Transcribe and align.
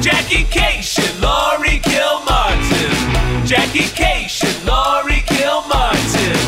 Jackie 0.00 0.44
Kashian, 0.44 1.20
Laurie 1.20 1.78
Kilmartin. 1.80 3.46
Jackie 3.46 3.90
Kashian, 3.92 4.64
Laurie 4.66 5.22
Kilmartin. 5.26 6.40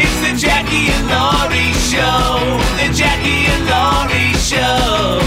It's 0.00 0.18
the 0.24 0.32
Jackie 0.40 0.88
and 0.88 1.06
Laurie 1.12 1.74
Show. 1.90 2.40
The 2.80 2.88
Jackie 2.96 3.44
and 3.52 3.64
Laurie 3.68 4.32
Show. 4.40 5.20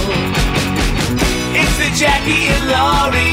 It's 1.54 1.78
the 1.78 1.90
Jackie 1.96 2.48
and 2.50 2.66
Laurie 2.68 3.27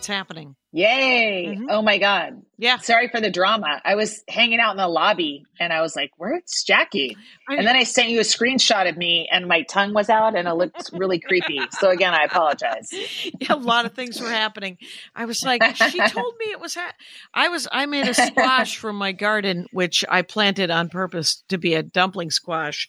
It's 0.00 0.06
happening. 0.06 0.56
Yay. 0.72 1.58
Mhm. 1.58 1.66
Oh 1.68 1.82
my 1.82 1.98
God. 1.98 2.40
Yeah. 2.56 2.78
Sorry 2.78 3.08
for 3.08 3.20
the 3.20 3.28
drama. 3.30 3.82
I 3.84 3.96
was 3.96 4.22
hanging 4.28 4.58
out 4.58 4.70
in 4.70 4.78
the 4.78 4.88
lobby 4.88 5.44
and 5.58 5.74
I 5.74 5.82
was 5.82 5.94
like, 5.94 6.10
where's 6.16 6.62
Jackie? 6.66 7.18
And 7.46 7.66
then 7.66 7.76
I 7.76 7.82
sent 7.82 8.08
you 8.08 8.18
a 8.18 8.22
screenshot 8.22 8.88
of 8.88 8.96
me 8.96 9.28
and 9.30 9.46
my 9.46 9.60
tongue 9.64 9.92
was 9.92 10.08
out 10.08 10.34
and 10.38 10.48
it 10.48 10.54
looked 10.54 10.88
really 10.94 11.18
creepy. 11.26 11.60
So 11.72 11.90
again, 11.90 12.14
I 12.14 12.24
apologize. 12.24 12.88
a 13.50 13.56
lot 13.56 13.84
of 13.84 13.92
things 13.92 14.18
were 14.22 14.30
happening. 14.30 14.78
I 15.14 15.26
was 15.26 15.42
like, 15.42 15.62
she 15.76 15.98
told 16.08 16.34
me 16.38 16.46
it 16.50 16.60
was. 16.60 16.76
Ha- 16.76 16.94
I 17.34 17.48
was. 17.48 17.68
I 17.70 17.84
made 17.84 18.08
a 18.08 18.14
squash 18.14 18.78
from 18.78 18.96
my 18.96 19.12
garden, 19.12 19.66
which 19.72 20.02
I 20.08 20.22
planted 20.22 20.70
on 20.70 20.88
purpose 20.88 21.42
to 21.50 21.58
be 21.58 21.74
a 21.74 21.82
dumpling 21.82 22.30
squash, 22.30 22.88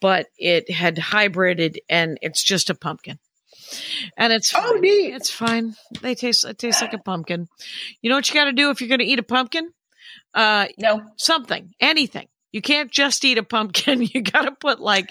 but 0.00 0.28
it 0.38 0.70
had 0.70 0.96
hybrided, 0.96 1.76
and 1.90 2.16
it's 2.22 2.42
just 2.42 2.70
a 2.70 2.74
pumpkin. 2.74 3.18
And 4.16 4.32
it's 4.32 4.52
Oh, 4.54 4.60
fine. 4.72 4.80
neat. 4.80 5.14
It's 5.14 5.30
fine. 5.30 5.74
They 6.02 6.14
taste. 6.14 6.44
It 6.44 6.58
tastes 6.58 6.80
like 6.82 6.92
a 6.94 6.98
pumpkin. 6.98 7.48
You 8.02 8.10
know 8.10 8.16
what 8.16 8.28
you 8.28 8.34
got 8.34 8.44
to 8.44 8.52
do 8.52 8.70
if 8.70 8.80
you're 8.80 8.88
going 8.88 9.00
to 9.00 9.04
eat 9.06 9.18
a 9.18 9.22
pumpkin? 9.24 9.70
Uh, 10.34 10.66
No. 10.78 11.02
something, 11.16 11.72
anything. 11.80 12.28
You 12.52 12.62
can't 12.62 12.90
just 12.90 13.24
eat 13.24 13.38
a 13.38 13.42
pumpkin. 13.42 14.00
You 14.14 14.22
got 14.22 14.42
to 14.42 14.52
put 14.52 14.80
like 14.80 15.10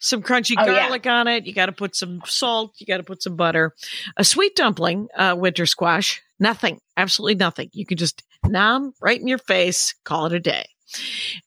some 0.00 0.22
crunchy 0.22 0.56
Oh, 0.58 0.66
yeah. 0.66 0.80
garlic 0.80 1.06
on 1.06 1.26
it. 1.28 1.46
You 1.46 1.54
got 1.54 1.66
to 1.66 1.72
put 1.72 1.96
some 1.96 2.20
salt. 2.26 2.74
You 2.78 2.86
got 2.86 2.98
to 2.98 3.02
put 3.02 3.22
some 3.22 3.36
butter. 3.36 3.74
A 4.16 4.24
sweet 4.24 4.54
dumpling, 4.56 5.08
uh, 5.16 5.34
winter 5.38 5.64
squash, 5.66 6.20
nothing, 6.38 6.80
absolutely 6.96 7.36
nothing. 7.36 7.70
You 7.72 7.86
can 7.86 7.96
just 7.96 8.22
nom 8.44 8.92
right 9.00 9.18
in 9.20 9.26
your 9.28 9.38
face, 9.38 9.94
call 10.04 10.26
it 10.26 10.32
a 10.32 10.40
day. 10.40 10.66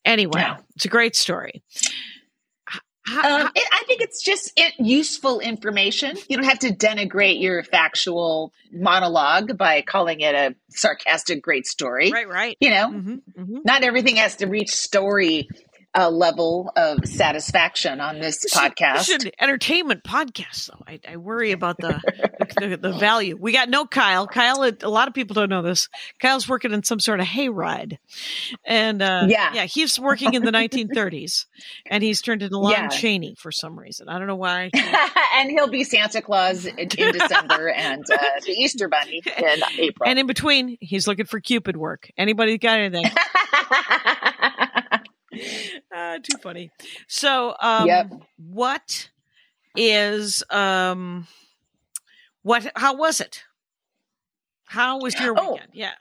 Anyway, 0.04 0.40
Yeah. 0.40 0.56
it's 0.74 0.84
a 0.86 0.88
great 0.88 1.14
story. 1.14 1.62
H- 3.08 3.16
h- 3.16 3.24
Um, 3.24 3.50
it, 3.54 3.68
I 3.72 3.84
think 3.86 4.00
it's 4.00 4.22
just 4.22 4.52
it, 4.56 4.74
useful 4.78 5.40
information. 5.40 6.16
You 6.28 6.36
don't 6.36 6.46
have 6.46 6.58
to 6.60 6.74
denigrate 6.74 7.40
your 7.40 7.62
factual 7.62 8.52
monologue 8.72 9.56
by 9.56 9.82
calling 9.82 10.20
it 10.20 10.34
a 10.34 10.54
sarcastic 10.70 11.42
great 11.42 11.66
story. 11.66 12.10
right, 12.12 12.28
right. 12.28 12.56
You 12.60 12.70
know, 12.70 12.90
hmm 12.90 13.14
hmm 13.36 13.58
not 13.64 13.82
everything 13.82 14.16
has 14.16 14.36
to 14.36 14.46
reach 14.46 14.70
story 14.70 15.48
uh, 15.96 16.10
level 16.10 16.70
of 16.76 17.06
satisfaction 17.06 18.00
on 18.00 18.20
this 18.20 18.44
podcast. 18.54 18.94
This 18.98 19.08
is 19.10 19.24
an 19.24 19.30
entertainment 19.40 20.04
podcast, 20.04 20.66
though. 20.68 20.84
I, 20.86 21.00
I 21.08 21.16
worry 21.16 21.52
about 21.52 21.78
the, 21.78 22.00
the, 22.58 22.68
the 22.68 22.76
the 22.76 22.92
value. 22.92 23.36
We 23.40 23.52
got 23.52 23.68
no 23.68 23.86
Kyle. 23.86 24.26
Kyle, 24.26 24.62
a 24.62 24.88
lot 24.88 25.08
of 25.08 25.14
people 25.14 25.34
don't 25.34 25.48
know 25.48 25.62
this. 25.62 25.88
Kyle's 26.20 26.48
working 26.48 26.72
in 26.72 26.82
some 26.82 27.00
sort 27.00 27.20
of 27.20 27.26
hayride, 27.26 27.98
and 28.64 29.00
uh, 29.02 29.26
Yeah. 29.28 29.52
yeah, 29.54 29.64
he's 29.64 29.98
working 29.98 30.34
in 30.34 30.44
the 30.44 30.50
1930s, 30.52 31.46
and 31.86 32.02
he's 32.02 32.20
turned 32.22 32.42
into 32.42 32.58
Lon 32.58 32.72
Yeah. 32.72 32.88
Chaney 32.88 33.34
for 33.38 33.50
some 33.50 33.78
reason. 33.78 34.08
I 34.08 34.18
don't 34.18 34.26
know 34.28 34.36
why. 34.36 34.70
and 35.34 35.50
he'll 35.50 35.68
be 35.68 35.84
Santa 35.84 36.20
Claus 36.20 36.66
in, 36.66 36.78
in 36.78 36.88
December 37.12 37.70
and 37.70 38.04
uh, 38.10 38.16
the 38.44 38.52
Easter 38.52 38.88
Bunny 38.88 39.22
in 39.38 39.60
April. 39.78 40.08
And 40.08 40.18
in 40.18 40.26
between, 40.26 40.76
he's 40.80 41.06
looking 41.08 41.26
for 41.26 41.40
Cupid 41.40 41.76
work. 41.76 42.10
Anybody 42.18 42.58
got 42.58 42.78
anything? 42.80 43.04
too 46.24 46.38
funny. 46.38 46.70
So, 47.08 47.54
um, 47.60 47.86
Yep. 47.86 48.10
what 48.36 49.10
is 49.76 50.42
um, 50.50 51.26
what? 52.42 52.70
How 52.76 52.94
was 52.96 53.20
it? 53.20 53.42
How 54.66 54.98
was 54.98 55.18
your 55.20 55.34
Oh. 55.38 55.52
weekend? 55.54 55.70
Yeah. 55.74 55.92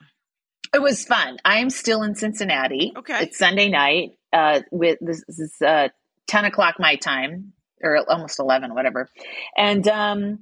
It 0.74 0.82
was 0.82 1.06
fun. 1.06 1.38
I'm 1.46 1.70
still 1.70 2.04
in 2.04 2.16
Cincinnati. 2.16 2.92
Okay. 2.98 3.24
It's 3.24 3.38
Sunday 3.38 3.70
night. 3.70 4.18
Uh, 4.34 4.62
with 4.72 4.98
this, 5.00 5.24
this 5.28 5.40
is 5.40 5.62
uh, 5.62 5.88
ten 6.28 6.44
o'clock 6.46 6.76
my 6.80 6.96
time, 6.98 7.54
or 7.82 7.98
almost 8.10 8.40
eleven, 8.40 8.74
whatever. 8.76 9.10
And 9.56 9.88
um, 9.88 10.40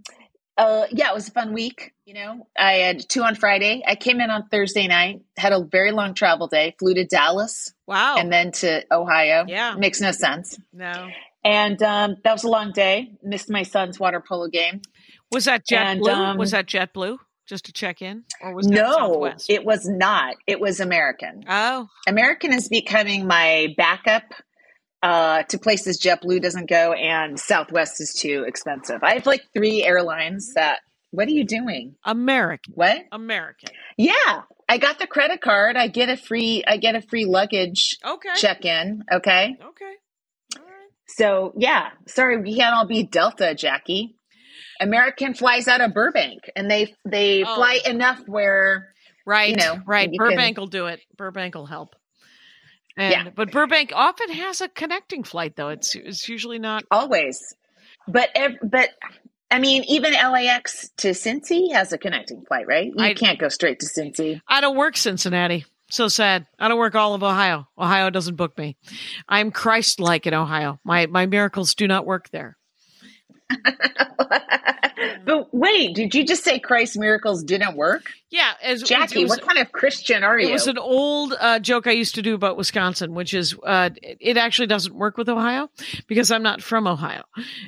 uh, 0.57 0.85
yeah, 0.91 1.09
it 1.09 1.13
was 1.15 1.27
a 1.27 1.31
fun 1.31 1.53
week. 1.53 1.93
You 2.05 2.13
know, 2.15 2.47
I 2.57 2.73
had 2.73 3.07
two 3.07 3.23
on 3.23 3.35
Friday. 3.35 3.81
I 3.87 3.95
came 3.95 4.19
in 4.21 4.29
on 4.29 4.47
Thursday 4.49 4.87
night. 4.87 5.21
Had 5.37 5.53
a 5.53 5.63
very 5.63 5.91
long 5.91 6.13
travel 6.13 6.47
day. 6.47 6.75
Flew 6.79 6.93
to 6.93 7.05
Dallas 7.05 7.73
Wow. 7.87 8.17
and 8.17 8.31
then 8.31 8.51
to 8.53 8.83
Ohio. 8.93 9.45
Yeah. 9.47 9.75
makes 9.75 9.99
no 10.01 10.11
sense. 10.11 10.57
no. 10.73 11.07
And 11.45 11.81
um, 11.83 12.15
that 12.23 12.31
was 12.31 12.45
a 12.45 12.49
long 12.49 12.71
day. 12.71 13.11
Missed 13.21 13.49
my 13.49 13.63
son's 13.63 13.99
water 13.99 14.23
polo 14.25 14.47
game. 14.47 14.81
Was 15.31 15.45
that 15.45 15.65
JetBlue? 15.67 16.07
um, 16.07 16.37
was 16.37 16.51
that 16.51 16.67
JetBlue? 16.67 17.17
Just 17.45 17.65
to 17.65 17.73
check 17.73 18.01
in, 18.01 18.23
or 18.41 18.55
was 18.55 18.65
that 18.67 18.73
No, 18.73 19.29
it 19.49 19.65
was 19.65 19.85
not. 19.85 20.35
It 20.47 20.61
was 20.61 20.79
American. 20.79 21.43
oh, 21.49 21.89
American 22.07 22.53
is 22.53 22.69
becoming 22.69 23.27
my 23.27 23.73
backup 23.75 24.23
uh, 25.03 25.43
to 25.43 25.59
places 25.59 25.99
JetBlue 26.01 26.41
doesn't 26.41 26.69
go, 26.69 26.93
and 26.93 27.39
Southwest 27.39 28.01
is 28.01 28.13
too 28.13 28.45
expensive. 28.47 29.03
I 29.03 29.13
have 29.15 29.25
like 29.27 29.43
three 29.53 29.83
airlines 29.83 30.53
that. 30.55 30.79
What 31.11 31.27
are 31.27 31.31
you 31.31 31.45
doing? 31.45 31.93
American. 32.03 32.73
What? 32.75 32.97
American. 33.11 33.69
Yeah, 33.97 34.41
I 34.67 34.79
got 34.79 34.97
the 34.97 35.05
credit 35.05 35.41
card. 35.41 35.75
I 35.77 35.87
get 35.87 36.09
a 36.09 36.17
free. 36.17 36.63
I 36.65 36.77
get 36.77 36.95
a 36.95 37.01
free 37.03 37.25
luggage 37.25 37.97
Okay. 38.03 38.29
check 38.35 38.65
in. 38.65 39.03
Okay, 39.11 39.55
Okay. 39.63 39.93
All 40.57 40.63
right. 40.63 40.89
so 41.07 41.53
yeah. 41.55 41.89
Sorry, 42.07 42.37
we 42.41 42.55
can't 42.57 42.73
all 42.73 42.87
be 42.87 43.03
Delta, 43.03 43.53
Jackie. 43.53 44.15
American 44.81 45.35
flies 45.35 45.67
out 45.67 45.81
of 45.81 45.93
Burbank, 45.93 46.49
and 46.55 46.71
they 46.71 46.95
they 47.05 47.43
Oh. 47.43 47.55
fly 47.55 47.79
enough 47.85 48.19
where 48.25 48.91
Right. 49.27 49.51
you 49.51 49.55
know, 49.57 49.81
right. 49.85 50.09
Burbank 50.11 50.55
can- 50.55 50.61
will 50.63 50.67
do 50.67 50.87
it. 50.87 50.99
Burbank 51.15 51.53
will 51.53 51.67
help. 51.67 51.95
And, 52.97 53.11
Yeah. 53.11 53.29
But 53.35 53.51
Burbank 53.51 53.91
often 53.95 54.29
has 54.29 54.61
a 54.61 54.67
connecting 54.69 55.23
flight, 55.23 55.55
though. 55.55 55.69
It's 55.69 55.95
it's 55.95 56.27
usually 56.29 56.59
not. 56.59 56.83
always. 56.91 57.39
But 58.07 58.29
ev- 58.35 58.57
but 58.61 58.89
I 59.49 59.59
mean, 59.59 59.83
even 59.87 60.13
LAX 60.13 60.89
to 60.97 61.09
Cincy 61.09 61.73
has 61.73 61.93
a 61.93 61.97
connecting 61.97 62.43
flight, 62.47 62.65
right? 62.67 62.87
You 62.87 63.03
I- 63.03 63.13
can't 63.13 63.39
go 63.39 63.49
straight 63.49 63.79
to 63.79 63.85
Cincy. 63.85 64.41
I 64.47 64.61
don't 64.61 64.77
work 64.77 64.97
Cincinnati. 64.97 65.65
So 65.89 66.07
sad. 66.07 66.47
I 66.57 66.69
don't 66.69 66.79
work 66.79 66.95
all 66.95 67.13
of 67.13 67.21
Ohio. 67.23 67.67
Ohio 67.77 68.09
doesn't 68.09 68.35
book 68.35 68.57
me. 68.57 68.77
I'm 69.29 69.51
Christ 69.51 69.99
like 69.99 70.25
in 70.25 70.33
Ohio. 70.33 70.79
My 70.83 71.05
my 71.05 71.25
miracles 71.27 71.75
do 71.75 71.87
not 71.87 72.05
work 72.05 72.29
there. 72.31 72.57
but 75.25 75.53
wait, 75.53 75.95
did 75.95 76.13
you 76.13 76.25
just 76.25 76.43
say 76.43 76.59
Christ's 76.59 76.97
miracles 76.97 77.43
didn't 77.43 77.75
work, 77.75 78.03
Yeah, 78.29 78.51
as 78.61 78.83
Jackie? 78.83 79.23
was, 79.23 79.31
what 79.31 79.41
kind 79.41 79.59
of 79.59 79.71
Christian 79.71 80.23
are 80.23 80.39
you? 80.39 80.49
it 80.49 80.51
was 80.51 80.67
an 80.67 80.77
old 80.77 81.33
uh, 81.39 81.59
joke 81.59 81.87
I 81.87 81.91
used 81.91 82.15
to 82.15 82.21
do 82.21 82.35
about 82.35 82.57
Wisconsin, 82.57 83.13
which 83.13 83.33
is 83.33 83.55
uh, 83.65 83.89
it 84.01 84.17
it 84.19 84.37
actually 84.37 84.67
doesn't 84.67 84.95
work 84.95 85.17
with 85.17 85.29
Ohio 85.29 85.69
because 86.07 86.31
I'm 86.31 86.43
not 86.43 86.61
from 86.61 86.87
Ohio, 86.87 87.23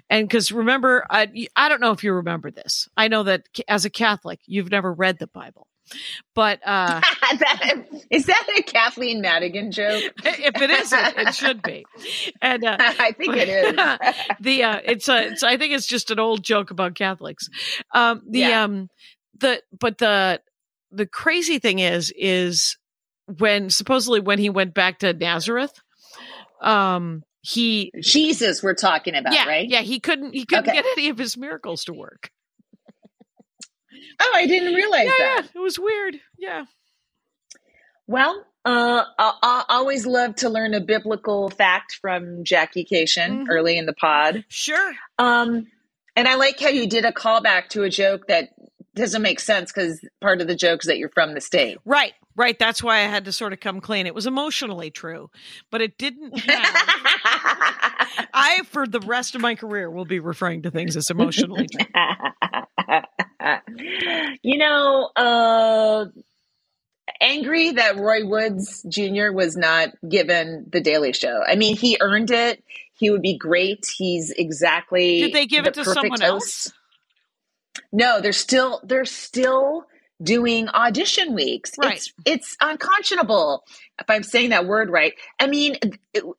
and 0.09 0.27
because 0.27 0.51
remember, 0.51 1.05
I, 1.09 1.47
I 1.55 1.69
don't 1.69 1.81
know 1.81 1.91
if 1.91 2.03
you 2.03 2.13
remember 2.13 2.51
this. 2.51 2.87
I 2.97 3.07
know 3.07 3.23
that 3.23 3.43
as 3.67 3.85
a 3.85 3.89
Catholic, 3.89 4.39
you've 4.45 4.71
never 4.71 4.93
read 4.93 5.19
the 5.19 5.27
Bible, 5.27 5.67
but 6.33 6.59
uh, 6.65 7.01
that, 7.39 7.85
is 8.09 8.25
that 8.25 8.47
a 8.57 8.61
Kathleen 8.63 9.21
Madigan 9.21 9.71
joke? 9.71 10.03
if 10.23 10.61
it 10.61 10.69
isn't, 10.69 11.17
it 11.17 11.33
should 11.35 11.61
be. 11.63 11.85
And 12.41 12.63
uh, 12.65 12.77
I 12.79 13.11
think 13.13 13.35
it 13.35 13.49
is. 13.49 14.35
the 14.39 14.63
uh, 14.63 14.81
it's 14.83 15.07
a 15.09 15.27
it's 15.27 15.43
I 15.43 15.57
think 15.57 15.73
it's 15.73 15.87
just 15.87 16.11
an 16.11 16.19
old 16.19 16.43
joke 16.43 16.71
about 16.71 16.95
Catholics. 16.95 17.49
Um, 17.93 18.21
the 18.29 18.39
Yeah. 18.39 18.63
um 18.63 18.89
the 19.39 19.61
but 19.79 19.97
the 19.97 20.41
the 20.91 21.05
crazy 21.05 21.59
thing 21.59 21.79
is 21.79 22.13
is 22.17 22.77
when 23.39 23.69
supposedly 23.69 24.19
when 24.19 24.39
he 24.39 24.49
went 24.49 24.73
back 24.73 24.99
to 24.99 25.13
Nazareth, 25.13 25.73
um 26.61 27.23
he 27.41 27.91
Jesus, 28.01 28.63
we're 28.63 28.73
talking 28.73 29.15
about, 29.15 29.33
yeah 29.33 29.45
right? 29.47 29.67
yeah 29.69 29.81
he 29.81 29.99
couldn't 29.99 30.33
he 30.33 30.45
couldn't 30.45 30.67
Okay. 30.69 30.73
get 30.81 30.85
any 30.97 31.09
of 31.09 31.17
his 31.17 31.37
miracles 31.37 31.83
to 31.85 31.93
work. 31.93 32.29
Oh, 34.19 34.31
I 34.35 34.45
didn't 34.47 34.73
realize 34.73 35.05
Yeah, 35.05 35.11
that. 35.17 35.41
yeah, 35.43 35.49
it 35.55 35.59
was 35.63 35.77
weird. 35.79 36.19
Yeah. 36.37 36.65
Well, 38.07 38.45
uh, 38.65 39.03
I, 39.17 39.63
always 39.69 40.05
love 40.05 40.35
to 40.37 40.49
learn 40.49 40.73
a 40.73 40.81
biblical 40.81 41.49
fact 41.49 41.97
from 42.01 42.43
Jackie 42.43 42.85
Kashian 42.85 43.43
Mhm. 43.43 43.47
early 43.49 43.77
in 43.77 43.85
the 43.85 43.93
pod. 43.93 44.43
Sure. 44.49 44.93
Um, 45.17 45.67
and 46.15 46.27
I 46.27 46.35
like 46.35 46.59
how 46.59 46.69
you 46.69 46.87
did 46.87 47.05
a 47.05 47.11
callback 47.11 47.69
to 47.69 47.83
a 47.83 47.89
joke 47.89 48.27
that 48.27 48.49
doesn't 48.95 49.21
make 49.21 49.39
sense 49.39 49.71
because 49.71 49.99
part 50.21 50.39
of 50.39 50.47
the 50.47 50.55
joke 50.55 50.81
is 50.83 50.87
that 50.87 50.97
you're 50.97 51.09
from 51.09 51.33
the 51.33 51.41
state. 51.41 51.77
Right. 51.83 52.13
Right. 52.37 52.57
That's 52.57 52.81
why 52.83 52.97
I 52.99 53.03
had 53.07 53.25
to 53.25 53.31
sort 53.31 53.53
of 53.53 53.59
come 53.59 53.81
clean. 53.81 54.07
It 54.07 54.15
was 54.15 54.25
emotionally 54.27 54.89
true, 54.91 55.29
but 55.71 55.81
it 55.81 55.97
didn't 55.97 56.37
have. 56.49 56.75
I, 58.33 58.61
for 58.69 58.87
the 58.87 58.99
rest 59.01 59.35
of 59.35 59.41
my 59.41 59.55
career, 59.55 59.89
will 59.89 60.05
be 60.05 60.19
referring 60.19 60.61
to 60.63 60.71
things 60.71 60.95
as 60.95 61.09
emotionally 61.09 61.67
true. 61.67 61.85
you 64.41 64.57
know, 64.57 65.09
uh, 65.15 66.05
angry 67.21 67.71
that 67.71 67.97
Roy 67.97 68.25
Woods 68.25 68.85
Jr. 68.87 69.31
was 69.31 69.55
not 69.55 69.89
given 70.07 70.65
the 70.71 70.81
Daily 70.81 71.13
Show. 71.13 71.41
I 71.45 71.55
mean, 71.55 71.75
he 71.75 71.97
earned 72.01 72.31
it. 72.31 72.63
He 72.93 73.09
would 73.09 73.21
be 73.21 73.37
great. 73.37 73.85
He's 73.97 74.31
exactly. 74.31 75.21
Did 75.21 75.33
they 75.33 75.45
give 75.45 75.65
the 75.65 75.71
it 75.71 75.73
to 75.75 75.85
someone 75.85 76.21
host. 76.21 76.23
else? 76.23 76.73
No, 77.91 78.21
they're 78.21 78.33
still 78.33 78.79
they're 78.83 79.05
still 79.05 79.85
doing 80.21 80.69
audition 80.69 81.33
weeks. 81.35 81.71
Right. 81.77 81.97
It's 81.97 82.13
it's 82.25 82.57
unconscionable 82.61 83.63
if 83.99 84.09
I'm 84.09 84.23
saying 84.23 84.51
that 84.51 84.65
word 84.65 84.89
right. 84.89 85.13
I 85.39 85.47
mean, 85.47 85.77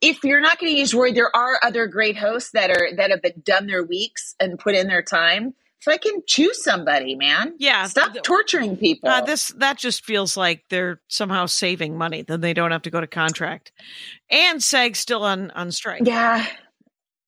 if 0.01 0.25
you're 0.25 0.41
not 0.41 0.59
going 0.59 0.73
to 0.73 0.79
use 0.79 0.95
word, 0.95 1.15
there 1.15 1.35
are 1.35 1.59
other 1.63 1.87
great 1.87 2.17
hosts 2.17 2.51
that 2.53 2.71
are 2.71 2.89
that 2.97 3.11
have 3.11 3.45
done 3.45 3.67
their 3.67 3.85
weeks 3.85 4.35
and 4.41 4.59
put 4.59 4.75
in 4.75 4.87
their 4.87 5.03
time. 5.03 5.55
So 5.81 5.93
I 5.93 5.99
can 5.99 6.23
choose 6.27 6.65
somebody, 6.65 7.15
man. 7.15 7.55
Yeah. 7.59 7.87
Stop 7.87 8.15
torturing 8.23 8.77
people. 8.77 9.09
Uh, 9.09 9.21
this 9.21 9.49
that 9.59 9.79
just 9.79 10.05
feels 10.05 10.37
like 10.37 10.65
they're 10.69 11.01
somehow 11.09 11.47
saving 11.47 11.97
money. 11.97 12.23
Then 12.23 12.41
they 12.41 12.55
don't 12.55 12.73
have 12.73 12.83
to 12.83 12.91
go 12.91 13.01
to 13.01 13.07
contract, 13.07 13.73
and 14.31 14.63
SAG's 14.63 14.99
still 14.99 15.23
on 15.23 15.51
on 15.53 15.71
strike. 15.71 16.03
yeah. 16.05 16.47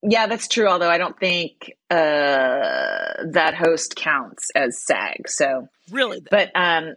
Yeah, 0.02 0.28
that's 0.28 0.46
true. 0.46 0.68
Although 0.68 0.90
I 0.90 0.98
don't 0.98 1.18
think 1.18 1.72
uh, 1.90 1.96
that 3.32 3.54
host 3.58 3.96
counts 3.96 4.48
as 4.54 4.80
SAG. 4.80 5.28
So, 5.28 5.66
Really, 5.90 6.22
but 6.30 6.52
um, 6.54 6.94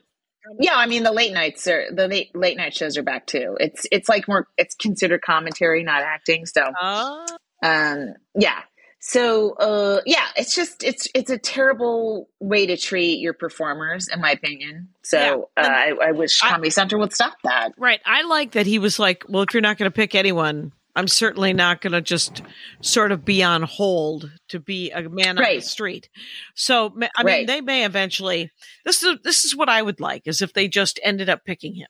yeah, 0.60 0.76
I 0.76 0.86
mean 0.86 1.04
the 1.04 1.12
late 1.12 1.34
nights 1.34 1.68
are 1.68 1.86
the 1.92 2.08
late 2.08 2.36
late 2.36 2.58
night 2.58 2.76
shows 2.76 2.98
are 2.98 3.04
back 3.04 3.26
too. 3.26 3.58
It's 3.60 3.86
it's 3.92 4.08
like 4.08 4.28
more 4.28 4.48
it's 4.58 4.76
considered 4.76 5.22
commentary, 5.22 5.84
not 5.84 6.04
acting. 6.04 6.46
So, 6.46 6.62
uh, 6.62 7.26
um, 7.64 8.14
yeah. 8.36 8.62
So, 9.04 9.54
uh, 9.54 10.02
yeah, 10.06 10.28
it's 10.36 10.54
just 10.54 10.84
it's 10.84 11.08
it's 11.16 11.32
a 11.32 11.38
terrible 11.40 12.30
way 12.40 12.68
to 12.68 12.78
treat 12.78 13.20
your 13.20 13.34
performers, 13.34 14.08
in 14.08 14.22
my 14.22 14.30
opinion. 14.32 14.90
So, 15.02 15.50
Yeah, 15.58 15.64
uh, 15.64 15.68
I, 15.68 16.10
I 16.10 16.12
wish 16.12 16.40
I- 16.44 16.70
center 16.70 17.00
would 17.00 17.12
stop 17.12 17.34
that. 17.44 17.72
right. 17.78 18.00
I 18.06 18.22
like 18.22 18.52
that 18.52 18.68
he 18.68 18.78
was 18.78 19.00
like, 19.00 19.24
"Well, 19.28 19.42
if 19.42 19.54
you're 19.56 19.62
not 19.62 19.80
going 19.80 19.90
to 19.90 19.96
pick 19.96 20.14
anyone, 20.14 20.72
I'm 20.96 21.08
certainly 21.08 21.52
not 21.52 21.82
going 21.82 21.94
to 21.94 22.02
just 22.02 22.44
sort 22.82 23.12
of 23.12 23.26
be 23.26 23.42
on 23.42 23.64
hold 23.64 24.30
to 24.50 24.60
be 24.60 24.92
a 24.92 25.02
man 25.10 25.40
on 25.40 25.44
the 25.56 25.62
street." 25.62 26.08
So, 26.54 26.94
I 26.96 27.00
mean, 27.00 27.10
Right. 27.26 27.48
they 27.48 27.60
may 27.62 27.86
eventually. 27.86 28.52
This 28.86 29.02
is 29.02 29.18
this 29.24 29.46
is 29.46 29.56
what 29.56 29.68
I 29.68 29.82
would 29.82 30.00
like 30.00 30.28
is 30.28 30.44
if 30.44 30.54
they 30.54 30.68
just 30.68 31.00
ended 31.04 31.28
up 31.28 31.44
picking 31.44 31.74
him 31.74 31.88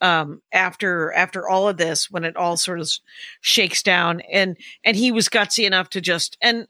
um 0.00 0.40
after 0.52 1.12
after 1.12 1.48
all 1.48 1.68
of 1.68 1.76
this 1.76 2.10
when 2.10 2.24
it 2.24 2.36
all 2.36 2.56
sort 2.56 2.80
of 2.80 2.90
shakes 3.40 3.82
down 3.82 4.20
and 4.32 4.56
and 4.84 4.96
he 4.96 5.10
was 5.10 5.28
gutsy 5.28 5.66
enough 5.66 5.90
to 5.90 6.00
just 6.00 6.36
and 6.40 6.68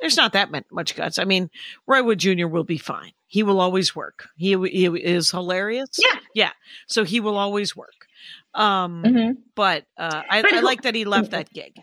there's 0.00 0.16
not 0.16 0.32
that 0.34 0.50
much 0.70 0.94
guts. 0.94 1.18
I 1.18 1.24
mean, 1.24 1.50
Roy 1.86 2.02
Wood 2.02 2.20
Jr. 2.20 2.46
will 2.46 2.64
be 2.64 2.78
fine. 2.78 3.12
He 3.26 3.42
will 3.42 3.60
always 3.60 3.94
work. 3.96 4.28
He, 4.36 4.56
he 4.68 4.86
is 4.86 5.30
hilarious. 5.30 5.90
Yeah. 5.98 6.20
Yeah. 6.34 6.50
So 6.86 7.04
he 7.04 7.20
will 7.20 7.36
always 7.36 7.74
work. 7.76 8.06
Um, 8.54 9.02
hmm 9.04 9.30
but 9.54 9.86
uh, 9.96 10.22
I, 10.30 10.42
But 10.42 10.52
I 10.54 10.60
like 10.60 10.82
that 10.82 10.94
he 10.94 11.04
left 11.04 11.32
that 11.32 11.52
gig. 11.52 11.82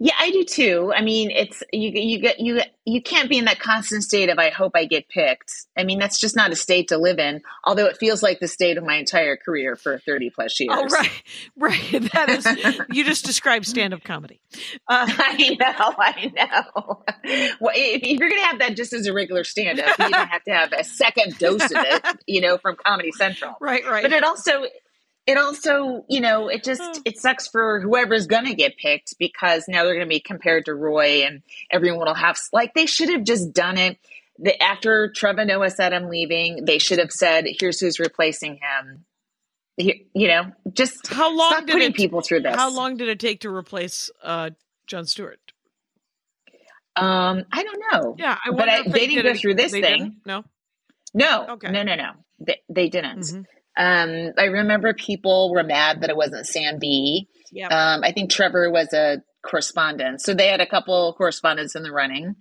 Yeah. 0.00 0.14
I 0.18 0.30
do 0.30 0.44
too. 0.44 0.92
I 0.96 1.02
mean, 1.02 1.30
it's 1.30 1.62
you 1.72 1.90
you 1.90 2.18
get 2.20 2.40
you 2.40 2.60
you 2.84 3.02
can't 3.02 3.28
be 3.28 3.38
in 3.38 3.44
that 3.44 3.60
constant 3.60 4.02
state 4.02 4.30
of 4.30 4.38
I 4.38 4.48
hope 4.50 4.72
I 4.74 4.86
get 4.86 5.08
picked. 5.08 5.52
I 5.76 5.84
mean, 5.84 5.98
that's 5.98 6.18
just 6.18 6.34
not 6.34 6.50
a 6.50 6.56
state 6.56 6.88
to 6.88 6.98
live 6.98 7.18
in. 7.18 7.42
Although 7.64 7.86
it 7.86 7.98
feels 7.98 8.22
like 8.22 8.40
the 8.40 8.48
state 8.48 8.78
of 8.78 8.84
my 8.84 8.96
entire 8.96 9.36
career 9.36 9.76
for 9.76 9.98
thirty 9.98 10.30
plus 10.30 10.58
years. 10.58 10.72
Oh, 10.74 10.86
right. 10.86 11.10
Right. 11.56 12.10
That 12.12 12.28
is, 12.30 12.80
you 12.90 13.04
just 13.04 13.24
described 13.24 13.66
stand 13.66 13.94
up 13.94 14.02
comedy. 14.02 14.40
Uh, 14.88 15.06
I 15.08 15.56
know, 15.60 15.94
I 15.98 16.32
know. 16.34 17.02
Well, 17.60 17.72
if 17.74 18.02
if 18.02 18.18
you're 18.18 18.28
going 18.28 18.40
to 18.40 18.46
have 18.46 18.58
that 18.58 18.76
just 18.76 18.92
as 18.92 19.06
a 19.06 19.12
regular 19.12 19.44
stand 19.44 19.78
up, 19.78 19.98
you 19.98 20.08
don't 20.10 20.28
have 20.28 20.42
to 20.44 20.50
have 20.52 20.72
a 20.72 20.82
second 20.82 21.38
dose 21.38 21.62
of 21.64 21.70
it, 21.76 22.04
you 22.26 22.40
know, 22.40 22.58
from 22.58 22.76
Comedy 22.84 23.12
Central. 23.12 23.54
right. 23.60 23.84
Right. 23.86 24.02
But 24.02 24.12
it 24.12 24.24
also, 24.24 24.64
it 25.26 25.36
also, 25.36 26.04
you 26.08 26.20
know, 26.20 26.48
it 26.48 26.64
just, 26.64 26.80
Hmm. 26.82 27.02
it 27.04 27.18
sucks 27.18 27.46
for 27.48 27.80
whoever's 27.80 28.26
going 28.26 28.46
to 28.46 28.54
get 28.54 28.76
picked 28.76 29.18
because 29.18 29.64
now 29.68 29.84
they're 29.84 29.94
going 29.94 30.06
to 30.06 30.08
be 30.08 30.20
compared 30.20 30.64
to 30.66 30.74
Roy 30.74 31.24
and 31.24 31.42
everyone 31.70 32.06
will 32.06 32.14
have, 32.14 32.38
like, 32.52 32.74
they 32.74 32.86
should 32.86 33.10
have 33.10 33.24
just 33.24 33.52
done 33.52 33.78
it. 33.78 33.98
The, 34.38 34.60
after 34.62 35.12
Trevor 35.14 35.44
Noah 35.44 35.70
said, 35.70 35.92
I'm 35.92 36.08
leaving, 36.08 36.64
they 36.64 36.78
should 36.78 36.98
have 36.98 37.12
said, 37.12 37.44
here's 37.60 37.78
who's 37.78 38.00
replacing 38.00 38.54
him. 38.54 39.04
You 39.76 40.28
know, 40.28 40.52
just 40.72 41.06
how 41.06 41.34
long 41.34 41.52
stop 41.52 41.66
did 41.66 41.72
putting 41.72 41.90
it, 41.90 41.94
people 41.96 42.20
through 42.20 42.40
this. 42.40 42.54
how 42.56 42.70
long 42.70 42.96
did 42.98 43.08
it 43.08 43.18
take 43.20 43.40
to 43.40 43.50
replace 43.54 44.10
uh, 44.22 44.50
Jon 44.86 45.06
Stewart? 45.06 45.38
Um, 46.96 47.44
I 47.52 47.62
don't 47.62 47.82
know. 47.92 48.14
Yeah. 48.18 48.36
I 48.44 48.50
But 48.50 48.68
I- 48.68 48.80
if 48.80 48.86
they 48.92 49.06
didn't 49.06 49.24
did 49.24 49.34
go 49.34 49.40
through 49.40 49.54
this 49.54 49.72
thing. 49.72 49.82
didn't? 49.82 50.14
No. 50.26 50.44
No, 51.14 51.46
Okay. 51.50 51.70
no, 51.70 51.82
no, 51.82 51.94
no. 51.94 52.12
They, 52.40 52.60
they 52.68 52.88
didn't. 52.88 53.20
Mhm. 53.20 53.46
Um, 53.80 54.32
I 54.36 54.44
remember 54.44 54.92
people 54.92 55.50
were 55.52 55.62
mad 55.64 56.02
that 56.02 56.10
it 56.10 56.16
wasn't 56.16 56.46
Sam 56.46 56.78
Bee 56.78 57.28
Yeah. 57.50 57.68
Um, 57.68 58.04
I 58.04 58.12
think 58.12 58.30
Trevor 58.30 58.70
was 58.70 58.92
a 58.92 59.22
correspondent, 59.42 60.20
so 60.20 60.34
they 60.34 60.48
had 60.48 60.60
a 60.60 60.66
couple 60.66 61.14
correspondents 61.14 61.74
in 61.74 61.82
the 61.82 61.90
running, 61.90 62.36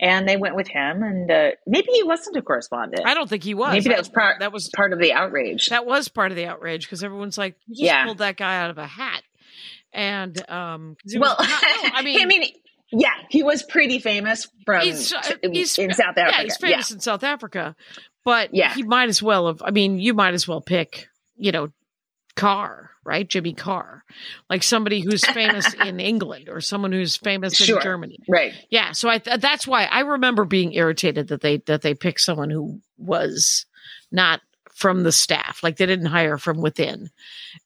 and 0.00 0.28
they 0.28 0.36
went 0.36 0.54
with 0.54 0.68
him. 0.68 1.02
And 1.02 1.30
uh, 1.30 1.50
maybe 1.66 1.88
he 1.92 2.02
wasn't 2.04 2.36
a 2.36 2.42
correspondent. 2.42 3.02
I 3.06 3.14
don't 3.14 3.28
think 3.28 3.42
he 3.42 3.54
was. 3.54 3.72
maybe 3.72 3.88
that 3.88 3.98
was 3.98 4.08
part. 4.08 4.38
That 4.38 4.52
was 4.52 4.70
part 4.74 4.92
of 4.92 5.00
the 5.00 5.12
outrage. 5.12 5.68
that 5.70 5.84
was 5.84 6.08
part 6.08 6.30
of 6.30 6.36
the 6.36 6.46
outrage 6.46 6.86
because 6.86 7.02
everyone's 7.02 7.36
like, 7.38 7.56
you 7.66 7.74
just 7.74 7.82
Yeah. 7.84 8.04
pulled 8.04 8.18
that 8.18 8.36
guy 8.36 8.56
out 8.60 8.70
of 8.70 8.78
a 8.78 8.86
hat. 8.86 9.22
And 9.92 10.38
um, 10.50 10.96
well, 11.16 11.36
was 11.38 11.48
no, 11.48 11.90
I 11.92 12.02
mean, 12.02 12.20
I 12.22 12.24
mean, 12.26 12.44
yeah, 12.96 13.12
he 13.30 13.42
was 13.42 13.62
pretty 13.62 13.98
famous 13.98 14.48
from 14.64 14.82
he's, 14.82 15.12
uh, 15.12 15.22
he's 15.42 15.78
in 15.78 15.92
South 15.92 16.16
Africa. 16.16 16.34
Yeah, 16.38 16.42
he's 16.44 16.56
famous 16.56 16.90
in 16.90 17.00
South 17.00 17.24
Africa, 17.24 17.76
but 18.24 18.54
Yeah. 18.54 18.72
he 18.74 18.82
might 18.82 19.08
as 19.08 19.22
well 19.22 19.46
have. 19.48 19.62
I 19.64 19.70
mean, 19.70 19.98
you 19.98 20.14
might 20.14 20.34
as 20.34 20.46
well 20.48 20.60
pick, 20.60 21.08
you 21.36 21.52
know, 21.52 21.68
Carr, 22.36 22.90
right? 23.04 23.28
Jimmy 23.28 23.52
Carr, 23.54 24.02
like 24.50 24.62
somebody 24.62 25.00
who's 25.00 25.24
famous 25.34 25.72
in 25.74 26.00
England 26.00 26.48
or 26.48 26.60
someone 26.60 26.90
who's 26.92 27.16
famous 27.16 27.54
Sure. 27.56 27.76
in 27.76 27.82
Germany. 27.82 28.18
right. 28.28 28.52
Yeah, 28.70 28.92
so 28.92 29.08
I 29.08 29.18
th- 29.18 29.40
that's 29.40 29.66
why 29.66 29.84
I 29.84 30.00
remember 30.00 30.44
being 30.44 30.72
irritated 30.72 31.28
that 31.28 31.40
they 31.42 31.58
that 31.66 31.82
they 31.82 31.94
picked 31.94 32.20
someone 32.20 32.50
who 32.50 32.80
was 32.98 33.66
not 34.10 34.40
from 34.74 35.04
the 35.04 35.12
staff, 35.12 35.62
like 35.62 35.76
they 35.76 35.86
didn't 35.86 36.06
hire 36.06 36.36
from 36.36 36.60
within. 36.60 37.08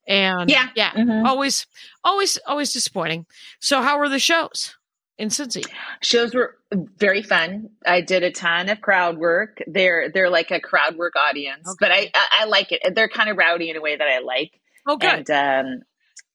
And 0.07 0.51
Yeah. 0.51 0.69
yeah, 0.77 0.91
Mhm. 0.91 1.27
always, 1.27 1.67
always, 2.05 2.37
always 2.47 2.71
disappointing. 2.75 3.25
So 3.61 3.81
how 3.81 3.99
were 3.99 4.11
the 4.11 4.19
shows 4.19 4.77
in 5.19 5.29
Cincy? 5.29 5.65
shows 6.03 6.35
were 6.35 6.56
very 6.73 7.23
fun. 7.23 7.70
I 7.85 8.00
did 8.00 8.23
a 8.23 8.31
ton 8.31 8.69
of 8.69 8.81
crowd 8.81 9.19
work. 9.19 9.59
They're 9.67 10.11
they're 10.12 10.31
like 10.31 10.50
a 10.50 10.61
crowd 10.61 10.97
work 10.97 11.15
audience, 11.17 11.75
but 11.81 11.91
I, 11.91 12.11
I 12.15 12.26
I 12.41 12.44
like 12.47 12.73
it. 12.73 12.94
They're 12.94 13.09
kind 13.09 13.29
of 13.31 13.37
rowdy 13.37 13.70
in 13.70 13.76
a 13.76 13.81
way 13.81 13.97
that 13.97 14.06
I 14.09 14.20
like. 14.20 14.53
Oh, 14.87 14.97
good. 14.97 15.29
And 15.31 15.82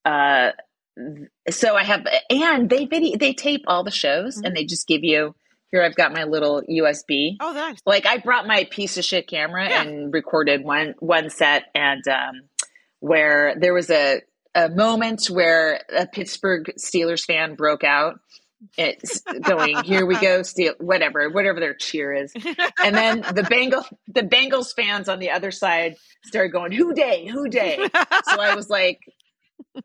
um, 0.06 0.12
uh, 0.12 0.52
so 1.50 1.76
I 1.76 1.84
have, 1.84 2.06
and 2.30 2.70
they 2.70 2.86
video, 2.86 3.18
they 3.18 3.34
tape 3.34 3.64
all 3.68 3.84
the 3.84 3.92
shows, 3.92 4.38
Mhm. 4.40 4.46
and 4.48 4.56
they 4.56 4.66
just 4.66 4.88
give 4.88 5.04
you. 5.04 5.36
Here, 5.72 5.82
I've 5.82 5.96
got 5.96 6.14
my 6.14 6.26
little 6.26 6.62
USB. 6.70 7.38
oh, 7.42 7.52
nice. 7.52 7.80
Like 7.84 8.06
I 8.06 8.18
brought 8.20 8.46
my 8.46 8.68
piece 8.70 8.96
of 9.00 9.04
shit 9.06 9.28
camera 9.28 9.68
Yeah. 9.70 9.82
and 9.82 10.14
recorded 10.14 10.64
one 10.64 10.94
one 11.00 11.32
set, 11.32 11.64
and 11.74 12.08
um, 12.08 12.42
where 13.00 13.56
there 13.60 13.74
was 13.74 13.90
a 13.90 14.22
a 14.54 14.70
moment 14.70 15.26
where 15.32 15.82
a 15.98 16.06
Pittsburgh 16.06 16.72
Steelers 16.78 17.26
fan 17.26 17.56
broke 17.56 17.84
out. 17.84 18.20
It's 18.78 19.22
going, 19.22 19.84
here 19.84 20.06
we 20.06 20.16
go, 20.20 20.44
Steel, 20.44 20.74
whatever, 20.80 21.30
whatever 21.30 21.60
their 21.60 21.74
cheer 21.74 22.14
is 22.14 22.34
and 22.84 22.96
then 22.96 23.22
the 23.22 23.44
Bengal 23.44 23.84
the 24.08 24.22
Bengals 24.22 24.74
fans 24.76 25.10
on 25.10 25.20
the 25.20 25.32
other 25.32 25.52
side 25.52 25.96
started 26.24 26.50
going 26.50 26.72
who 26.72 26.94
day 26.94 27.28
who 27.28 27.48
day 27.50 27.78
so 27.78 28.42
I 28.42 28.56
was 28.56 28.70
like 28.70 29.00
I, 29.76 29.82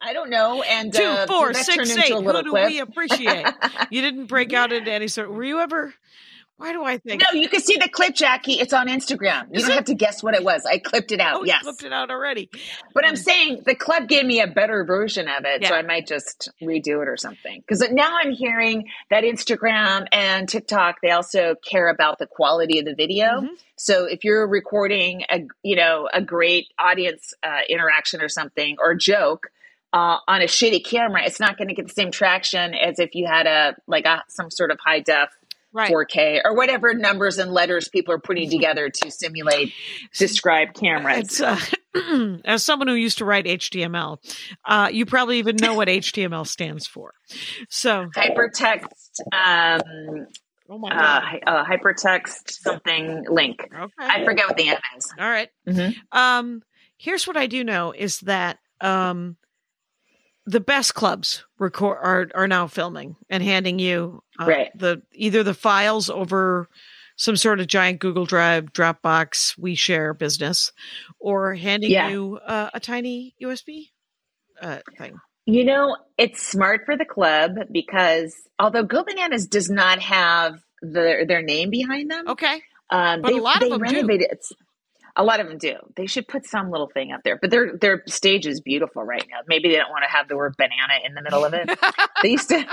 I 0.00 0.12
don't 0.12 0.30
know 0.30 0.62
and 0.62 0.92
Two, 0.92 1.02
uh, 1.02 1.26
four, 1.26 1.52
that 1.52 1.64
six, 1.64 1.96
eight. 1.96 2.12
Who 2.12 2.42
do 2.42 2.50
clip 2.50 2.68
we 2.68 2.80
appreciate? 2.80 3.46
You 3.90 4.02
didn't 4.02 4.26
break 4.26 4.52
out 4.52 4.72
into 4.72 4.90
any 4.90 5.08
sort. 5.08 5.30
Were 5.30 5.44
you 5.44 5.60
ever? 5.60 5.94
Why 6.56 6.72
do 6.72 6.84
I 6.84 6.98
think? 6.98 7.20
no 7.22 7.38
you 7.38 7.48
can 7.48 7.60
see 7.60 7.76
the 7.76 7.88
clip 7.88 8.14
Jackie 8.14 8.54
it's 8.54 8.72
on 8.72 8.86
Instagram 8.88 9.48
you 9.50 9.54
Is 9.58 9.62
don't 9.62 9.72
it? 9.72 9.74
have 9.74 9.84
to 9.86 9.94
guess 9.94 10.22
what 10.22 10.34
it 10.34 10.44
was 10.44 10.64
I 10.64 10.78
clipped 10.78 11.10
it 11.12 11.20
out 11.20 11.36
Oh, 11.36 11.40
you 11.40 11.48
yes 11.48 11.62
flipped 11.62 11.82
it 11.82 11.92
out 11.92 12.10
already. 12.10 12.48
but 12.94 13.04
I'm 13.06 13.16
saying 13.16 13.62
the 13.66 13.74
club 13.74 14.08
gave 14.08 14.24
me 14.24 14.40
a 14.40 14.46
better 14.46 14.84
version 14.84 15.26
of 15.28 15.44
it 15.44 15.66
so 15.66 15.74
I 15.74 15.82
might 15.82 16.06
just 16.06 16.50
redo 16.62 17.02
it 17.02 17.08
or 17.08 17.16
something 17.16 17.60
because 17.66 17.80
now 17.90 18.16
I'm 18.22 18.30
hearing 18.32 18.84
that 19.10 19.24
Instagram 19.24 20.06
and 20.12 20.48
TikTok 20.48 20.96
they 21.02 21.10
also 21.10 21.54
care 21.68 21.88
about 21.88 22.18
the 22.18 22.26
quality 22.26 22.78
of 22.78 22.84
the 22.84 22.94
video 22.94 23.24
Mhm. 23.40 23.48
So 23.76 24.04
if 24.04 24.22
you're 24.22 24.46
recording 24.46 25.24
a 25.28 25.40
you 25.64 25.74
know 25.76 26.08
a 26.12 26.22
great 26.22 26.68
audience 26.78 27.34
uh, 27.42 27.58
interaction 27.68 28.22
or 28.22 28.28
something 28.28 28.76
or 28.78 28.94
joke 28.94 29.48
uh, 29.92 30.18
on 30.26 30.42
a 30.42 30.46
shitty 30.46 30.84
camera, 30.84 31.22
it's 31.24 31.38
not 31.38 31.56
going 31.56 31.68
to 31.68 31.74
get 31.74 31.86
the 31.86 31.92
same 31.92 32.10
traction 32.10 32.74
as 32.74 32.98
if 32.98 33.14
you 33.14 33.26
had 33.26 33.46
a 33.46 33.76
like 33.86 34.06
a 34.06 34.22
some 34.28 34.50
sort 34.50 34.70
of 34.72 34.78
high 34.84 35.00
def 35.00 35.28
Right. 35.74 35.90
4K 35.90 36.42
or 36.44 36.54
whatever 36.54 36.94
numbers 36.94 37.38
and 37.38 37.50
letters 37.50 37.88
people 37.88 38.14
are 38.14 38.20
putting 38.20 38.48
together 38.48 38.88
to 38.88 39.10
simulate 39.10 39.72
describe 40.16 40.72
cameras. 40.72 41.40
Uh, 41.40 41.58
as 42.44 42.62
someone 42.64 42.86
who 42.86 42.94
used 42.94 43.18
to 43.18 43.24
write 43.24 43.46
HTML, 43.46 44.18
uh, 44.64 44.88
you 44.92 45.04
probably 45.04 45.38
even 45.38 45.56
know 45.56 45.74
what 45.74 45.88
HTML 45.88 46.46
stands 46.46 46.86
for. 46.86 47.12
So, 47.68 48.06
Hypertext, 48.14 49.20
um, 49.32 50.26
oh 50.70 50.78
my 50.78 50.90
uh, 50.90 51.00
god. 51.00 51.22
hy- 51.24 51.42
uh, 51.44 51.64
hypertext 51.64 52.50
something 52.52 53.24
link. 53.28 53.68
Okay. 53.74 53.92
I 53.98 54.24
forget 54.24 54.46
what 54.46 54.56
the 54.56 54.68
M 54.68 54.78
is. 54.96 55.12
All 55.18 55.28
right. 55.28 55.48
Mhm. 55.68 55.94
Um, 56.12 56.62
here's 56.96 57.26
what 57.26 57.36
I 57.36 57.48
do 57.48 57.64
know 57.64 57.90
is 57.92 58.20
that 58.20 58.58
um, 58.80 59.36
the 60.46 60.60
best 60.60 60.94
clubs 60.94 61.44
record 61.58 61.98
are 62.02 62.28
are 62.34 62.48
now 62.48 62.66
filming 62.66 63.16
and 63.30 63.42
handing 63.42 63.78
you 63.78 64.22
uh, 64.38 64.46
Right. 64.46 64.78
the 64.78 65.02
either 65.12 65.42
the 65.42 65.54
files 65.54 66.10
over 66.10 66.68
some 67.16 67.36
sort 67.36 67.60
of 67.60 67.68
giant 67.68 68.00
Google 68.00 68.26
Drive, 68.26 68.72
Dropbox, 68.72 69.56
we 69.56 69.76
share 69.76 70.14
business, 70.14 70.72
or 71.20 71.54
handing 71.54 71.92
Yeah. 71.92 72.08
you 72.10 72.38
uh, 72.44 72.70
a 72.74 72.80
tiny 72.80 73.34
USB 73.40 73.90
uh, 74.60 74.78
thing. 74.98 75.14
You 75.46 75.64
know, 75.64 75.96
it's 76.18 76.42
smart 76.42 76.82
for 76.86 76.96
the 76.96 77.04
club 77.04 77.52
because 77.70 78.34
although 78.58 78.82
Go 78.82 79.04
Bananas 79.04 79.46
does 79.46 79.70
not 79.70 80.00
have 80.00 80.58
their 80.82 81.24
their 81.26 81.42
name 81.42 81.70
behind 81.70 82.10
them, 82.10 82.28
Okay, 82.28 82.62
um, 82.90 83.22
But 83.22 83.30
they, 83.30 83.38
a 83.38 83.42
lot 83.42 83.62
of 83.62 83.68
them 83.70 83.78
do. 83.80 83.94
renovated. 83.94 84.28
It's, 84.32 84.52
a 85.16 85.22
lot 85.22 85.38
of 85.40 85.46
them 85.48 85.58
do. 85.58 85.74
They 85.96 86.06
should 86.06 86.26
put 86.26 86.44
some 86.46 86.70
little 86.70 86.88
thing 86.92 87.12
up 87.12 87.20
there, 87.24 87.38
but 87.40 87.50
their 87.50 87.76
their 87.80 88.02
stage 88.06 88.46
is 88.46 88.60
beautiful 88.60 89.02
right 89.04 89.24
now. 89.30 89.38
Maybe 89.46 89.68
they 89.68 89.76
don't 89.76 89.90
want 89.90 90.02
to 90.04 90.10
have 90.10 90.26
the 90.28 90.36
word 90.36 90.56
banana 90.58 90.94
in 91.06 91.14
the 91.14 91.22
middle 91.22 91.44
of 91.44 91.54
it. 91.54 91.70
they 92.22 92.30
used 92.30 92.48
to. 92.48 92.56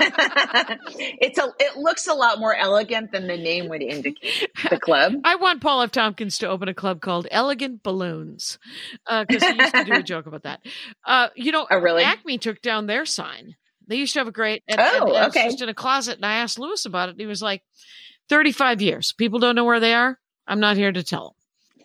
it's 0.88 1.38
a. 1.38 1.48
It 1.60 1.76
looks 1.76 2.06
a 2.06 2.14
lot 2.14 2.38
more 2.40 2.54
elegant 2.54 3.12
than 3.12 3.26
the 3.26 3.36
name 3.36 3.68
would 3.68 3.82
indicate. 3.82 4.50
The 4.70 4.78
club. 4.80 5.14
I 5.24 5.36
want 5.36 5.60
Paul 5.60 5.82
F. 5.82 5.92
Tompkins 5.92 6.38
to 6.38 6.48
open 6.48 6.68
a 6.68 6.74
club 6.74 7.00
called 7.00 7.28
Elegant 7.30 7.82
Balloons 7.82 8.58
because 9.08 9.42
he 9.42 9.54
used 9.54 9.74
to 9.74 9.84
do 9.84 9.92
a 9.94 10.02
joke 10.02 10.26
about 10.26 10.42
that. 10.42 10.60
Uh, 11.06 11.28
you 11.36 11.52
know, 11.52 11.66
Oh, 11.70 11.78
really? 11.78 12.02
Acme 12.02 12.38
took 12.38 12.60
down 12.62 12.86
their 12.86 13.04
sign. 13.06 13.54
They 13.86 13.96
used 13.96 14.14
to 14.14 14.20
have 14.20 14.28
a 14.28 14.32
great. 14.32 14.62
And, 14.68 14.80
Oh, 14.80 15.06
and- 15.06 15.16
and 15.16 15.26
okay. 15.28 15.44
just 15.44 15.62
in 15.62 15.68
a 15.68 15.74
closet, 15.74 16.16
and 16.16 16.26
I 16.26 16.34
asked 16.36 16.58
Lewis 16.58 16.86
about 16.86 17.08
it. 17.08 17.12
And 17.12 17.20
he 17.20 17.26
was 17.26 17.42
like, 17.42 17.62
"35 18.28 18.82
years. 18.82 19.12
People 19.12 19.38
don't 19.38 19.54
know 19.54 19.64
where 19.64 19.80
they 19.80 19.94
are. 19.94 20.18
I'm 20.46 20.60
not 20.60 20.76
here 20.76 20.90
to 20.92 21.02
tell 21.04 21.36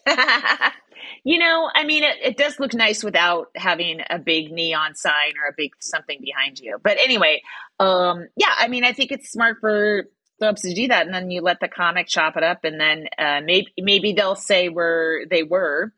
you 1.23 1.37
know, 1.37 1.69
I 1.73 1.83
mean, 1.85 2.03
it, 2.03 2.17
it 2.23 2.37
does 2.37 2.59
look 2.59 2.73
nice 2.73 3.03
without 3.03 3.47
having 3.55 3.99
a 4.09 4.19
big 4.19 4.51
neon 4.51 4.95
sign 4.95 5.33
or 5.41 5.49
a 5.49 5.53
big 5.55 5.71
something 5.79 6.19
behind 6.21 6.59
you. 6.59 6.77
But 6.81 6.97
anyway, 6.99 7.41
um, 7.79 8.27
yeah, 8.35 8.53
I 8.57 8.67
mean, 8.67 8.83
I 8.83 8.93
think 8.93 9.11
it's 9.11 9.31
smart 9.31 9.57
for 9.61 10.05
clubs 10.39 10.61
to 10.61 10.73
do 10.73 10.87
that, 10.89 11.05
and 11.05 11.13
then 11.13 11.31
you 11.31 11.41
let 11.41 11.59
the 11.59 11.67
comic 11.67 12.07
chop 12.07 12.37
it 12.37 12.43
up, 12.43 12.63
and 12.63 12.79
then 12.79 13.07
uh, 13.17 13.41
maybe 13.43 13.67
maybe 13.79 14.13
they'll 14.13 14.35
say 14.35 14.69
where 14.69 15.25
they 15.29 15.43
were. 15.43 15.93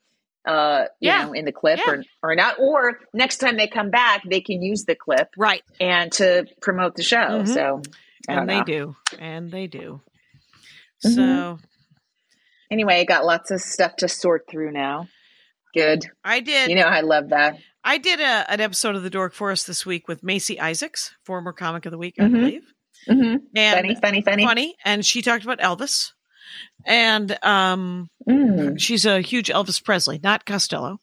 Uh, 0.48 0.86
you 1.02 1.10
Yeah. 1.12 1.26
know, 1.26 1.34
in 1.34 1.44
the 1.46 1.52
clip 1.52 1.80
Yeah. 1.86 1.92
or 1.94 2.04
or 2.24 2.36
not, 2.36 2.58
or 2.60 3.00
next 3.14 3.38
time 3.38 3.58
they 3.58 3.68
come 3.68 3.90
back, 3.92 4.24
they 4.28 4.40
can 4.42 4.62
use 4.62 4.86
the 4.86 4.96
clip. 4.96 5.30
Right, 5.38 5.64
and 5.80 6.12
to 6.14 6.46
promote 6.62 6.96
the 6.96 7.04
show. 7.04 7.18
Mhm. 7.44 7.48
So, 7.48 7.82
and 8.28 8.50
they 8.50 8.60
know. 8.60 8.64
do, 8.64 8.96
and 9.20 9.52
they 9.52 9.68
do. 9.68 10.02
Mhm. 11.06 11.16
So 11.16 11.60
Anyway, 12.72 13.00
I 13.00 13.04
got 13.04 13.26
lots 13.26 13.52
of 13.52 13.62
stuff 13.62 13.96
to 13.98 14.08
sort 14.08 14.46
through 14.50 14.72
now. 14.72 15.08
Good. 15.74 16.06
I 16.24 16.40
did. 16.40 16.70
You 16.70 16.76
know, 16.76 16.84
I 16.88 17.02
love 17.02 17.30
that. 17.30 17.58
I 17.84 17.98
did 17.98 18.20
a, 18.20 18.52
an 18.52 18.60
episode 18.62 18.96
of 18.96 19.04
the 19.04 19.10
Dork 19.10 19.34
Forest 19.34 19.68
this 19.68 19.86
week 19.86 20.08
with 20.08 20.24
Macy 20.24 20.60
Isaacs, 20.60 21.16
former 21.26 21.54
comic 21.54 21.86
of 21.86 21.92
the 21.92 21.98
week, 21.98 22.16
I 22.20 22.24
Mhm. 22.24 22.32
believe. 22.32 22.74
hmm 23.08 23.36
And 23.56 23.76
Funny, 23.76 23.96
funny, 23.96 24.22
funny. 24.22 24.44
funny, 24.46 24.76
and 24.84 25.06
she 25.06 25.22
talked 25.22 25.44
about 25.44 25.60
Elvis. 25.60 26.12
And 26.86 27.38
um, 27.44 28.10
Mm. 28.28 28.80
she's 28.80 29.06
a 29.06 29.22
huge 29.22 29.50
Elvis 29.50 29.84
Presley, 29.84 30.20
not 30.22 30.46
Costello, 30.46 31.00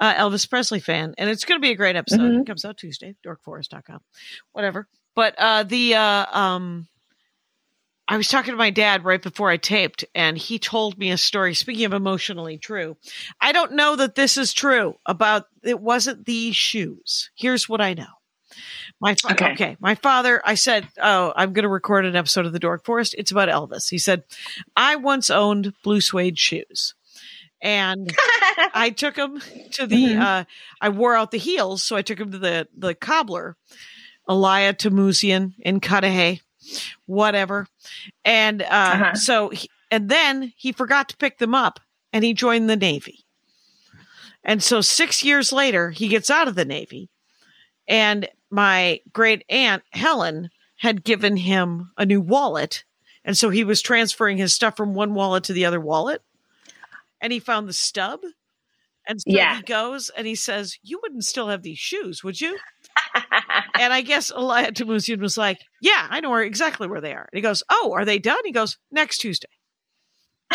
uh, 0.00 0.14
Elvis 0.14 0.48
Presley 0.48 0.80
fan. 0.80 1.14
And 1.18 1.28
it's 1.30 1.44
going 1.44 1.58
to 1.60 1.62
be 1.66 1.72
a 1.72 1.76
great 1.76 1.96
episode. 1.96 2.20
Mhm. 2.20 2.40
It 2.42 2.46
comes 2.46 2.64
out 2.64 2.76
Tuesday, 2.76 3.14
dorkforest.com, 3.26 4.00
whatever. 4.52 4.86
But 5.14 5.34
uh, 5.38 5.62
the, 5.64 5.94
uh, 5.94 6.26
um, 6.38 6.86
I 8.06 8.16
was 8.18 8.28
talking 8.28 8.52
to 8.52 8.58
my 8.58 8.70
dad 8.70 9.04
right 9.04 9.22
before 9.22 9.48
I 9.50 9.56
taped, 9.56 10.04
and 10.14 10.36
he 10.36 10.58
told 10.58 10.98
me 10.98 11.10
a 11.10 11.16
story. 11.16 11.54
Speaking 11.54 11.86
of 11.86 11.94
emotionally 11.94 12.58
true, 12.58 12.96
I 13.40 13.52
don't 13.52 13.72
know 13.72 13.96
that 13.96 14.14
this 14.14 14.36
is 14.36 14.52
true 14.52 14.96
about 15.06 15.46
it 15.62 15.80
wasn't 15.80 16.26
these 16.26 16.54
shoes. 16.54 17.30
Here's 17.34 17.66
what 17.68 17.80
I 17.80 17.94
know. 17.94 18.06
My 19.00 19.14
fa- 19.14 19.32
Okay. 19.32 19.52
okay. 19.52 19.76
my 19.80 19.94
father. 19.94 20.40
I 20.44 20.54
said, 20.54 20.86
"Oh, 21.02 21.32
I'm 21.34 21.52
going 21.54 21.62
to 21.64 21.68
record 21.68 22.04
an 22.04 22.14
episode 22.14 22.46
of 22.46 22.52
the 22.52 22.58
Dork 22.58 22.84
Forest. 22.84 23.14
It's 23.18 23.30
about 23.32 23.48
Elvis." 23.48 23.88
He 23.90 23.98
said, 23.98 24.22
"I 24.76 24.96
once 24.96 25.30
owned 25.30 25.72
blue 25.82 26.00
suede 26.02 26.38
shoes, 26.38 26.94
and 27.62 28.14
I 28.74 28.90
took 28.94 29.14
them 29.16 29.40
to 29.72 29.86
the. 29.86 29.96
Mhm. 30.08 30.20
Uh, 30.20 30.44
I 30.80 30.90
wore 30.90 31.16
out 31.16 31.30
the 31.30 31.38
heels, 31.38 31.82
so 31.82 31.96
I 31.96 32.02
took 32.02 32.18
them 32.18 32.30
to 32.32 32.38
the 32.38 32.68
the 32.76 32.94
cobbler, 32.94 33.56
Elia 34.28 34.72
Tamusian 34.74 35.54
in 35.58 35.80
Cudahy, 35.80 36.42
whatever. 37.06 37.66
And 38.24 38.62
uh, 38.62 38.66
Uh-huh. 38.66 39.14
so, 39.14 39.48
he, 39.50 39.68
and 39.90 40.08
then 40.08 40.52
he 40.56 40.72
forgot 40.72 41.08
to 41.10 41.16
pick 41.16 41.38
them 41.38 41.54
up, 41.54 41.80
and 42.12 42.24
he 42.24 42.34
joined 42.34 42.68
the 42.68 42.76
Navy. 42.76 43.24
And 44.42 44.62
so, 44.62 44.80
six 44.80 45.24
years 45.24 45.52
later, 45.52 45.90
he 45.90 46.08
gets 46.08 46.30
out 46.30 46.48
of 46.48 46.54
the 46.54 46.64
Navy, 46.64 47.08
and 47.88 48.28
my 48.50 49.00
great 49.12 49.44
aunt 49.48 49.82
Helen 49.92 50.50
had 50.76 51.04
given 51.04 51.36
him 51.36 51.90
a 51.96 52.04
new 52.04 52.20
wallet, 52.20 52.84
and 53.24 53.38
so 53.38 53.48
he 53.50 53.64
was 53.64 53.80
transferring 53.80 54.36
his 54.36 54.54
stuff 54.54 54.76
from 54.76 54.92
one 54.94 55.14
wallet 55.14 55.44
to 55.44 55.52
the 55.54 55.64
other 55.64 55.80
wallet, 55.80 56.20
and 57.20 57.32
he 57.32 57.38
found 57.38 57.68
the 57.68 57.72
stub. 57.72 58.20
And 59.06 59.20
so 59.20 59.26
Yeah. 59.26 59.56
he 59.56 59.62
goes 59.62 60.10
and 60.16 60.26
he 60.26 60.34
says, 60.34 60.78
You 60.82 60.98
wouldn't 61.02 61.24
still 61.24 61.48
have 61.48 61.62
these 61.62 61.78
shoes, 61.78 62.22
would 62.24 62.40
you? 62.40 62.58
And 63.76 63.92
I 63.92 64.02
guess 64.02 64.30
Elia 64.30 64.70
Tamusian 64.72 65.20
was 65.20 65.36
like, 65.36 65.58
Yeah, 65.82 66.06
I 66.08 66.20
know 66.20 66.30
where, 66.30 66.42
exactly 66.42 66.86
where 66.86 67.00
they 67.00 67.12
are. 67.12 67.28
And 67.32 67.36
he 67.36 67.40
goes, 67.40 67.62
Oh, 67.70 67.92
are 67.94 68.04
they 68.04 68.18
done? 68.18 68.38
He 68.44 68.52
goes, 68.52 68.78
Next 68.92 69.18
Tuesday. 69.18 69.48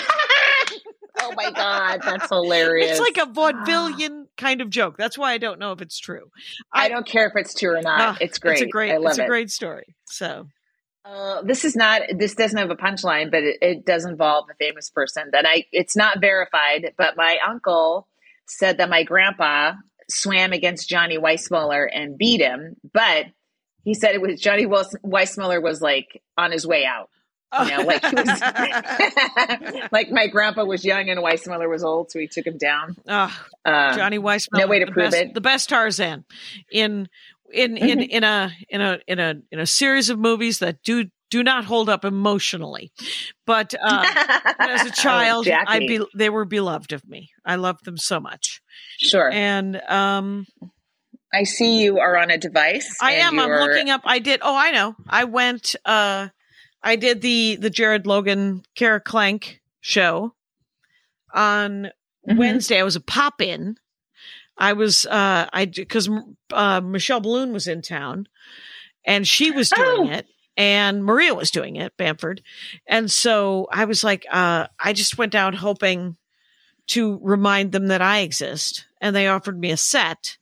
oh 1.19 1.33
my 1.35 1.51
god, 1.51 2.01
that's 2.05 2.29
hilarious. 2.29 2.91
It's 2.91 3.17
like 3.17 3.27
a 3.27 3.31
vaudevillian 3.33 4.25
kind 4.37 4.61
of 4.61 4.69
joke. 4.69 4.97
That's 4.97 5.17
why 5.17 5.33
I 5.33 5.37
don't 5.37 5.59
know 5.59 5.71
if 5.73 5.81
it's 5.81 5.99
true. 5.99 6.29
I 6.73 6.87
don't 6.89 7.05
care 7.05 7.27
if 7.27 7.33
it's 7.35 7.53
true 7.53 7.77
or 7.77 7.81
not. 7.81 7.99
Ah, 7.99 8.17
it's 8.21 8.39
great. 8.39 8.53
It's 8.53 8.61
a 8.61 8.67
great, 8.67 8.91
I 8.91 8.95
it's 8.95 9.17
a 9.17 9.23
it. 9.23 9.27
great 9.27 9.51
story. 9.51 9.95
So, 10.05 10.47
Uh, 11.05 11.41
this 11.41 11.65
is 11.65 11.75
not. 11.75 12.01
This 12.17 12.35
doesn't 12.35 12.57
have 12.57 12.69
a 12.71 12.75
punchline, 12.75 13.31
but 13.31 13.43
it, 13.43 13.57
it 13.61 13.85
does 13.85 14.05
involve 14.05 14.45
a 14.49 14.55
famous 14.55 14.89
person 14.89 15.29
that 15.31 15.45
I. 15.45 15.65
It's 15.71 15.95
not 15.95 16.21
verified, 16.21 16.93
but 16.97 17.17
my 17.17 17.37
uncle 17.47 18.07
said 18.49 18.77
that 18.79 18.89
my 18.89 19.03
grandpa 19.03 19.73
swam 20.09 20.51
against 20.53 20.89
Johnny 20.89 21.17
Weissmuller 21.17 21.87
and 21.93 22.17
beat 22.17 22.41
him, 22.41 22.75
but 22.93 23.27
he 23.83 23.93
said 23.93 24.15
it 24.15 24.21
was 24.21 24.39
Johnny 24.41 24.65
Weissmuller 24.65 25.61
was 25.63 25.81
like 25.81 26.21
on 26.37 26.51
his 26.51 26.65
way 26.67 26.85
out. 26.85 27.09
You 27.63 27.77
know, 27.77 27.83
like 27.83 28.05
he 28.05 28.13
was, 28.15 28.41
like 29.91 30.11
my 30.11 30.27
grandpa 30.27 30.65
was 30.65 30.85
young 30.85 31.09
and 31.09 31.19
Weissmuller 31.19 31.69
was 31.69 31.83
old, 31.83 32.11
so 32.11 32.19
he 32.19 32.27
took 32.27 32.45
him 32.45 32.57
down. 32.57 32.95
Ah, 33.07 33.45
Uh, 33.65 33.95
Johnny 33.95 34.19
Weissmuller, 34.19 34.59
no 34.59 34.67
way 34.67 34.79
to 34.79 34.85
the 34.85 34.91
prove 34.91 35.11
best, 35.11 35.17
it. 35.23 35.33
The 35.33 35.41
best 35.41 35.69
Tarzan 35.69 36.25
in 36.71 37.07
in 37.51 37.75
in 37.77 37.99
Mhm. 37.99 38.07
in 38.09 38.23
a 38.23 38.51
in 38.69 38.81
a 38.81 38.99
in 39.07 39.19
a 39.19 39.35
in 39.51 39.59
a 39.59 39.65
series 39.65 40.09
of 40.11 40.19
movies 40.19 40.59
that 40.59 40.83
do 40.83 41.05
do 41.29 41.43
not 41.43 41.65
hold 41.65 41.89
up 41.89 42.03
emotionally, 42.05 42.91
but 43.45 43.74
uh, 43.81 44.05
as 44.59 44.86
a 44.86 44.91
child, 44.91 45.48
oh, 45.48 45.57
I 45.67 45.79
be, 45.79 46.00
they 46.15 46.29
were 46.29 46.45
beloved 46.45 46.91
of 46.93 47.07
me. 47.07 47.29
I 47.45 47.55
loved 47.55 47.86
them 47.86 47.98
so 47.98 48.19
much, 48.19 48.62
sure. 48.98 49.29
and 49.31 49.81
um, 49.89 50.45
I 51.33 51.43
see 51.43 51.81
you 51.81 52.00
are 52.00 52.17
on 52.17 52.31
a 52.31 52.38
device. 52.38 52.98
I 53.01 53.13
am. 53.13 53.39
I'm 53.39 53.50
looking 53.50 53.89
up. 53.89 54.01
I 54.05 54.19
did. 54.19 54.39
Oh, 54.43 54.55
I 54.55 54.71
know. 54.71 54.95
I 55.07 55.25
went. 55.25 55.75
Uh, 55.86 56.29
I 56.81 56.95
did 56.95 57.21
the 57.21 57.57
the 57.57 57.69
Jared 57.69 58.07
Logan 58.07 58.63
Kara 58.75 59.01
Klenk 59.01 59.59
show 59.81 60.33
on 61.33 61.91
Mhm. 62.27 62.38
Wednesday. 62.38 62.79
I 62.79 62.83
was 62.83 62.95
a 62.95 63.01
pop 63.01 63.41
in. 63.41 63.75
I 64.57 64.74
was 64.74 65.05
uh 65.05 65.48
I 65.53 65.65
because 65.65 66.09
uh, 66.51 66.81
Michelle 66.81 67.21
Biloon 67.21 67.53
was 67.53 67.67
in 67.67 67.81
town, 67.81 68.27
and 69.05 69.27
she 69.27 69.51
was 69.51 69.69
doing 69.69 70.09
Oh. 70.09 70.12
it, 70.12 70.27
and 70.59 71.05
Maria 71.05 71.33
was 71.33 71.51
doing 71.51 71.77
it, 71.77 71.95
Bamford, 71.95 72.41
and 72.85 73.09
so 73.09 73.67
I 73.71 73.85
was 73.85 74.03
like, 74.03 74.25
uh, 74.29 74.67
I 74.77 74.91
just 74.91 75.17
went 75.17 75.31
down 75.31 75.53
hoping 75.53 76.17
to 76.87 77.17
remind 77.23 77.71
them 77.71 77.87
that 77.87 78.01
I 78.01 78.19
exist, 78.19 78.85
and 78.99 79.15
they 79.15 79.29
offered 79.29 79.57
me 79.57 79.71
a 79.71 79.77
set, 79.77 80.37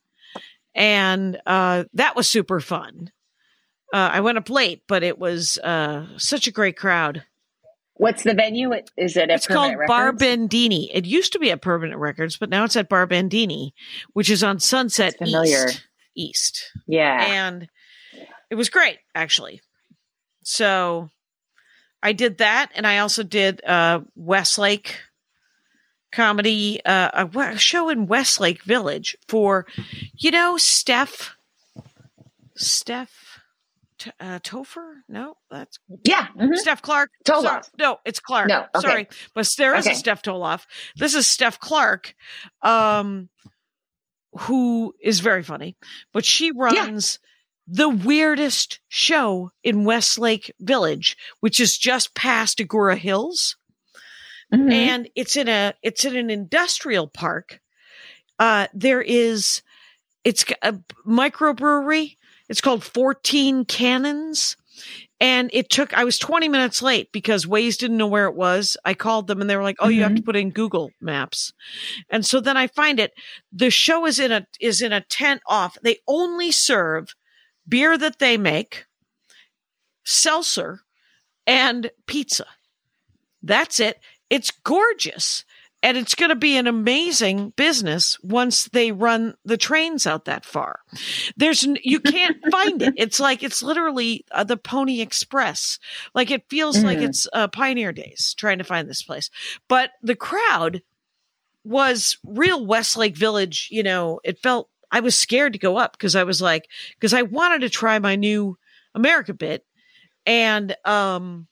and 0.74 1.40
uh, 1.46 1.84
that 1.94 2.16
was 2.16 2.26
super 2.26 2.58
fun. 2.58 3.12
Uh, 3.94 4.10
I 4.12 4.20
went 4.20 4.38
up 4.38 4.50
late, 4.50 4.82
but 4.88 5.04
it 5.04 5.20
was 5.20 5.56
uh, 5.58 6.06
such 6.16 6.48
a 6.48 6.52
great 6.52 6.76
crowd. 6.76 7.22
What's 7.94 8.24
the 8.24 8.34
venue? 8.34 8.72
Is 8.96 9.16
it? 9.16 9.30
At 9.30 9.36
It's 9.36 9.46
called 9.46 9.76
Bar 9.86 10.12
Bandini. 10.12 10.90
It 10.92 11.04
used 11.04 11.32
to 11.34 11.38
be 11.38 11.52
at 11.52 11.62
Permanent 11.62 11.98
Records, 12.00 12.36
but 12.36 12.50
now 12.50 12.64
it's 12.64 12.76
at 12.76 12.88
Bar 12.88 13.06
Bandini, 13.06 13.72
which 14.14 14.30
is 14.30 14.42
on 14.42 14.58
Sunset. 14.58 15.14
East. 15.24 15.84
East. 16.16 16.72
Yeah. 16.88 17.24
And 17.24 17.68
it 18.50 18.56
was 18.56 18.68
great, 18.68 18.98
actually. 19.14 19.60
So 20.48 21.10
I 22.02 22.14
did 22.14 22.38
that, 22.38 22.70
and 22.74 22.86
I 22.86 22.98
also 23.00 23.22
did 23.22 23.62
uh, 23.64 24.00
Westlake 24.16 24.96
comedy, 26.10 26.80
uh, 26.86 27.26
a 27.26 27.58
show 27.58 27.90
in 27.90 28.06
Westlake 28.06 28.62
Village 28.62 29.14
for, 29.28 29.66
you 30.16 30.30
know, 30.30 30.56
Steph, 30.56 31.36
Steph 32.56 33.40
T- 33.98 34.10
uh, 34.18 34.38
Topher? 34.38 35.02
No, 35.06 35.36
that's 35.50 35.78
yeah. 36.04 36.28
mhm. 36.34 36.56
Steph 36.56 36.80
Clark. 36.80 37.10
Tolev. 37.26 37.42
Sorry. 37.42 37.62
No, 37.78 37.98
it's 38.06 38.20
Clark. 38.20 38.48
No, 38.48 38.64
okay. 38.74 38.88
Sorry. 38.88 39.08
But 39.34 39.46
there 39.58 39.74
is 39.76 39.86
Okay. 39.86 39.92
a 39.92 39.98
Steph 39.98 40.22
Tolev. 40.22 40.64
This 40.96 41.14
is 41.14 41.26
Steph 41.26 41.60
Clark, 41.60 42.14
um, 42.62 43.28
who 44.32 44.94
is 44.98 45.20
very 45.20 45.42
funny, 45.42 45.76
but 46.14 46.24
she 46.24 46.52
runs 46.52 47.18
the 47.70 47.88
weirdest 47.88 48.80
show 48.88 49.50
in 49.62 49.84
Westlake 49.84 50.52
Village, 50.58 51.16
which 51.40 51.60
is 51.60 51.76
just 51.76 52.14
past 52.14 52.58
Agoura 52.58 52.96
Hills. 52.96 53.56
Mhm. 54.52 54.72
And 54.72 55.10
it's 55.14 55.36
in 55.36 55.48
a 55.48 55.74
it's 55.82 56.04
in 56.04 56.16
an 56.16 56.30
industrial 56.30 57.06
park. 57.06 57.60
Uh 58.38 58.68
there 58.72 59.02
is 59.02 59.62
it's 60.24 60.44
a 60.62 60.74
microbrewery. 61.06 62.16
It's 62.48 62.62
called 62.62 62.82
14 62.82 63.66
Cannons. 63.66 64.56
And 65.20 65.50
it 65.52 65.68
took, 65.70 65.92
I 65.94 66.04
was 66.04 66.18
20 66.18 66.48
minutes 66.48 66.80
late 66.80 67.10
because 67.10 67.44
Waze 67.44 67.76
didn't 67.76 67.96
know 67.96 68.06
where 68.06 68.26
it 68.26 68.36
was. 68.36 68.76
I 68.84 68.94
called 68.94 69.26
them 69.26 69.40
and 69.40 69.50
they 69.50 69.56
were 69.56 69.64
like, 69.64 69.78
oh, 69.80 69.88
you 69.88 70.02
have 70.02 70.14
to 70.14 70.22
put 70.22 70.36
in 70.36 70.50
Google 70.50 70.92
Maps. 71.00 71.52
And 72.08 72.24
so 72.24 72.40
then 72.40 72.56
I 72.56 72.68
find 72.68 73.00
it. 73.00 73.12
The 73.52 73.70
show 73.70 74.06
is 74.06 74.20
in 74.20 74.30
a, 74.30 74.46
is 74.60 74.80
in 74.80 74.92
a 74.92 75.00
tent 75.00 75.42
off. 75.46 75.76
They 75.82 75.96
only 76.06 76.52
serve 76.52 77.16
beer 77.68 77.96
that 77.98 78.18
they 78.18 78.36
make, 78.36 78.86
seltzer, 80.04 80.80
and 81.46 81.90
pizza. 82.06 82.46
That's 83.42 83.80
it. 83.80 84.00
It's 84.30 84.50
gorgeous. 84.50 85.44
And 85.80 85.96
it's 85.96 86.16
going 86.16 86.30
to 86.30 86.34
be 86.34 86.56
an 86.56 86.66
amazing 86.66 87.50
business 87.50 88.18
once 88.20 88.64
they 88.64 88.90
run 88.90 89.34
the 89.44 89.56
trains 89.56 90.08
out 90.08 90.24
that 90.24 90.44
far. 90.44 90.80
There's, 91.36 91.62
you 91.84 92.00
can't 92.00 92.36
find 92.50 92.82
it. 92.82 92.94
It's 92.96 93.20
like, 93.20 93.44
it's 93.44 93.62
literally 93.62 94.24
uh, 94.32 94.42
the 94.42 94.56
Pony 94.56 95.00
Express. 95.00 95.78
Like 96.14 96.32
it 96.32 96.42
feels 96.50 96.82
like 96.82 96.98
Mm. 96.98 97.02
it's 97.08 97.28
uh, 97.32 97.46
Pioneer 97.46 97.92
Days 97.92 98.34
trying 98.36 98.58
to 98.58 98.64
find 98.64 98.88
this 98.88 99.04
place. 99.04 99.30
But 99.68 99.90
the 100.02 100.16
crowd 100.16 100.82
was 101.62 102.18
real 102.24 102.66
Westlake 102.66 103.16
Village. 103.16 103.68
You 103.70 103.84
know, 103.84 104.18
it 104.24 104.40
felt, 104.42 104.68
I 104.90 105.00
was 105.00 105.18
scared 105.18 105.52
to 105.54 105.58
go 105.58 105.76
up 105.76 105.92
because 105.92 106.16
I 106.16 106.24
was 106.24 106.40
like, 106.40 106.68
because 106.94 107.14
I 107.14 107.22
wanted 107.22 107.60
to 107.60 107.70
try 107.70 107.98
my 107.98 108.16
new 108.16 108.56
America 108.94 109.34
bit. 109.34 109.64
And, 110.26 110.76
um, 110.84 111.46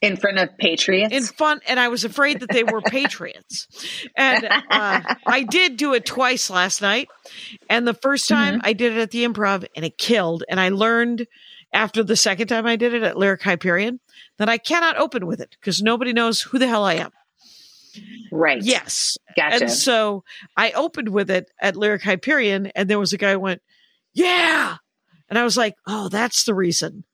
in 0.00 0.16
front 0.16 0.38
of 0.38 0.56
patriots. 0.58 1.14
in 1.14 1.22
front 1.22 1.62
and 1.66 1.80
i 1.80 1.88
was 1.88 2.04
afraid 2.04 2.40
that 2.40 2.50
they 2.50 2.62
were 2.62 2.82
patriots. 2.86 3.66
And 4.14 4.44
uh, 4.44 5.00
i 5.26 5.42
did 5.42 5.78
do 5.78 5.94
it 5.94 6.04
twice 6.04 6.50
last 6.50 6.82
night. 6.82 7.08
And 7.70 7.88
the 7.88 7.94
first 7.94 8.28
time 8.28 8.60
i 8.64 8.74
did 8.74 8.92
it 8.92 8.98
at 8.98 9.10
the 9.12 9.24
improv 9.24 9.66
and 9.74 9.84
it 9.84 9.96
killed. 9.96 10.44
And 10.48 10.60
i 10.60 10.68
learned 10.68 11.26
after 11.72 12.02
the 12.04 12.16
second 12.16 12.48
time 12.48 12.66
i 12.66 12.76
did 12.76 12.92
it 12.92 13.02
at 13.02 13.16
lyric 13.16 13.42
hyperion 13.42 13.98
that 14.38 14.48
i 14.48 14.58
cannot 14.58 14.98
open 14.98 15.26
with 15.26 15.40
it 15.40 15.56
because 15.58 15.82
nobody 15.82 16.12
knows 16.12 16.42
who 16.42 16.58
the 16.58 16.68
hell 16.68 16.84
i 16.84 16.94
am 16.94 17.10
right. 18.32 18.62
yes 18.62 19.16
Gotcha. 19.36 19.56
and 19.64 19.70
so 19.70 20.24
I 20.56 20.72
opened 20.72 21.08
with 21.08 21.30
it 21.30 21.50
at 21.60 21.76
Lyric 21.76 22.02
Hyperion, 22.02 22.66
and 22.74 22.88
there 22.88 22.98
was 22.98 23.12
a 23.12 23.18
guy 23.18 23.32
who 23.32 23.40
went, 23.40 23.62
Yeah. 24.12 24.76
And 25.28 25.38
I 25.38 25.44
was 25.44 25.56
like, 25.56 25.74
Oh, 25.86 26.08
that's 26.08 26.44
the 26.44 26.54
reason 26.54 27.04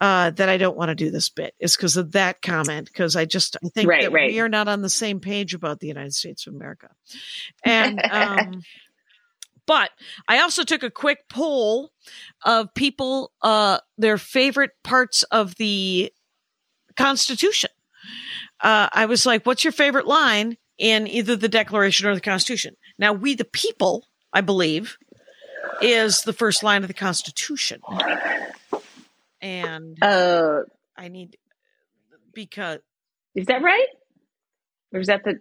uh, 0.00 0.30
that 0.30 0.48
I 0.48 0.56
don't 0.58 0.76
want 0.76 0.88
to 0.90 0.94
do 0.94 1.10
this 1.10 1.30
bit 1.30 1.54
is 1.58 1.76
because 1.76 1.96
of 1.96 2.12
that 2.12 2.42
comment. 2.42 2.86
Because 2.88 3.16
I 3.16 3.24
just 3.24 3.56
I 3.64 3.68
think 3.68 3.88
Right, 3.88 4.02
that 4.02 4.12
right. 4.12 4.30
we 4.30 4.40
are 4.40 4.48
not 4.48 4.68
on 4.68 4.82
the 4.82 4.90
same 4.90 5.20
page 5.20 5.54
about 5.54 5.80
the 5.80 5.86
United 5.86 6.12
States 6.14 6.46
of 6.46 6.54
America. 6.54 6.88
And 7.64 8.00
um 8.10 8.62
but 9.66 9.90
I 10.28 10.40
also 10.40 10.62
took 10.64 10.82
a 10.82 10.90
quick 10.90 11.20
poll 11.30 11.90
of 12.44 12.74
people 12.74 13.32
uh 13.40 13.78
their 13.96 14.18
favorite 14.18 14.72
parts 14.82 15.22
of 15.24 15.54
the 15.56 16.12
Constitution. 16.96 17.70
Uh, 18.60 18.88
I 18.92 19.06
was 19.06 19.26
like, 19.26 19.44
"What's 19.44 19.64
your 19.64 19.72
favorite 19.72 20.06
line 20.06 20.56
in 20.78 21.06
either 21.06 21.36
the 21.36 21.48
Declaration 21.48 22.06
or 22.06 22.14
the 22.14 22.20
Constitution?" 22.20 22.76
Now, 22.98 23.12
"We 23.12 23.34
the 23.34 23.44
people," 23.44 24.06
I 24.32 24.40
believe, 24.40 24.96
is 25.80 26.22
the 26.22 26.32
first 26.32 26.62
line 26.62 26.82
of 26.82 26.88
the 26.88 26.94
Constitution, 26.94 27.80
and 29.40 30.02
uh, 30.02 30.60
I 30.96 31.08
need 31.08 31.36
because 32.32 32.78
is 33.34 33.46
that 33.46 33.62
right? 33.62 33.88
Or 34.92 35.00
is 35.00 35.08
that 35.08 35.24
the 35.24 35.40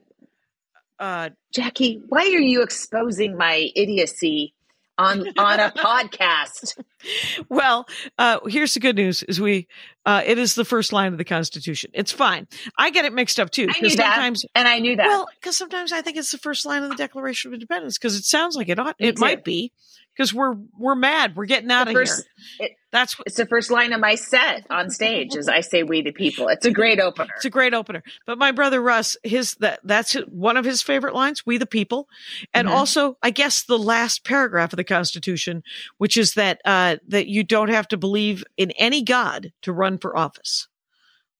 uh, 0.99 1.29
Jackie? 1.53 2.01
Why 2.07 2.21
are 2.21 2.41
you 2.41 2.61
exposing 2.63 3.37
my 3.37 3.69
idiocy 3.75 4.52
on 4.97 5.27
on 5.37 5.59
a 5.59 5.71
podcast? 5.71 6.77
well, 7.49 7.85
uh, 8.17 8.39
here's 8.47 8.73
the 8.73 8.79
good 8.79 8.95
news: 8.95 9.23
is 9.23 9.39
we 9.41 9.67
uh, 10.05 10.21
it 10.25 10.37
is 10.37 10.55
the 10.55 10.65
first 10.65 10.93
line 10.93 11.11
of 11.11 11.17
the 11.17 11.23
Constitution. 11.25 11.91
It's 11.93 12.11
fine. 12.11 12.47
I 12.77 12.89
get 12.89 13.05
it 13.05 13.13
mixed 13.13 13.39
up 13.39 13.49
too 13.49 13.63
I 13.63 13.65
knew 13.67 13.73
because 13.81 13.95
that, 13.97 14.15
sometimes. 14.15 14.45
and 14.55 14.67
I 14.67 14.79
knew 14.79 14.95
that. 14.95 15.07
Well, 15.07 15.27
because 15.39 15.57
sometimes 15.57 15.91
I 15.91 16.01
think 16.01 16.17
it's 16.17 16.31
the 16.31 16.37
first 16.37 16.65
line 16.65 16.83
of 16.83 16.89
the 16.89 16.95
Declaration 16.95 17.49
of 17.49 17.53
Independence 17.53 17.97
because 17.97 18.15
it 18.15 18.23
sounds 18.25 18.55
like 18.55 18.69
it 18.69 18.79
ought. 18.79 18.99
Me 18.99 19.07
It 19.09 19.15
too. 19.17 19.21
might 19.21 19.43
be 19.43 19.71
because 20.15 20.33
we're 20.33 20.55
we're 20.77 20.95
mad. 20.95 21.35
We're 21.35 21.45
getting 21.45 21.71
out 21.71 21.87
of 21.87 21.93
first- 21.93 22.25
here. 22.59 22.67
it- 22.67 22.77
That's 22.91 23.17
what. 23.17 23.25
it's 23.27 23.37
the 23.37 23.47
first 23.47 23.71
line 23.71 23.91
of 23.93 23.99
my 23.99 24.13
set 24.15 24.67
on 24.69 24.89
stage, 24.91 25.35
as 25.35 25.49
I 25.49 25.61
say, 25.61 25.81
"We 25.83 26.01
the 26.03 26.11
people." 26.11 26.47
It's 26.49 26.65
a 26.65 26.71
great 26.71 26.99
opener. 26.99 27.33
It's 27.35 27.45
a 27.45 27.49
great 27.49 27.73
opener. 27.73 28.03
But 28.27 28.37
my 28.37 28.51
brother 28.51 28.79
Russ, 28.81 29.17
his 29.23 29.55
that 29.55 29.79
that's 29.83 30.13
one 30.13 30.57
of 30.57 30.65
his 30.65 30.81
favorite 30.83 31.15
lines. 31.15 31.45
We 31.45 31.57
the 31.57 31.65
people, 31.65 32.07
and 32.53 32.67
Mhm. 32.67 32.71
also 32.71 33.17
I 33.23 33.31
guess 33.31 33.63
the 33.63 33.79
last 33.79 34.23
paragraph 34.23 34.73
of 34.73 34.77
the 34.77 34.83
Constitution, 34.83 35.63
which 35.97 36.17
is 36.17 36.35
that 36.35 36.61
uh, 36.65 36.97
that 37.07 37.27
you 37.27 37.43
don't 37.43 37.69
have 37.69 37.87
to 37.89 37.97
believe 37.97 38.43
in 38.57 38.71
any 38.71 39.01
god 39.01 39.51
to 39.63 39.73
run 39.73 39.97
for 39.97 40.15
office. 40.15 40.67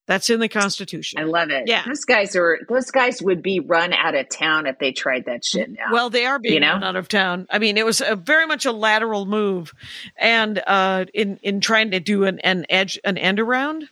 That's 0.06 0.30
in 0.30 0.40
the 0.42 0.50
Constitution. 0.50 1.20
I 1.20 1.24
love 1.24 1.50
it. 1.50 1.64
Yeah. 1.68 1.84
those 1.88 2.04
guys 2.04 2.36
are 2.36 2.60
those 2.68 2.92
guys 2.92 3.22
would 3.22 3.42
be 3.42 3.62
run 3.62 3.94
out 3.94 4.16
of 4.16 4.28
town 4.28 4.68
if 4.68 4.78
they 4.78 4.92
tried 4.92 5.26
that 5.26 5.46
shit 5.46 5.72
now. 5.72 5.92
Well, 5.94 6.10
they 6.10 6.26
are 6.26 6.40
being 6.40 6.56
You 6.56 6.60
know? 6.60 6.74
run 6.74 6.84
out 6.84 6.96
of 6.98 7.08
town. 7.08 7.48
I 7.50 7.60
mean, 7.60 7.78
it 7.78 7.86
was 7.86 8.02
a 8.02 8.16
very 8.18 8.46
much 8.46 8.66
a 8.66 8.74
lateral 8.74 9.26
move, 9.26 9.74
and 10.18 10.62
uh, 10.68 11.06
in 11.14 11.38
in 11.42 11.62
trying 11.62 11.92
to 11.92 12.00
do 12.02 12.26
an 12.26 12.40
an 12.40 12.66
edge 12.70 13.00
an 13.06 13.18
end 13.18 13.40
around, 13.40 13.88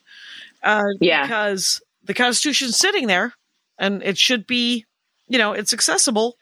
uh, 0.64 0.84
Yeah. 1.00 1.22
because 1.24 1.82
the 2.04 2.14
Constitution's 2.14 2.78
sitting 2.78 3.08
there, 3.08 3.34
and 3.80 4.04
it 4.04 4.18
should 4.18 4.46
be, 4.46 4.86
you 5.30 5.38
know, 5.38 5.54
it's 5.54 5.72
accessible 5.72 6.36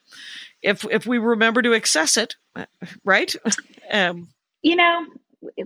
if 0.64 0.84
if 0.90 1.06
we 1.06 1.20
remember 1.20 1.62
to 1.62 1.76
access 1.76 2.18
it, 2.18 2.36
right? 3.04 3.36
Um, 3.92 4.30
you 4.62 4.76
know, 4.76 5.06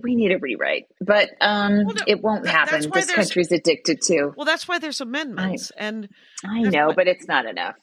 we 0.02 0.14
need 0.14 0.32
a 0.32 0.38
rewrite, 0.38 0.86
but 1.00 1.30
um, 1.40 1.84
Well, 1.86 1.94
no, 1.96 2.02
it 2.06 2.22
won't 2.22 2.46
happen. 2.46 2.88
This 2.90 3.10
country's 3.10 3.50
addicted 3.52 4.00
to. 4.02 4.32
well, 4.36 4.44
that's 4.46 4.68
why 4.68 4.78
there's 4.78 5.00
amendments, 5.00 5.72
and 5.76 6.08
I 6.44 6.62
know, 6.62 6.92
but 6.94 7.08
it's 7.08 7.26
not 7.26 7.44
enough. 7.46 7.74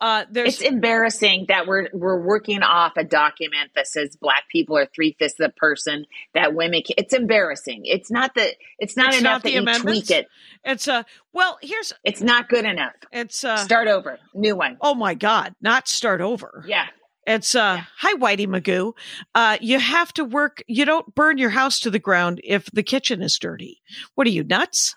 uh, 0.00 0.24
there's 0.30 0.60
It's 0.60 0.62
embarrassing 0.62 1.46
that 1.48 1.66
we're 1.66 1.88
we're 1.92 2.20
working 2.24 2.62
off 2.62 2.92
a 2.96 3.02
document 3.02 3.70
that 3.74 3.88
says 3.88 4.16
black 4.20 4.44
people 4.48 4.76
are 4.78 4.86
three 4.86 5.16
fifths 5.18 5.40
of 5.40 5.46
the 5.50 5.52
person 5.56 6.06
that 6.34 6.54
women. 6.54 6.82
Can, 6.86 6.94
it's 6.98 7.12
embarrassing. 7.12 7.80
It's 7.84 8.08
not 8.10 8.34
that. 8.36 8.54
It's 8.78 8.96
not 8.96 9.08
It's 9.08 9.18
enough 9.20 9.32
not 9.38 9.42
that 9.42 9.64
the 9.66 9.72
you 9.72 9.80
tweak 9.82 10.10
it. 10.12 10.28
it's 10.64 10.86
uh 10.86 11.02
well 11.32 11.58
here's 11.62 11.92
It's 12.04 12.20
not 12.22 12.48
good 12.48 12.64
enough. 12.64 12.92
it's 13.10 13.42
uh 13.42 13.56
Start 13.56 13.88
over. 13.88 14.20
New 14.34 14.54
one. 14.54 14.76
oh 14.80 14.94
my 14.94 15.14
god, 15.14 15.56
not 15.60 15.88
start 15.88 16.20
over. 16.20 16.64
Yeah. 16.68 16.86
It's 17.28 17.54
uh 17.54 17.82
hi 17.98 18.14
Whitey 18.14 18.46
Magoo. 18.46 18.94
Uh 19.34 19.58
you 19.60 19.78
have 19.78 20.12
to 20.14 20.24
work 20.24 20.62
you 20.66 20.84
don't 20.86 21.14
burn 21.14 21.36
your 21.36 21.50
house 21.50 21.78
to 21.80 21.90
the 21.90 21.98
ground 21.98 22.40
if 22.42 22.64
the 22.72 22.82
kitchen 22.82 23.20
is 23.22 23.38
dirty. 23.38 23.82
What 24.14 24.26
are 24.26 24.30
you 24.30 24.44
nuts? 24.44 24.96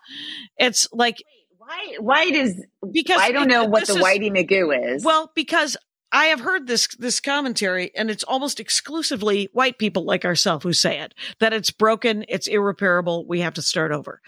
It's 0.58 0.88
like 0.94 1.18
Why? 1.58 1.96
Why 2.00 2.32
does? 2.32 2.56
because 2.92 3.20
I 3.22 3.32
don't 3.34 3.52
it- 3.52 3.54
know 3.54 3.66
what 3.66 3.86
the 3.86 3.96
is- 3.98 4.02
Whitey 4.04 4.32
Magoo 4.32 4.96
is. 4.96 5.04
Well, 5.04 5.32
because 5.36 5.76
I 6.14 6.26
have 6.28 6.40
heard 6.42 6.68
this 6.68 6.88
this 6.98 7.20
commentary 7.20 7.92
and 7.96 8.10
it's 8.10 8.24
almost 8.24 8.60
exclusively 8.62 9.50
white 9.54 9.78
people 9.78 10.04
like 10.06 10.24
ourselves 10.26 10.64
who 10.64 10.74
say 10.74 11.00
it 11.00 11.14
that 11.40 11.54
it's 11.54 11.72
broken, 11.72 12.24
it's 12.30 12.48
irreparable, 12.48 13.26
we 13.28 13.42
have 13.42 13.54
to 13.56 13.62
start 13.62 13.92
over. 13.92 14.22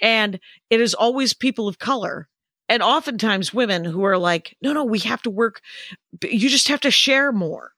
And 0.00 0.38
it 0.70 0.80
is 0.80 0.92
always 0.94 1.34
people 1.34 1.66
of 1.68 1.78
color 1.78 2.28
and 2.68 2.82
oftentimes 2.82 3.52
women 3.52 3.84
who 3.84 4.04
are 4.04 4.18
like, 4.18 4.56
no, 4.62 4.72
no, 4.72 4.84
we 4.84 5.00
have 5.00 5.22
to 5.22 5.30
work. 5.30 5.60
You 6.22 6.48
just 6.48 6.68
have 6.68 6.80
to 6.80 6.90
share 6.90 7.32
more. 7.32 7.72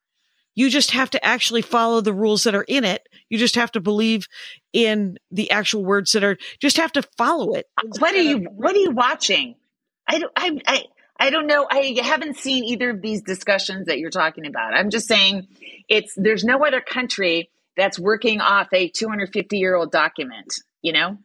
You 0.54 0.70
just 0.70 0.92
have 0.92 1.10
to 1.10 1.24
actually 1.24 1.62
follow 1.62 2.00
the 2.00 2.14
rules 2.14 2.44
that 2.44 2.54
are 2.54 2.64
in 2.66 2.84
it. 2.84 3.06
You 3.28 3.36
just 3.36 3.56
have 3.56 3.72
to 3.72 3.80
believe 3.80 4.26
in 4.72 5.18
the 5.30 5.50
actual 5.50 5.84
words 5.84 6.12
that 6.12 6.24
are, 6.24 6.38
just 6.60 6.78
have 6.78 6.92
to 6.92 7.02
follow 7.18 7.52
it. 7.54 7.66
Uh, 7.76 7.88
what 7.98 8.14
are 8.14 8.22
you? 8.22 8.38
What 8.38 8.74
are 8.74 8.78
you 8.78 8.92
watching? 8.92 9.56
I 10.08 10.18
don't. 10.18 10.32
I. 10.34 10.58
I 10.66 10.84
I 11.18 11.30
don't 11.30 11.46
know. 11.46 11.66
I 11.70 11.96
haven't 12.02 12.36
seen 12.36 12.64
either 12.64 12.90
of 12.90 13.00
these 13.00 13.22
discussions 13.22 13.86
that 13.86 13.98
you're 13.98 14.10
talking 14.10 14.46
about. 14.46 14.74
I'm 14.74 14.90
just 14.90 15.08
saying, 15.08 15.48
it's 15.88 16.12
there's 16.14 16.44
no 16.44 16.62
other 16.64 16.82
country 16.82 17.50
that's 17.74 17.98
working 17.98 18.42
off 18.42 18.68
a 18.72 18.88
250 18.90 19.56
year 19.56 19.74
old 19.74 19.90
document. 19.90 20.52
You 20.82 20.92
know, 20.92 21.18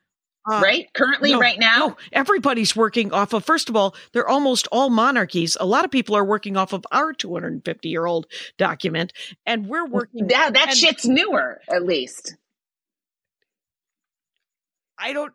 Uh, 0.49 0.60
right? 0.63 0.88
Currently, 0.93 1.34
no, 1.34 1.39
right 1.39 1.60
now. 1.60 1.77
No, 1.89 1.97
everybody's 2.12 2.75
working 2.75 3.13
off 3.13 3.34
of, 3.34 3.45
first 3.45 3.69
of 3.69 3.75
all, 3.75 3.95
they're 4.12 4.27
almost 4.27 4.67
all 4.71 4.89
monarchies. 4.89 5.56
A 5.60 5.65
lot 5.65 5.86
of 5.86 5.91
people 5.91 6.15
are 6.15 6.25
working 6.25 6.58
off 6.58 6.73
of 6.73 6.84
our 6.91 7.13
250 7.13 7.89
year 7.89 8.06
old 8.08 8.25
document, 8.58 9.13
and 9.45 9.67
we're 9.67 9.86
working. 9.86 10.27
Yeah, 10.30 10.49
that 10.49 10.69
and- 10.69 10.77
shit's 10.77 11.06
newer, 11.08 11.62
at 11.71 11.84
least. 11.86 12.36
I 14.97 15.13
don't. 15.13 15.34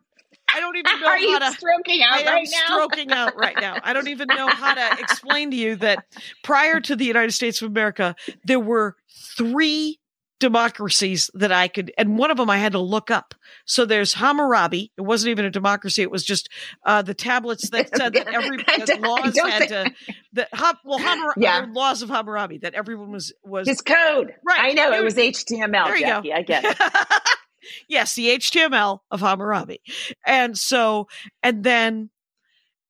I 0.53 0.61
don't 0.61 0.77
even 0.77 0.93
know 1.01 1.07
Are 1.07 1.17
how 1.17 1.23
you 1.23 1.39
to. 1.41 1.51
stroking 1.53 2.01
I 2.03 2.21
out 2.21 2.21
am 2.21 2.27
right 2.35 2.49
now? 2.51 2.75
stroking 2.77 3.11
out 3.13 3.37
right 3.37 3.57
now. 3.61 3.79
I 3.83 3.93
don't 3.93 4.09
even 4.09 4.29
know 4.29 4.47
how 4.49 4.75
to 4.75 5.01
explain 5.01 5.51
to 5.51 5.57
you 5.57 5.77
that 5.77 6.05
prior 6.45 6.81
to 6.81 6.95
the 6.97 7.05
United 7.05 7.33
States 7.33 7.61
of 7.63 7.71
America, 7.71 8.15
there 8.45 8.61
were 8.61 8.97
three 9.37 9.99
democracies 10.39 11.31
that 11.35 11.51
I 11.53 11.69
could, 11.69 11.93
and 11.97 12.19
one 12.19 12.31
of 12.31 12.37
them 12.37 12.51
I 12.51 12.59
had 12.59 12.73
to 12.73 12.79
look 12.79 13.11
up. 13.11 13.35
So 13.65 13.85
there's 13.85 14.15
Hammurabi. 14.15 14.93
It 14.97 15.01
wasn't 15.03 15.31
even 15.31 15.45
a 15.45 15.51
democracy. 15.51 16.03
It 16.03 16.11
was 16.11 16.25
just 16.25 16.49
uh, 16.85 17.03
the 17.03 17.15
tablets 17.15 17.71
that 17.71 17.97
said 17.97 18.13
that 18.15 18.29
every 18.29 18.59
that 18.59 19.01
laws 19.01 19.39
had 19.39 19.69
to 19.69 19.93
that 20.35 20.49
well 20.85 20.99
Hammurabi 20.99 21.41
Yeah. 21.41 21.67
laws 21.71 22.03
of 22.03 22.11
Hammurabi 22.11 22.59
that 22.59 22.75
everyone 22.75 23.11
was 23.11 23.33
was 23.45 23.67
His 23.67 23.81
code. 23.81 24.35
Right. 24.47 24.61
I 24.61 24.73
know 24.73 24.91
Dude. 24.91 25.01
it 25.01 25.05
was 25.05 25.15
HTML, 25.15 25.87
There 25.87 25.97
you 25.97 26.07
Jackie. 26.07 26.29
go. 26.29 26.35
I 26.35 26.43
get 26.43 26.65
it. 26.65 26.77
yes, 27.89 28.15
the 28.15 28.29
HTML 28.37 29.01
of 29.11 29.21
Hammurabi. 29.21 29.81
And 30.27 30.57
so, 30.59 31.09
and 31.43 31.65
then, 31.65 32.11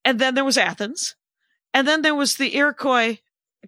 and 0.05 0.19
then 0.19 0.35
there 0.35 0.45
was 0.45 0.59
Athens, 0.59 1.15
and 1.73 1.87
then 1.87 2.03
there 2.03 2.15
was 2.15 2.37
the 2.37 2.57
Iroquois 2.57 3.19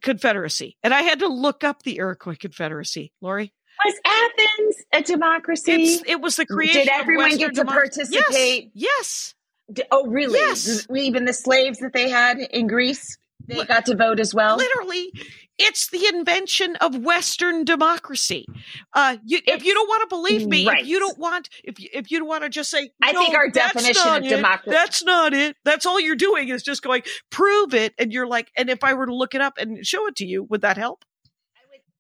Confederacy. 0.02 0.76
And 0.82 0.92
I 0.94 1.02
had 1.02 1.18
to 1.20 1.28
look 1.28 1.64
up 1.64 1.82
the 1.82 1.96
Iroquois 1.98 2.36
Confederacy, 2.38 3.12
Laurie. 3.20 3.52
Was 3.84 3.94
Athens 4.04 4.76
a 4.92 5.02
democracy? 5.02 5.72
It's, 5.72 6.02
it 6.06 6.20
was 6.20 6.36
the 6.36 6.46
creation 6.46 6.82
Did 6.82 6.88
everyone 6.88 7.36
get 7.36 7.54
to 7.54 7.60
democracy. 7.62 8.02
participate? 8.02 8.70
Yes. 8.74 8.74
yes. 8.74 9.34
D- 9.72 9.82
oh, 9.90 10.06
really? 10.06 10.38
Yes. 10.38 10.86
Even 10.94 11.24
the 11.26 11.32
slaves 11.32 11.78
that 11.78 11.92
they 11.92 12.08
had 12.08 12.38
in 12.38 12.66
Greece, 12.66 13.18
they 13.46 13.58
Li- 13.58 13.66
got 13.66 13.86
to 13.86 13.96
vote 13.96 14.18
as 14.18 14.34
well. 14.34 14.56
Literally, 14.56 15.12
it's 15.58 15.90
the 15.90 16.06
invention 16.12 16.76
of 16.76 16.96
Western 16.96 17.64
democracy. 17.64 18.46
Uh, 18.94 19.16
you, 19.24 19.40
if 19.46 19.64
you 19.64 19.74
don't 19.74 19.88
want 19.88 20.08
to 20.08 20.16
believe 20.16 20.46
me, 20.46 20.66
right. 20.66 20.80
if 20.80 20.86
you 20.86 20.98
don't 20.98 21.18
want, 21.18 21.48
if 21.64 21.78
you, 21.78 21.88
if 21.92 22.10
you 22.10 22.18
don't 22.18 22.28
want 22.28 22.44
to 22.44 22.48
just 22.48 22.70
say, 22.70 22.90
I 23.02 23.12
think 23.12 23.34
our 23.34 23.48
definition 23.50 24.08
of 24.08 24.24
it, 24.24 24.28
democracy- 24.28 24.70
that's 24.70 25.04
not 25.04 25.34
it. 25.34 25.56
That's 25.64 25.84
all 25.84 26.00
you're 26.00 26.16
doing 26.16 26.48
is 26.48 26.62
just 26.62 26.82
going 26.82 27.02
prove 27.30 27.74
it, 27.74 27.92
and 27.98 28.12
you're 28.12 28.26
like, 28.26 28.50
and 28.56 28.70
if 28.70 28.82
I 28.82 28.94
were 28.94 29.06
to 29.06 29.14
look 29.14 29.34
it 29.34 29.40
up 29.40 29.58
and 29.58 29.86
show 29.86 30.06
it 30.06 30.16
to 30.16 30.26
you, 30.26 30.44
would 30.44 30.62
that 30.62 30.78
help? 30.78 31.04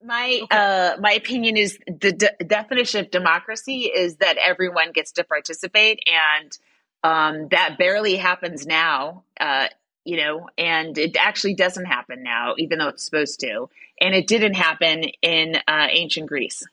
My 0.02 0.40
Okay. 0.44 0.56
uh, 0.56 0.96
my 1.00 1.12
opinion 1.12 1.56
is 1.56 1.78
the 1.86 2.12
de- 2.12 2.44
definition 2.44 3.00
of 3.04 3.10
democracy 3.10 3.82
is 3.94 4.16
that 4.18 4.36
everyone 4.36 4.92
gets 4.92 5.12
to 5.12 5.24
participate, 5.24 6.00
and 6.06 6.58
um, 7.02 7.48
that 7.48 7.76
barely 7.78 8.16
happens 8.16 8.66
now. 8.66 9.24
Uh, 9.40 9.66
you 10.04 10.16
know, 10.16 10.48
and 10.56 10.96
it 10.96 11.16
actually 11.18 11.54
doesn't 11.54 11.84
happen 11.84 12.22
now, 12.22 12.54
even 12.56 12.78
though 12.78 12.88
it's 12.88 13.04
supposed 13.04 13.40
to. 13.40 13.68
And 14.00 14.14
it 14.14 14.26
didn't 14.26 14.54
happen 14.54 15.04
in 15.20 15.56
uh, 15.68 15.86
ancient 15.90 16.28
Greece. 16.28 16.64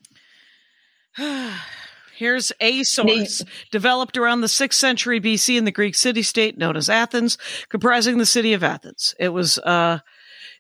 Here's 2.16 2.54
a 2.62 2.84
source 2.84 3.44
developed 3.72 4.16
around 4.16 4.40
the 4.40 4.48
6th 4.48 4.74
century 4.76 5.20
BC 5.20 5.58
in 5.58 5.66
the 5.66 5.72
Greek 5.72 5.96
city 5.96 6.24
state 6.24 6.58
known 6.58 6.78
as 6.78 6.90
Athens, 6.90 7.38
comprising 7.68 8.20
the 8.20 8.26
city 8.26 8.54
of 8.54 8.64
Athens. 8.64 9.14
It 9.20 9.30
was, 9.30 9.58
uh, 9.58 10.00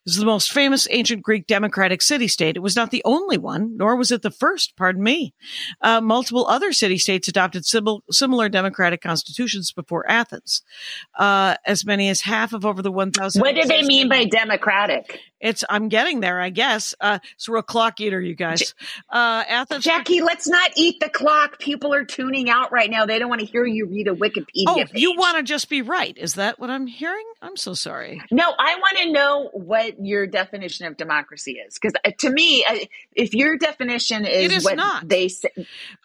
was 0.06 0.18
the 0.18 0.26
most 0.26 0.52
famous 0.52 0.88
ancient 0.92 1.24
Greek 1.24 1.48
democratic 1.48 2.02
city 2.02 2.28
state. 2.28 2.56
It 2.56 2.62
was 2.62 2.76
not 2.76 2.92
the 2.92 3.02
only 3.06 3.38
one, 3.38 3.76
nor 3.76 3.96
was 3.96 4.12
it 4.12 4.22
the 4.22 4.32
first, 4.32 4.76
pardon 4.78 5.04
me. 5.04 5.34
Uh, 5.82 6.00
multiple 6.02 6.46
other 6.48 6.72
city 6.72 6.98
states 6.98 7.28
adopted 7.28 7.64
simil- 7.64 8.02
similar 8.12 8.48
democratic 8.48 9.02
constitutions 9.02 9.72
before 9.72 10.10
Athens. 10.10 10.62
Uh, 11.18 11.56
as 11.66 11.86
many 11.86 12.10
as 12.10 12.22
half 12.22 12.54
of 12.54 12.66
over 12.66 12.82
the 12.82 12.92
1,000. 12.92 13.42
What 13.42 13.56
did 13.56 13.68
they 13.68 13.82
mean 13.82 14.08
by 14.08 14.26
democratic? 14.26 15.20
It's, 15.42 15.64
I'm 15.70 15.90
getting 15.90 16.22
there, 16.22 16.40
I 16.40 16.50
guess. 16.50 16.96
Uh, 17.00 17.20
it's 17.36 17.48
a 17.48 17.52
real 17.52 17.62
clock 17.62 18.00
eater, 18.00 18.20
you 18.22 18.36
guys. 18.36 18.74
Uh, 19.10 19.44
Athens. 19.48 19.84
Jackie, 19.84 20.22
let's 20.22 20.48
not 20.48 20.72
eat 20.78 21.00
the 21.02 21.10
clock. 21.10 21.60
People 21.60 21.94
are 21.94 22.06
tuning 22.06 22.50
out 22.50 22.72
right 22.72 22.90
now. 22.90 23.06
They 23.06 23.20
don't 23.20 23.30
want 23.30 23.42
to 23.42 23.46
hear 23.48 23.66
you 23.66 23.86
read 23.86 24.08
a 24.08 24.14
Wikipedia 24.16 24.64
Oh, 24.68 24.76
page. 24.76 24.90
you 24.94 25.16
want 25.18 25.38
to 25.38 25.44
just 25.44 25.70
be 25.70 25.82
right. 25.82 26.18
Is 26.18 26.36
that 26.36 26.58
what 26.60 26.70
I'm 26.70 26.88
hearing? 26.88 27.26
I'm 27.42 27.58
so 27.58 27.74
sorry. 27.74 28.22
No, 28.32 28.44
I 28.58 28.76
want 28.76 28.98
to 29.04 29.12
know 29.12 29.50
what 29.54 30.04
your 30.04 30.26
definition 30.26 30.88
of 30.88 30.98
democracy 30.98 31.54
is. 31.66 31.78
Because 31.80 31.94
to 32.20 32.30
me, 32.30 32.66
if 33.14 33.34
your 33.34 33.58
definition 33.58 34.26
is, 34.26 34.52
It 34.52 34.56
is 34.56 34.64
what 34.64 34.78
not. 34.78 35.08
they 35.08 35.28
say, 35.28 35.50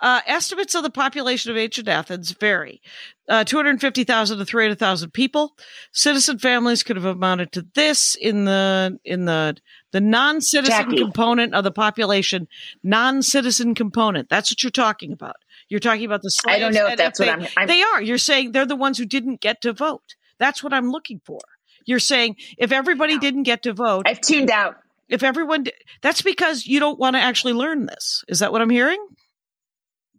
Uh, 0.01 0.21
estimates 0.27 0.75
of 0.75 0.83
the 0.83 0.91
population 0.91 1.51
of 1.51 1.57
ancient 1.57 1.89
Athens 1.89 2.33
vary. 2.33 2.83
Uh, 3.31 3.45
250,000 3.45 4.39
to 4.39 4.45
300,000 4.45 5.13
people. 5.13 5.57
Citizen 5.93 6.41
families 6.41 6.83
could 6.83 6.97
have 6.97 7.05
amounted 7.05 7.53
to 7.53 7.65
this 7.75 8.17
in 8.17 8.45
the 8.45 8.99
in 9.05 9.25
the 9.25 9.57
the 9.93 10.01
non-citizen 10.01 10.91
Jackie. 10.91 10.99
component 10.99 11.55
of 11.55 11.63
the 11.63 11.71
population. 11.71 12.49
Non-citizen 12.83 13.77
component. 13.77 14.29
That's 14.29 14.51
what 14.51 14.65
you're 14.65 14.71
talking 14.73 15.13
about. 15.13 15.37
You're 15.69 15.79
talking 15.79 16.05
about 16.05 16.23
the 16.23 16.31
slaves. 16.31 16.57
I 16.57 16.59
don't 16.59 16.75
know 16.75 16.89
if 16.89 16.97
that's 16.97 17.21
what 17.21 17.27
they, 17.27 17.31
I'm. 17.31 17.47
I'm 17.57 17.69
They 17.69 17.83
are. 17.83 18.03
You're 18.03 18.19
saying 18.19 18.51
they're 18.51 18.67
the 18.67 18.75
ones 18.75 18.99
who 18.99 19.05
didn't 19.05 19.41
get 19.41 19.63
to 19.63 19.73
vote. 19.73 20.17
That's 20.39 20.65
what 20.65 20.73
I'm 20.73 20.91
looking 20.91 21.21
for. 21.25 21.39
You're 21.85 22.01
saying 22.01 22.35
if 22.59 22.73
everybody 22.73 23.17
didn't 23.19 23.45
get 23.45 23.63
to 23.63 23.73
vote, 23.73 24.07
I've 24.09 24.21
tuned 24.21 24.51
out. 24.51 24.77
if 25.09 25.23
everyone, 25.23 25.67
that's 26.01 26.23
because 26.23 26.67
you 26.67 26.81
don't 26.81 26.99
want 26.99 27.15
to 27.15 27.21
actually 27.21 27.53
learn 27.53 27.87
this. 27.87 28.25
Is 28.27 28.41
that 28.41 28.51
what 28.51 28.61
I'm 28.61 28.71
hearing? 28.71 28.99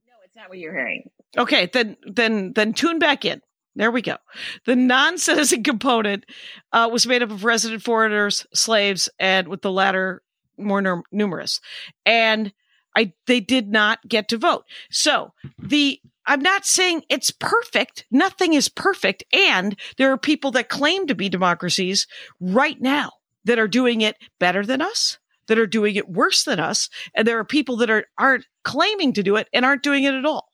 No, 0.07 0.13
it's 0.23 0.35
not 0.35 0.47
what 0.47 0.59
you're 0.59 0.73
hearing. 0.73 1.09
Okay, 1.37 1.69
then 1.71 1.97
then 2.05 2.53
then 2.53 2.73
tune 2.73 2.99
back 2.99 3.25
in. 3.25 3.41
There 3.75 3.91
we 3.91 4.01
go. 4.01 4.17
The 4.65 4.75
non-citizen 4.75 5.63
component 5.63 6.25
uh, 6.73 6.89
was 6.91 7.07
made 7.07 7.23
up 7.23 7.31
of 7.31 7.45
resident 7.45 7.83
foreigners, 7.83 8.45
slaves, 8.53 9.09
and 9.17 9.47
with 9.47 9.61
the 9.61 9.71
latter 9.71 10.21
more 10.57 10.81
num- 10.81 11.03
numerous. 11.11 11.61
And 12.05 12.51
I 12.95 13.13
they 13.27 13.39
did 13.39 13.69
not 13.69 13.99
get 14.07 14.27
to 14.29 14.37
vote. 14.37 14.65
So 14.89 15.33
the 15.57 15.99
I'm 16.25 16.41
not 16.41 16.65
saying 16.65 17.03
it's 17.09 17.31
perfect. 17.31 18.05
Nothing 18.11 18.53
is 18.53 18.69
perfect, 18.69 19.23
and 19.33 19.79
there 19.97 20.11
are 20.11 20.17
people 20.17 20.51
that 20.51 20.69
claim 20.69 21.07
to 21.07 21.15
be 21.15 21.29
democracies 21.29 22.07
right 22.39 22.79
now 22.79 23.11
that 23.45 23.57
are 23.57 23.67
doing 23.67 24.01
it 24.01 24.17
better 24.39 24.65
than 24.65 24.81
us, 24.81 25.17
that 25.47 25.57
are 25.57 25.65
doing 25.65 25.95
it 25.95 26.09
worse 26.09 26.43
than 26.43 26.59
us, 26.59 26.89
and 27.15 27.27
there 27.27 27.39
are 27.39 27.45
people 27.45 27.77
that 27.77 27.89
are 27.89 28.05
aren't 28.17 28.45
claiming 28.63 29.13
to 29.13 29.23
do 29.23 29.37
it 29.37 29.47
and 29.53 29.65
aren't 29.65 29.83
doing 29.83 30.03
it 30.03 30.13
at 30.13 30.25
all. 30.25 30.50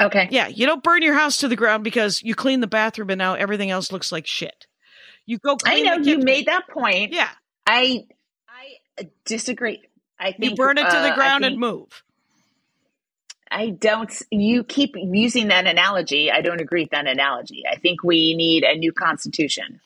Okay. 0.00 0.28
Yeah, 0.30 0.48
you 0.48 0.66
don't 0.66 0.82
burn 0.82 1.02
your 1.02 1.14
house 1.14 1.38
to 1.38 1.48
the 1.48 1.56
ground 1.56 1.84
because 1.84 2.22
you 2.22 2.34
clean 2.34 2.60
the 2.60 2.66
bathroom 2.66 3.10
and 3.10 3.18
now 3.18 3.34
everything 3.34 3.70
else 3.70 3.92
looks 3.92 4.10
like 4.10 4.26
shit. 4.26 4.66
You 5.26 5.38
go 5.38 5.56
I 5.64 5.82
know 5.82 5.96
you 5.96 6.18
made 6.18 6.46
that 6.46 6.68
point. 6.68 7.12
Yeah, 7.12 7.28
I 7.66 8.06
I 8.98 9.08
disagree. 9.24 9.82
I 10.18 10.32
think 10.32 10.50
you 10.50 10.56
burn 10.56 10.78
it 10.78 10.82
to 10.82 10.96
uh, 10.96 11.02
the 11.02 11.12
I 11.12 11.14
ground 11.14 11.42
think- 11.42 11.52
and 11.52 11.60
move. 11.60 12.02
I 13.50 13.70
don't. 13.70 14.10
You 14.30 14.62
keep 14.62 14.94
using 14.96 15.48
that 15.48 15.66
analogy. 15.66 16.30
I 16.30 16.40
don't 16.40 16.60
agree 16.60 16.82
with 16.82 16.90
that 16.90 17.08
analogy. 17.08 17.64
I 17.70 17.76
think 17.76 18.04
we 18.04 18.34
need 18.34 18.62
a 18.62 18.76
new 18.76 18.92
constitution. 18.92 19.80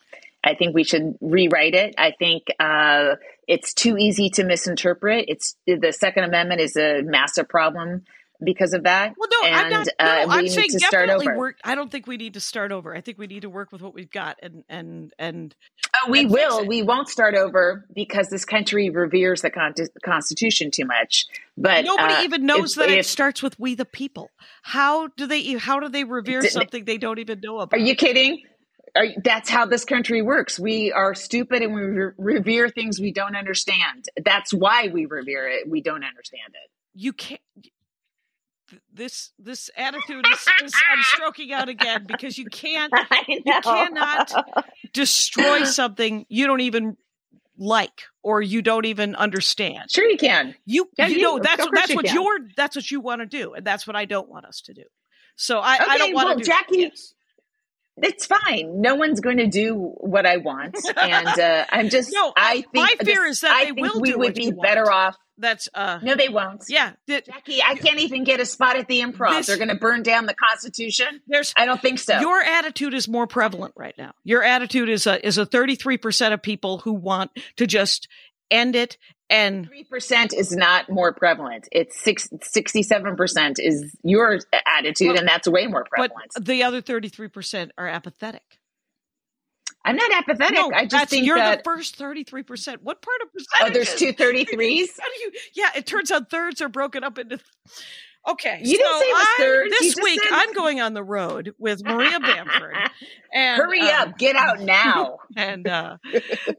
I 0.44 0.54
think 0.54 0.74
we 0.74 0.84
should 0.84 1.16
rewrite 1.22 1.74
it. 1.74 1.94
I 1.96 2.10
think 2.10 2.44
uh, 2.60 3.16
it's 3.48 3.72
too 3.72 3.96
easy 3.96 4.28
to 4.30 4.44
misinterpret. 4.44 5.24
It's 5.28 5.56
the 5.66 5.92
Second 5.98 6.24
Amendment 6.24 6.60
is 6.60 6.76
a 6.76 7.00
massive 7.02 7.48
problem 7.48 8.04
because 8.42 8.72
of 8.74 8.84
that. 8.84 9.14
Well, 9.16 9.28
no, 9.30 9.48
I'm 9.48 9.64
and 9.66 9.70
not. 9.70 9.88
uh, 9.98 10.04
No, 10.04 10.26
we 10.28 10.34
I'm 10.34 10.48
saying 10.48 10.68
definitely 10.78 11.28
work. 11.28 11.56
I 11.64 11.74
don't 11.74 11.90
think 11.90 12.06
we 12.06 12.16
need 12.16 12.34
to 12.34 12.40
start 12.40 12.72
over. 12.72 12.94
I 12.94 13.00
think 13.00 13.18
we 13.18 13.26
need 13.26 13.42
to 13.42 13.50
work 13.50 13.72
with 13.72 13.82
what 13.82 13.94
we've 13.94 14.10
got 14.10 14.38
and 14.42 14.64
and 14.68 15.12
and 15.18 15.54
Oh, 16.04 16.10
we 16.10 16.20
and 16.20 16.30
will. 16.30 16.66
We 16.66 16.82
won't 16.82 17.08
start 17.08 17.34
over 17.34 17.86
because 17.94 18.28
this 18.30 18.44
country 18.44 18.90
reveres 18.90 19.42
the 19.42 19.50
con- 19.50 19.74
Constitution 20.04 20.70
too 20.70 20.84
much. 20.84 21.26
But 21.56 21.84
nobody 21.84 22.14
uh, 22.14 22.22
even 22.22 22.46
knows 22.46 22.76
if- 22.76 22.86
that 22.86 22.90
it 22.90 23.06
starts 23.06 23.42
with 23.42 23.58
"we 23.60 23.74
the 23.74 23.84
people." 23.84 24.30
How 24.62 25.08
do 25.08 25.26
they? 25.26 25.52
How 25.54 25.80
do 25.80 25.88
they 25.88 26.04
revere 26.04 26.42
something 26.48 26.84
they 26.84 26.98
don't 26.98 27.18
even 27.18 27.40
know 27.40 27.60
about? 27.60 27.78
Are 27.78 27.82
you 27.82 27.94
kidding? 27.94 28.42
Are, 28.96 29.06
that's 29.24 29.50
how 29.50 29.66
this 29.66 29.84
country 29.84 30.22
works. 30.22 30.58
We 30.58 30.92
are 30.92 31.14
stupid 31.14 31.62
and 31.62 31.74
we 31.74 31.82
re- 31.82 32.12
revere 32.16 32.68
things 32.68 33.00
we 33.00 33.12
don't 33.12 33.34
understand. 33.36 34.04
That's 34.24 34.54
why 34.54 34.88
we 34.92 35.06
revere 35.06 35.48
it. 35.48 35.68
We 35.68 35.80
don't 35.80 36.04
understand 36.04 36.54
it. 36.54 36.70
you 36.94 37.12
can't 37.12 37.40
this 38.94 39.32
this 39.38 39.70
attitude 39.76 40.24
is, 40.32 40.46
is 40.64 40.74
i'm 40.90 41.02
stroking 41.02 41.52
out 41.52 41.68
again 41.68 42.04
because 42.06 42.38
you 42.38 42.46
can't 42.46 42.92
you 43.28 43.42
cannot 43.62 44.32
destroy 44.92 45.64
something 45.64 46.24
you 46.28 46.46
don't 46.46 46.60
even 46.60 46.96
like 47.58 48.02
or 48.22 48.40
you 48.40 48.62
don't 48.62 48.84
even 48.86 49.14
understand 49.14 49.90
Sure, 49.90 50.08
you 50.08 50.16
can. 50.16 50.54
you 50.64 50.88
Yeah, 50.96 51.08
you 51.08 51.16
you- 51.16 51.22
know 51.22 51.38
that's 51.38 51.66
that's 51.72 51.90
you 51.90 51.96
what 51.96 52.04
can. 52.06 52.14
you're 52.14 52.38
that's 52.56 52.76
what 52.76 52.90
you 52.90 53.00
want 53.00 53.20
to 53.20 53.26
do 53.26 53.54
and 53.54 53.64
that's 53.66 53.86
what 53.86 53.96
i 53.96 54.04
don't 54.04 54.28
want 54.28 54.46
us 54.46 54.60
to 54.62 54.74
do 54.74 54.84
so 55.36 55.58
i, 55.58 55.74
I 55.74 55.84
Okay, 55.86 55.98
don't 55.98 56.14
want 56.14 56.26
well, 56.28 56.38
do 56.38 56.44
Jackie, 56.44 56.78
yes. 56.78 57.14
It's 57.96 58.26
fine. 58.26 58.80
No 58.80 58.96
one's 58.96 59.20
going 59.20 59.36
to 59.36 59.46
do 59.46 59.76
what 59.76 60.26
I 60.26 60.38
want, 60.38 60.76
and 60.96 61.28
uh, 61.28 61.64
I'm 61.70 61.90
just. 61.90 62.12
No, 62.12 62.32
I 62.36 62.54
think 62.62 62.74
my 62.74 62.94
fear 63.04 63.22
this- 63.22 63.36
is 63.36 63.40
that 63.42 63.52
I 63.52 63.66
they 63.66 63.70
think 63.70 63.92
will 63.94 64.00
we 64.00 64.10
do 64.10 64.18
would 64.18 64.34
be 64.34 64.50
better 64.50 64.82
want. 64.82 64.94
off. 64.94 65.16
That's 65.38 65.68
uh 65.74 65.98
No, 66.02 66.14
they 66.14 66.28
won't. 66.28 66.64
yeah 66.68 66.92
Jackie, 67.08 67.62
I 67.62 67.74
can't 67.74 67.98
even 68.00 68.24
get 68.24 68.40
a 68.40 68.46
spot 68.46 68.76
at 68.76 68.86
the 68.88 69.00
improv. 69.00 69.30
This- 69.38 69.46
They're 69.46 69.56
going 69.56 69.68
to 69.68 69.74
burn 69.74 70.02
down 70.02 70.26
the 70.26 70.34
Constitution. 70.34 71.20
there's 71.26 71.52
I 71.56 71.64
don't 71.66 71.80
think 71.80 71.98
so. 71.98 72.18
Your 72.20 72.40
attitude 72.40 72.94
is 72.94 73.08
more 73.08 73.26
prevalent 73.26 73.74
right 73.76 73.94
now. 73.98 74.12
Your 74.24 74.42
attitude 74.42 74.88
is 74.88 75.06
a 75.06 75.24
is 75.26 75.38
a 75.38 75.46
33% 75.46 76.32
of 76.32 76.42
people 76.42 76.78
who 76.78 76.92
want 76.92 77.30
to 77.56 77.66
just 77.66 78.08
end 78.50 78.76
it 78.76 78.96
and 79.30 79.66
Three 79.66 79.84
percent 79.84 80.34
is 80.34 80.52
not 80.52 80.90
more 80.90 81.12
prevalent. 81.14 81.66
It's 81.72 81.98
six, 82.02 82.28
67% 82.28 83.54
is 83.58 83.96
your 84.02 84.38
attitude, 84.66 85.08
Well, 85.08 85.18
and 85.18 85.26
that's 85.28 85.48
way 85.48 85.66
more 85.66 85.84
prevalent 85.84 86.30
but 86.34 86.44
the 86.44 86.62
other 86.62 86.82
33% 86.82 87.70
are 87.78 87.88
apathetic. 87.88 88.42
I'm 89.84 89.96
not 89.96 90.10
apathetic. 90.12 90.54
No, 90.56 90.70
I 90.74 90.86
just 90.86 91.10
think 91.10 91.26
you're 91.26 91.36
that 91.36 91.58
the 91.58 91.64
first 91.64 91.98
33%. 91.98 92.78
What 92.82 93.02
part 93.02 93.16
of 93.22 93.28
oh, 93.62 93.70
there's 93.70 93.94
two 93.94 94.12
33s. 94.12 94.88
How 95.00 95.08
do 95.08 95.20
you 95.20 95.32
Yeah, 95.54 95.70
it 95.76 95.86
turns 95.86 96.10
out 96.10 96.30
thirds 96.30 96.62
are 96.62 96.68
broken 96.68 97.04
up 97.04 97.18
into 97.18 97.38
Okay. 98.26 98.58
You 98.62 98.78
didn't 98.78 98.92
so 98.92 99.00
say 99.00 99.06
it 99.06 99.12
was 99.12 99.26
I- 99.26 99.34
thirds, 99.38 99.74
This 99.80 99.96
week 100.02 100.22
said- 100.22 100.32
I'm 100.32 100.52
going 100.54 100.80
on 100.80 100.94
the 100.94 101.02
road 101.04 101.54
with 101.58 101.84
Maria 101.84 102.18
Bamford. 102.20 102.74
And 103.36 103.60
Hurry 103.60 103.80
um, 103.80 104.10
up, 104.10 104.16
get 104.18 104.36
out 104.36 104.60
now. 104.60 105.18
And 105.34 105.66
uh, 105.66 105.96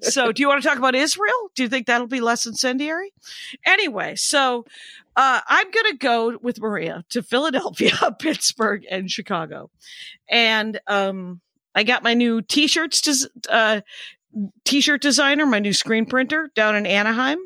so, 0.01 0.33
do 0.33 0.41
you 0.41 0.49
want 0.49 0.61
to 0.61 0.67
talk 0.67 0.77
about 0.77 0.93
Israel? 0.93 1.49
Do 1.55 1.63
you 1.63 1.69
think 1.69 1.87
that'll 1.87 2.05
be 2.07 2.19
less 2.19 2.45
incendiary? 2.45 3.13
Anyway, 3.65 4.15
so 4.17 4.65
uh, 5.15 5.39
I'm 5.47 5.71
going 5.71 5.91
to 5.93 5.97
go 5.97 6.37
with 6.41 6.59
Maria 6.59 7.05
to 7.11 7.23
Philadelphia, 7.23 7.93
Pittsburgh, 8.19 8.83
and 8.91 9.09
Chicago. 9.09 9.69
And 10.29 10.81
um, 10.87 11.39
I 11.75 11.83
got 11.83 12.03
my 12.03 12.13
new 12.13 12.41
t-shirts, 12.41 13.01
des- 13.01 13.29
uh, 13.49 13.81
t-shirt 14.63 15.01
designer, 15.01 15.45
my 15.45 15.59
new 15.59 15.73
screen 15.73 16.05
printer 16.05 16.49
down 16.55 16.75
in 16.75 16.85
Anaheim. 16.85 17.39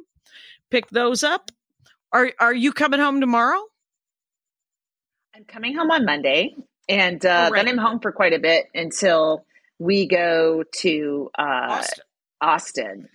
Pick 0.69 0.89
those 0.89 1.23
up. 1.23 1.51
Are 2.11 2.31
Are 2.39 2.53
you 2.53 2.71
coming 2.71 2.99
home 2.99 3.19
tomorrow? 3.19 3.61
I'm 5.35 5.45
coming 5.45 5.75
home 5.75 5.89
on 5.89 6.05
Monday, 6.05 6.55
and 6.87 7.25
uh, 7.25 7.49
right. 7.51 7.65
then 7.65 7.67
I'm 7.67 7.77
home 7.77 7.99
for 7.99 8.11
quite 8.11 8.33
a 8.33 8.39
bit 8.39 8.65
until 8.75 9.45
we 9.79 10.07
go 10.07 10.63
to 10.81 11.31
uh, 11.37 11.41
Austin. 11.41 12.03
Austin. 12.41 13.09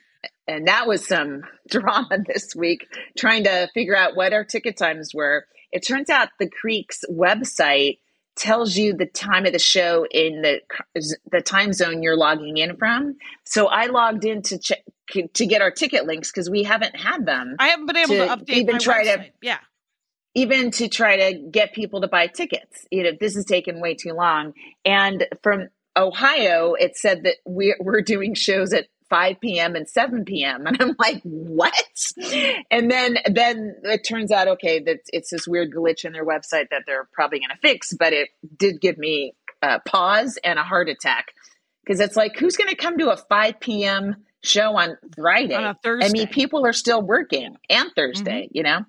And 0.46 0.68
that 0.68 0.87
was 0.87 1.07
some 1.07 1.42
drama 1.68 2.18
this 2.27 2.55
week 2.57 2.87
trying 3.16 3.44
to 3.44 3.68
figure 3.74 3.96
out 3.96 4.16
what 4.16 4.33
our 4.33 4.44
ticket 4.44 4.77
times 4.77 5.12
were. 5.14 5.46
It 5.70 5.87
turns 5.87 6.09
out 6.09 6.29
the 6.38 6.48
Creek's 6.48 7.05
website 7.11 7.98
tells 8.37 8.77
you 8.77 8.94
the 8.94 9.07
time 9.07 9.47
of 9.47 9.53
the 9.53 9.59
show 9.59 10.07
in 10.11 10.42
the 10.42 10.61
the 11.31 11.40
time 11.40 11.73
zone 11.73 12.03
you're 12.03 12.16
logging 12.16 12.57
in 12.57 12.77
from. 12.77 13.16
So 13.44 13.66
I 13.68 13.87
logged 13.87 14.25
in 14.25 14.42
to 14.42 14.59
check 14.59 14.83
to 15.35 15.47
get 15.47 15.61
our 15.62 15.70
ticket 15.70 16.07
links 16.07 16.31
because 16.31 16.49
we 16.51 16.62
haven't 16.62 16.97
had 16.97 17.27
them. 17.27 17.57
I 17.59 17.68
haven't 17.68 17.87
been 17.87 17.97
able 17.99 18.14
to, 18.14 18.27
To 18.27 18.37
update 18.37 18.51
even 18.57 18.79
try 18.79 19.05
to- 19.05 19.27
Yeah. 19.42 19.59
even 20.35 20.70
to 20.73 20.88
try 20.88 21.31
to 21.33 21.38
get 21.51 21.73
people 21.75 22.01
to 22.01 22.09
buy 22.09 22.27
tickets. 22.27 22.87
You 22.90 23.05
know, 23.05 23.11
this 23.20 23.35
has 23.35 23.44
taken 23.44 23.81
way 23.81 23.94
too 23.94 24.12
long. 24.14 24.55
And 24.85 25.27
from 25.42 25.68
Ohio, 25.97 26.75
it 26.75 26.97
said 26.97 27.23
that 27.25 27.37
we're, 27.44 27.77
we're 27.81 28.01
doing 28.01 28.35
shows 28.35 28.73
at 28.73 28.87
5 29.14 29.40
p.m. 29.40 29.77
and 29.77 29.88
7 29.88 30.24
p.m. 30.24 30.66
And 30.66 30.77
I'm 30.81 30.96
like, 30.98 31.22
what? 31.22 31.72
And 32.68 32.90
then, 32.90 33.16
then 33.31 33.77
it 33.85 34.00
turns 34.00 34.33
out, 34.33 34.48
okay, 34.48 34.81
that 34.81 35.03
it's 35.12 35.31
this 35.31 35.46
weird 35.46 35.72
glitch 35.72 36.05
in 36.05 36.12
their 36.12 36.27
website 36.27 36.70
that 36.70 36.83
they're 36.85 37.09
probably 37.12 37.38
going 37.38 37.50
to 37.50 37.61
fix, 37.62 37.94
but 37.96 38.12
it 38.12 38.31
did 38.57 38.81
give 38.81 38.98
me 38.98 39.35
a 39.62 39.79
pause 39.79 40.37
and 40.42 40.59
a 40.59 40.64
heart 40.64 40.88
attack 40.88 41.29
because 41.85 42.00
it's 42.00 42.16
like, 42.16 42.37
who's 42.37 42.57
going 42.57 42.70
to 42.70 42.74
come 42.74 42.98
to 42.98 43.11
a 43.11 43.16
5 43.16 43.61
p.m. 43.61 44.16
show 44.42 44.77
on 44.77 44.98
Friday? 45.14 45.55
On 45.55 45.64
a 45.64 45.79
Thursday. 45.81 46.09
I 46.09 46.11
mean, 46.11 46.27
people 46.27 46.66
are 46.66 46.72
still 46.72 47.00
working 47.00 47.55
and 47.70 47.92
Thursday, 47.94 48.46
mm-hmm. 48.46 48.57
you 48.57 48.64
know? 48.64 48.81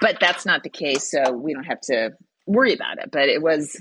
But 0.00 0.18
that's 0.20 0.46
not 0.46 0.62
the 0.62 0.70
case, 0.70 1.10
so 1.10 1.32
we 1.32 1.52
don't 1.52 1.64
have 1.64 1.82
to 1.82 2.12
worry 2.46 2.72
about 2.72 2.96
it. 2.98 3.10
But 3.10 3.28
it 3.28 3.42
was 3.42 3.78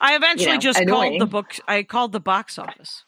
I 0.00 0.16
eventually 0.16 0.48
you 0.48 0.54
know, 0.54 0.60
just 0.60 0.80
annoying. 0.80 1.12
called 1.12 1.20
the 1.20 1.26
book. 1.26 1.56
I 1.68 1.82
called 1.84 2.12
the 2.12 2.20
box 2.20 2.58
office, 2.58 3.04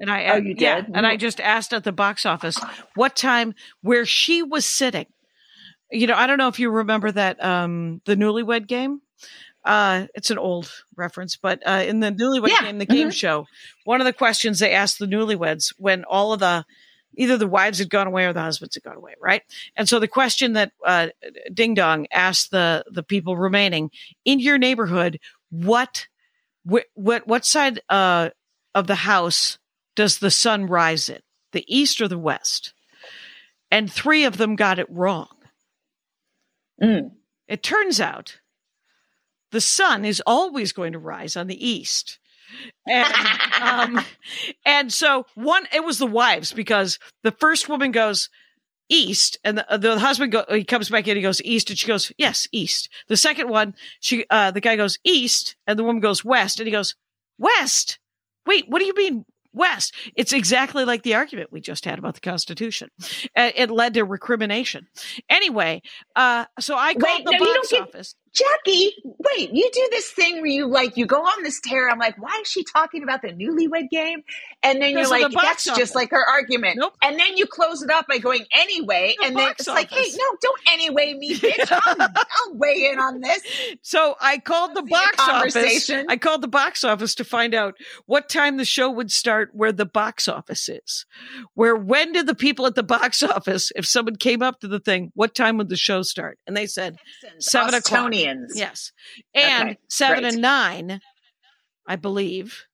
and 0.00 0.10
I 0.10 0.24
Oh, 0.28 0.36
you 0.36 0.54
yeah, 0.58 0.80
did? 0.82 0.90
and 0.94 1.06
I 1.06 1.16
just 1.16 1.40
asked 1.40 1.72
at 1.72 1.84
the 1.84 1.92
box 1.92 2.26
office 2.26 2.58
what 2.96 3.16
time 3.16 3.54
where 3.82 4.04
she 4.06 4.42
was 4.42 4.64
sitting. 4.66 5.06
You 5.90 6.06
know, 6.06 6.14
I 6.14 6.26
don't 6.26 6.38
know 6.38 6.48
if 6.48 6.58
you 6.60 6.70
remember 6.70 7.10
that 7.12 7.42
um 7.44 8.00
the 8.06 8.16
Newlywed 8.16 8.66
Game. 8.66 9.02
Uh, 9.64 10.06
it's 10.14 10.30
an 10.30 10.38
old 10.38 10.72
reference, 10.96 11.36
but 11.36 11.62
uh, 11.66 11.84
in 11.86 12.00
the 12.00 12.10
Newlywed 12.10 12.48
Yeah, 12.48 12.62
Game, 12.62 12.78
the 12.78 12.86
game 12.86 13.08
mhm. 13.08 13.12
show, 13.12 13.46
one 13.84 14.00
of 14.00 14.06
the 14.06 14.12
questions 14.12 14.58
they 14.58 14.72
asked 14.72 14.98
the 14.98 15.06
newlyweds 15.06 15.74
when 15.76 16.04
all 16.04 16.32
of 16.32 16.40
the 16.40 16.64
either 17.18 17.36
the 17.36 17.46
wives 17.46 17.78
had 17.78 17.90
gone 17.90 18.06
away 18.06 18.24
or 18.24 18.32
the 18.32 18.40
husbands 18.40 18.74
had 18.76 18.84
gone 18.84 18.96
away, 18.96 19.14
right? 19.20 19.42
And 19.76 19.86
so 19.88 19.98
the 19.98 20.08
question 20.08 20.54
that 20.54 20.72
uh, 20.86 21.08
Ding 21.52 21.74
Dong 21.74 22.06
asked 22.10 22.50
the 22.52 22.84
the 22.90 23.02
people 23.02 23.36
remaining 23.36 23.90
in 24.24 24.40
your 24.40 24.56
neighborhood, 24.58 25.20
what 25.50 26.06
wh- 26.70 26.88
what 26.94 27.26
what 27.26 27.44
side 27.44 27.80
uh, 27.90 28.30
of 28.74 28.86
the 28.86 28.94
house 28.94 29.58
does 29.96 30.18
the 30.18 30.30
sun 30.30 30.66
rise 30.66 31.08
in, 31.08 31.20
the 31.52 31.64
east 31.68 32.00
or 32.00 32.08
the 32.08 32.18
west? 32.18 32.72
And 33.70 33.90
three 33.90 34.24
of 34.24 34.36
them 34.36 34.56
got 34.56 34.78
it 34.78 34.90
wrong. 34.90 35.28
mm, 36.82 37.10
It 37.48 37.62
turns 37.62 38.00
out 38.00 38.40
the 39.52 39.60
sun 39.60 40.04
is 40.04 40.22
always 40.26 40.72
going 40.72 40.92
to 40.92 40.98
rise 40.98 41.36
on 41.36 41.46
the 41.46 41.66
east. 41.68 42.18
And, 42.86 43.14
um, 43.60 44.04
and 44.64 44.92
so 44.92 45.26
one, 45.34 45.66
it 45.72 45.84
was 45.84 45.98
the 45.98 46.06
wives 46.06 46.52
because 46.52 46.98
the 47.22 47.32
first 47.32 47.68
woman 47.68 47.92
goes 47.92 48.28
east 48.88 49.38
and 49.44 49.58
the, 49.58 49.78
the 49.78 49.98
husband 50.00 50.32
go, 50.32 50.44
he 50.48 50.64
comes 50.64 50.88
back 50.88 51.06
in, 51.06 51.16
he 51.16 51.22
goes 51.22 51.40
east 51.42 51.70
and 51.70 51.78
she 51.78 51.86
goes, 51.86 52.10
yes, 52.18 52.48
east. 52.50 52.88
The 53.08 53.16
second 53.16 53.48
one, 53.48 53.74
she, 54.00 54.24
uh, 54.30 54.50
the 54.50 54.60
guy 54.60 54.74
goes 54.74 54.98
east 55.04 55.54
and 55.66 55.78
the 55.78 55.84
woman 55.84 56.00
goes 56.00 56.24
west 56.24 56.58
and 56.58 56.66
he 56.66 56.72
goes, 56.72 56.96
west. 57.38 57.98
Wait, 58.46 58.68
what 58.68 58.80
do 58.80 58.86
you 58.86 58.94
mean 58.94 59.24
west? 59.52 59.94
It's 60.16 60.32
exactly 60.32 60.84
like 60.84 61.02
the 61.02 61.14
argument 61.14 61.52
we 61.52 61.60
just 61.60 61.84
had 61.84 61.98
about 61.98 62.14
the 62.14 62.20
Constitution. 62.20 62.88
It 63.36 63.70
led 63.70 63.94
to 63.94 64.04
recrimination. 64.04 64.86
Anyway, 65.28 65.82
uh, 66.16 66.46
so 66.58 66.76
I 66.76 66.94
called 66.94 67.18
Wait, 67.18 67.24
the 67.24 67.32
no, 67.32 67.54
box 67.54 67.70
get- 67.70 67.82
office. 67.82 68.14
Jackie, 68.32 68.92
wait, 69.04 69.50
you 69.52 69.68
do 69.72 69.88
this 69.90 70.10
thing 70.10 70.36
where 70.36 70.46
you 70.46 70.68
like 70.68 70.96
you 70.96 71.04
go 71.04 71.20
on 71.20 71.42
this 71.42 71.60
tear. 71.60 71.90
I'm 71.90 71.98
like, 71.98 72.20
why 72.20 72.38
is 72.42 72.48
she 72.48 72.62
talking 72.62 73.02
about 73.02 73.22
the 73.22 73.28
newlywed 73.28 73.90
game? 73.90 74.22
And 74.62 74.80
then 74.80 74.92
you're 74.92 75.08
like, 75.08 75.32
the 75.32 75.38
that's 75.40 75.66
office. 75.66 75.78
just 75.78 75.94
like 75.96 76.10
her 76.10 76.24
argument. 76.28 76.76
Nope. 76.78 76.94
And 77.02 77.18
then 77.18 77.36
you 77.36 77.46
close 77.46 77.82
it 77.82 77.90
up 77.90 78.06
by 78.08 78.18
going 78.18 78.44
anyway, 78.52 79.16
The 79.18 79.26
and 79.26 79.36
then 79.36 79.50
it's 79.50 79.66
like, 79.66 79.90
hey, 79.90 80.10
no, 80.16 80.24
don't 80.40 80.60
anyway 80.72 81.14
me, 81.14 81.34
bitch. 81.38 81.72
I'll, 81.72 81.96
I'll 82.00 82.54
weigh 82.54 82.90
in 82.92 83.00
on 83.00 83.20
this. 83.20 83.42
So 83.82 84.14
I 84.20 84.38
called 84.38 84.76
the 84.76 84.82
box 84.82 85.16
office. 85.18 85.90
I 85.90 86.16
called 86.16 86.42
the 86.42 86.48
box 86.48 86.84
office 86.84 87.16
to 87.16 87.24
find 87.24 87.52
out 87.52 87.74
what 88.06 88.28
time 88.28 88.58
the 88.58 88.64
show 88.64 88.90
would 88.90 89.10
start 89.10 89.50
where 89.54 89.72
the 89.72 89.86
box 89.86 90.28
office 90.28 90.68
is. 90.68 91.04
Where 91.54 91.74
when 91.74 92.12
did 92.12 92.26
the 92.26 92.34
people 92.36 92.66
at 92.66 92.76
the 92.76 92.82
box 92.84 93.22
office, 93.24 93.72
if 93.74 93.86
someone 93.86 94.16
came 94.16 94.42
up 94.42 94.60
to 94.60 94.68
the 94.68 94.78
thing, 94.80 95.10
what 95.14 95.34
time 95.34 95.56
would 95.58 95.68
the 95.68 95.76
show 95.76 96.02
start? 96.02 96.38
And 96.46 96.56
they 96.56 96.66
said 96.66 96.96
Seven 97.38 97.74
o'clock. 97.74 98.12
Yes. 98.54 98.92
And 99.34 99.70
Okay, 99.70 99.78
seven 99.88 100.20
great. 100.22 100.32
and 100.34 100.42
nine, 100.42 101.00
I 101.86 101.96
believe. 101.96 102.64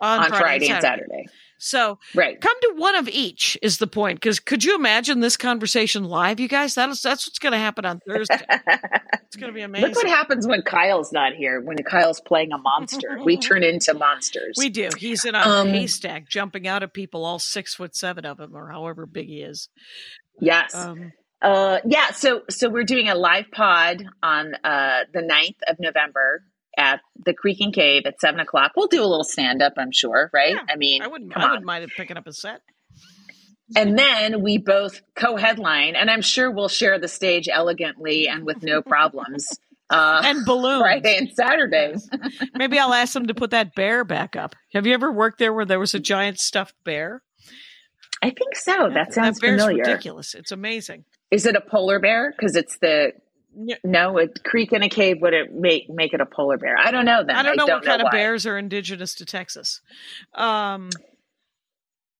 On, 0.00 0.20
on 0.20 0.28
Friday, 0.28 0.68
and 0.68 0.82
Saturday. 0.82 1.24
So 1.58 1.98
Right. 2.14 2.38
come 2.38 2.54
to 2.60 2.74
one 2.76 2.96
of 2.96 3.08
each 3.08 3.56
is 3.62 3.78
the 3.78 3.86
point. 3.86 4.20
Because 4.20 4.38
could 4.40 4.62
you 4.62 4.74
imagine 4.76 5.20
this 5.20 5.38
conversation 5.38 6.04
live, 6.04 6.38
you 6.38 6.48
guys? 6.48 6.74
That 6.74 6.90
is 6.90 7.00
that's 7.00 7.26
what's 7.26 7.38
going 7.38 7.52
to 7.52 7.58
happen 7.58 7.84
on 7.86 8.00
Thursday. 8.06 8.40
It's 9.26 9.34
going 9.36 9.52
to 9.52 9.54
be 9.54 9.62
amazing. 9.62 9.88
Look 9.88 9.96
what 9.96 10.06
happens 10.06 10.46
when 10.46 10.62
Kyle's 10.62 11.12
not 11.12 11.32
here. 11.34 11.60
When 11.60 11.76
Kyle's 11.82 12.20
playing 12.20 12.52
a 12.52 12.58
monster, 12.58 13.18
we 13.24 13.36
turn 13.40 13.64
into 13.64 13.92
monsters. 13.92 14.54
We 14.56 14.68
do. 14.68 14.88
He's 14.96 15.24
in 15.24 15.34
a 15.34 15.40
Um, 15.40 15.68
haystack, 15.68 16.28
jumping 16.28 16.68
out 16.68 16.82
at 16.84 16.94
people, 16.94 17.24
all 17.24 17.38
six 17.40 17.74
foot 17.74 17.96
seven 17.96 18.24
of 18.24 18.38
him, 18.38 18.54
or 18.54 18.70
however 18.70 19.04
big 19.04 19.26
he 19.26 19.40
is. 19.42 19.68
yes. 20.40 20.74
Um, 20.74 21.12
Uh, 21.42 21.78
yeah, 21.86 22.10
so 22.12 22.42
so 22.48 22.68
we're 22.68 22.84
doing 22.84 23.08
a 23.08 23.14
live 23.14 23.50
pod 23.52 24.04
on 24.22 24.54
uh, 24.64 25.00
the 25.12 25.20
9th 25.20 25.70
of 25.70 25.76
November 25.78 26.42
at 26.78 27.00
the 27.24 27.34
Creek 27.34 27.60
and 27.60 27.72
Cave 27.74 28.02
at 28.06 28.20
seven 28.20 28.40
o'clock. 28.40 28.72
We'll 28.76 28.86
do 28.88 29.00
a 29.02 29.06
little 29.06 29.24
stand 29.24 29.62
up, 29.62 29.74
I'm 29.76 29.92
sure, 29.92 30.30
right? 30.32 30.54
Yeah, 30.54 30.60
I 30.68 30.76
mean, 30.76 31.02
I 31.02 31.06
wouldn't. 31.08 31.36
I 31.36 31.46
wouldn't 31.48 31.64
mind 31.66 31.90
picking 31.96 32.16
up 32.16 32.26
a 32.26 32.32
set. 32.32 32.62
And 33.74 33.98
then 33.98 34.42
we 34.42 34.58
both 34.58 35.00
co-headline, 35.16 35.96
and 35.96 36.08
I'm 36.10 36.22
sure 36.22 36.50
we'll 36.50 36.68
share 36.68 36.98
the 37.00 37.08
stage 37.08 37.48
elegantly 37.52 38.28
and 38.28 38.44
with 38.44 38.62
no 38.62 38.82
problems. 38.82 39.46
Uh, 39.88 40.20
And 40.24 40.44
balloons. 40.44 40.80
Friday 40.80 41.16
and 41.16 41.30
Saturday. 41.32 41.94
Maybe 42.56 42.76
I'll 42.76 42.92
ask 42.92 43.12
them 43.12 43.28
to 43.28 43.34
put 43.34 43.50
that 43.50 43.76
bear 43.76 44.02
back 44.02 44.34
up. 44.34 44.56
Have 44.74 44.84
you 44.84 44.92
ever 44.92 45.12
worked 45.12 45.38
there 45.38 45.52
where 45.52 45.64
there 45.64 45.78
was 45.78 45.94
a 45.94 46.00
giant 46.00 46.40
stuffed 46.40 46.74
bear? 46.84 47.22
I 48.22 48.30
think 48.30 48.54
so. 48.56 48.90
That 48.92 49.12
sounds 49.12 49.38
bear's 49.40 49.60
familiar. 49.62 49.82
ridiculous. 49.84 50.34
It's 50.34 50.52
amazing. 50.52 51.04
Is 51.30 51.44
it 51.46 51.54
a 51.56 51.60
polar 51.60 51.98
bear? 52.00 52.32
Because 52.36 52.56
it's 52.56 52.78
the 52.78 53.12
Yeah. 53.54 53.76
no, 53.84 54.18
a 54.18 54.28
creek 54.28 54.72
in 54.72 54.82
a 54.82 54.88
cave 54.88 55.18
would 55.20 55.34
it 55.34 55.52
make 55.52 55.88
make 55.90 56.12
it 56.14 56.20
a 56.20 56.26
polar 56.26 56.56
bear? 56.58 56.76
I 56.78 56.90
don't 56.90 57.04
know. 57.04 57.24
Then 57.26 57.36
I 57.36 57.42
don't 57.42 57.56
know 57.56 57.66
what 57.66 57.84
kind 57.84 58.02
of 58.02 58.10
bears 58.10 58.46
are 58.46 58.56
indigenous 58.58 59.14
to 59.16 59.24
Texas. 59.26 59.80
Um, 60.34 60.90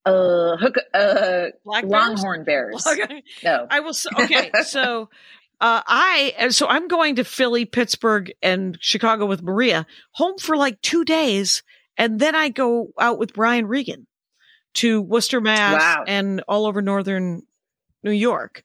Uh, 0.05 0.55
hook, 0.57 0.75
uh, 0.93 1.47
black 1.65 1.83
bears? 1.83 1.91
longhorn 1.91 2.43
bears. 2.45 2.85
Okay. 2.87 3.23
No. 3.43 3.67
I 3.69 3.81
will. 3.81 3.93
Okay, 4.19 4.51
so 4.63 5.09
uh, 5.61 5.81
I 5.85 6.47
so 6.49 6.67
I'm 6.67 6.87
going 6.87 7.15
to 7.17 7.23
Philly, 7.25 7.65
Pittsburgh, 7.65 8.31
and 8.41 8.77
Chicago 8.79 9.25
with 9.25 9.41
Maria, 9.43 9.85
home 10.11 10.37
for 10.37 10.55
like 10.55 10.81
two 10.81 11.03
days, 11.03 11.61
and 11.97 12.19
then 12.19 12.35
I 12.35 12.49
go 12.49 12.93
out 12.99 13.19
with 13.19 13.33
Brian 13.33 13.67
Regan 13.67 14.07
to 14.77 15.01
Worcester, 15.01 15.41
Mass, 15.41 15.81
Wow. 15.81 16.03
and 16.07 16.41
all 16.47 16.65
over 16.65 16.81
northern 16.81 17.43
New 18.03 18.11
York. 18.11 18.63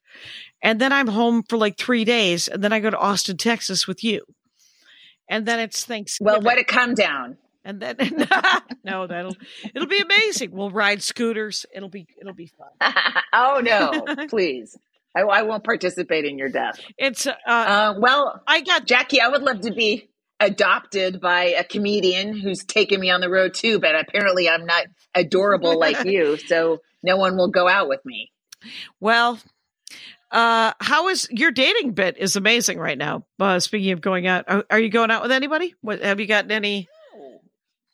And 0.63 0.81
then 0.81 0.93
I'm 0.93 1.09
home 1.09 1.43
for 1.49 1.57
like 1.57 1.77
three 1.77 2.05
days. 2.05 2.49
And 2.49 2.63
then 2.63 2.73
I 2.73 2.81
go 2.81 2.91
to 2.91 2.99
Austin, 2.99 3.37
Texas 3.37 3.87
with 3.87 4.05
you. 4.05 4.23
And 5.29 5.47
then 5.47 5.59
it's 5.59 5.85
Thanksgiving. 5.85 6.33
Well, 6.33 6.43
what 6.43 6.59
a 6.59 6.65
come 6.65 6.95
down. 6.95 7.39
And 7.65 7.81
then 7.81 7.97
no, 8.85 9.07
that'll 9.07 9.37
it'll 9.75 9.89
be 9.89 10.01
amazing. 10.01 10.51
We'll 10.51 10.71
ride 10.71 11.03
scooters. 11.03 11.65
It'll 11.75 11.89
be 11.89 12.07
it'll 12.21 12.35
be 12.35 12.49
fun. 12.49 12.69
oh 13.33 13.61
no, 13.63 14.27
please. 14.29 14.77
I, 15.15 15.21
I, 15.21 15.43
won't 15.43 15.63
participate 15.63 16.25
in 16.25 16.39
your 16.39 16.49
death. 16.49 16.81
It's 16.97 17.27
uh, 17.27 17.35
uh, 17.47 17.95
well, 17.99 18.43
I 18.47 18.63
got 18.63 18.87
Jackie. 18.87 19.21
I 19.21 19.29
would 19.29 19.43
love 19.43 19.61
to 19.61 19.71
be 19.71 20.09
adopted 20.43 21.21
by 21.21 21.45
a 21.45 21.65
comedian 21.65 22.37
who's 22.37 22.65
taken 22.65 23.01
me 23.01 23.11
on 23.11 23.21
the 23.21 23.31
road 23.31 23.55
too, 23.55 23.79
but 23.79 23.95
apparently 23.95 24.49
I'm 24.49 24.67
not 24.67 24.87
adorable 25.15 25.79
like 25.79 26.05
you, 26.05 26.37
so 26.37 26.81
no 27.03 27.17
one 27.17 27.37
will 27.37 27.49
go 27.49 27.69
out 27.69 27.89
with 27.89 28.05
me. 28.05 28.33
Well, 29.01 29.39
uh, 30.31 30.73
how 30.81 31.09
is 31.09 31.29
your 31.31 31.51
dating 31.51 31.93
bit 31.93 32.19
is 32.19 32.37
amazing 32.37 32.79
right 32.79 32.99
now. 32.99 33.25
Uh, 33.39 33.61
speaking 33.61 33.93
of 33.93 34.01
going 34.01 34.27
out, 34.27 34.45
are, 34.49 34.65
are, 34.71 34.81
you 34.81 34.89
going 34.89 35.11
out 35.11 35.23
with 35.23 35.31
anybody? 35.31 35.75
What 35.81 36.03
have 36.03 36.21
you 36.21 36.27
gotten 36.27 36.51
any? 36.51 36.89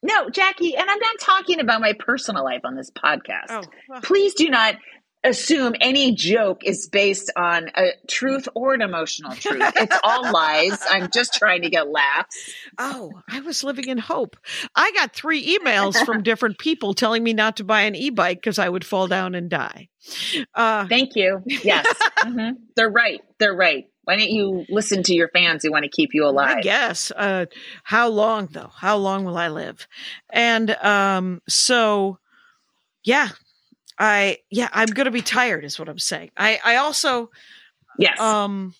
No, 0.02 0.30
Jackie, 0.30 0.76
and 0.76 0.88
I'm 0.88 0.98
not 1.00 1.18
talking 1.20 1.60
about 1.60 1.80
my 1.80 1.92
personal 1.98 2.44
life 2.44 2.60
on 2.64 2.76
this 2.76 2.90
podcast. 2.90 3.50
Oh, 3.50 3.62
well. 3.88 4.00
Please 4.00 4.34
do 4.34 4.48
not 4.48 4.76
assume 5.28 5.74
any 5.80 6.14
joke 6.14 6.64
is 6.64 6.88
based 6.88 7.30
on 7.36 7.70
a 7.76 7.90
truth 8.06 8.48
or 8.54 8.74
an 8.74 8.82
emotional 8.82 9.32
truth. 9.32 9.62
It's 9.76 9.96
all 10.02 10.32
lies. 10.32 10.78
I'm 10.90 11.10
just 11.10 11.34
trying 11.34 11.62
to 11.62 11.70
get 11.70 11.88
laughs. 11.88 12.52
Oh, 12.78 13.12
I 13.28 13.40
was 13.40 13.62
living 13.62 13.88
in 13.88 13.98
hope. 13.98 14.36
I 14.74 14.92
got 14.92 15.14
three 15.14 15.56
emails 15.58 16.04
from 16.04 16.22
different 16.22 16.58
people 16.58 16.94
telling 16.94 17.22
me 17.22 17.32
not 17.32 17.56
to 17.58 17.64
buy 17.64 17.82
an 17.82 17.94
e 17.94 18.10
bike 18.10 18.38
because 18.38 18.58
I 18.58 18.68
would 18.68 18.84
fall 18.84 19.06
down 19.06 19.34
and 19.34 19.48
die. 19.48 19.88
Uh, 20.54 20.86
Thank 20.88 21.16
you. 21.16 21.42
Yes. 21.46 21.86
mm-hmm. 22.18 22.56
They're 22.76 22.90
right. 22.90 23.20
They're 23.38 23.54
right. 23.54 23.86
Why 24.04 24.16
don't 24.16 24.30
you 24.30 24.64
listen 24.70 25.02
to 25.02 25.14
your 25.14 25.28
fans 25.28 25.62
who 25.62 25.70
want 25.70 25.84
to 25.84 25.90
keep 25.90 26.14
you 26.14 26.24
alive? 26.24 26.58
I 26.58 26.60
guess. 26.62 27.10
Uh, 27.14 27.44
how 27.84 28.08
long, 28.08 28.48
though? 28.50 28.70
How 28.74 28.96
long 28.96 29.24
will 29.24 29.36
I 29.36 29.48
live? 29.48 29.86
And 30.30 30.70
um, 30.76 31.42
so, 31.46 32.18
yeah, 33.04 33.28
I 33.98 34.38
yeah, 34.50 34.68
I'm 34.72 34.88
gonna 34.88 35.10
be 35.10 35.22
tired, 35.22 35.64
is 35.64 35.78
what 35.78 35.88
I'm 35.88 35.98
saying. 35.98 36.30
I 36.36 36.60
I 36.64 36.76
also 36.76 37.30
yes 37.98 38.18
um 38.20 38.74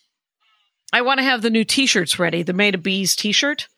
I 0.93 1.03
want 1.03 1.19
to 1.19 1.25
have 1.25 1.43
the 1.43 1.51
new 1.51 1.65
T-shirts 1.65 2.19
ready, 2.19 2.43
the 2.43 2.53
Made 2.55 2.75
of 2.75 2.83
Bees 2.83 3.15
T-shirt, 3.15 3.69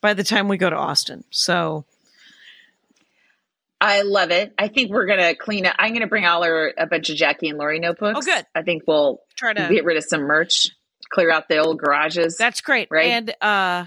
by 0.00 0.14
the 0.14 0.22
time 0.22 0.46
we 0.46 0.56
go 0.56 0.70
to 0.70 0.76
Austin. 0.76 1.24
So 1.30 1.84
I 3.80 4.02
love 4.02 4.30
it. 4.30 4.52
I 4.58 4.68
think 4.68 4.90
we're 4.90 5.06
gonna 5.06 5.34
clean 5.34 5.66
up. 5.66 5.74
I'm 5.78 5.94
gonna 5.94 6.06
bring 6.06 6.26
all 6.26 6.44
our 6.44 6.72
a 6.76 6.86
bunch 6.86 7.08
of 7.08 7.16
Jackie 7.16 7.48
and 7.48 7.58
Laurie 7.58 7.80
notebooks. 7.80 8.18
Oh, 8.18 8.22
good. 8.22 8.44
I 8.54 8.62
think 8.62 8.82
we'll 8.86 9.20
try 9.36 9.54
to 9.54 9.68
get 9.72 9.84
rid 9.84 9.96
of 9.96 10.04
some 10.04 10.20
merch, 10.22 10.68
clear 11.08 11.30
out 11.30 11.48
the 11.48 11.58
old 11.58 11.78
garages. 11.78 12.36
That's 12.36 12.60
great, 12.60 12.88
right? 12.90 13.06
And 13.06 13.34
uh, 13.40 13.86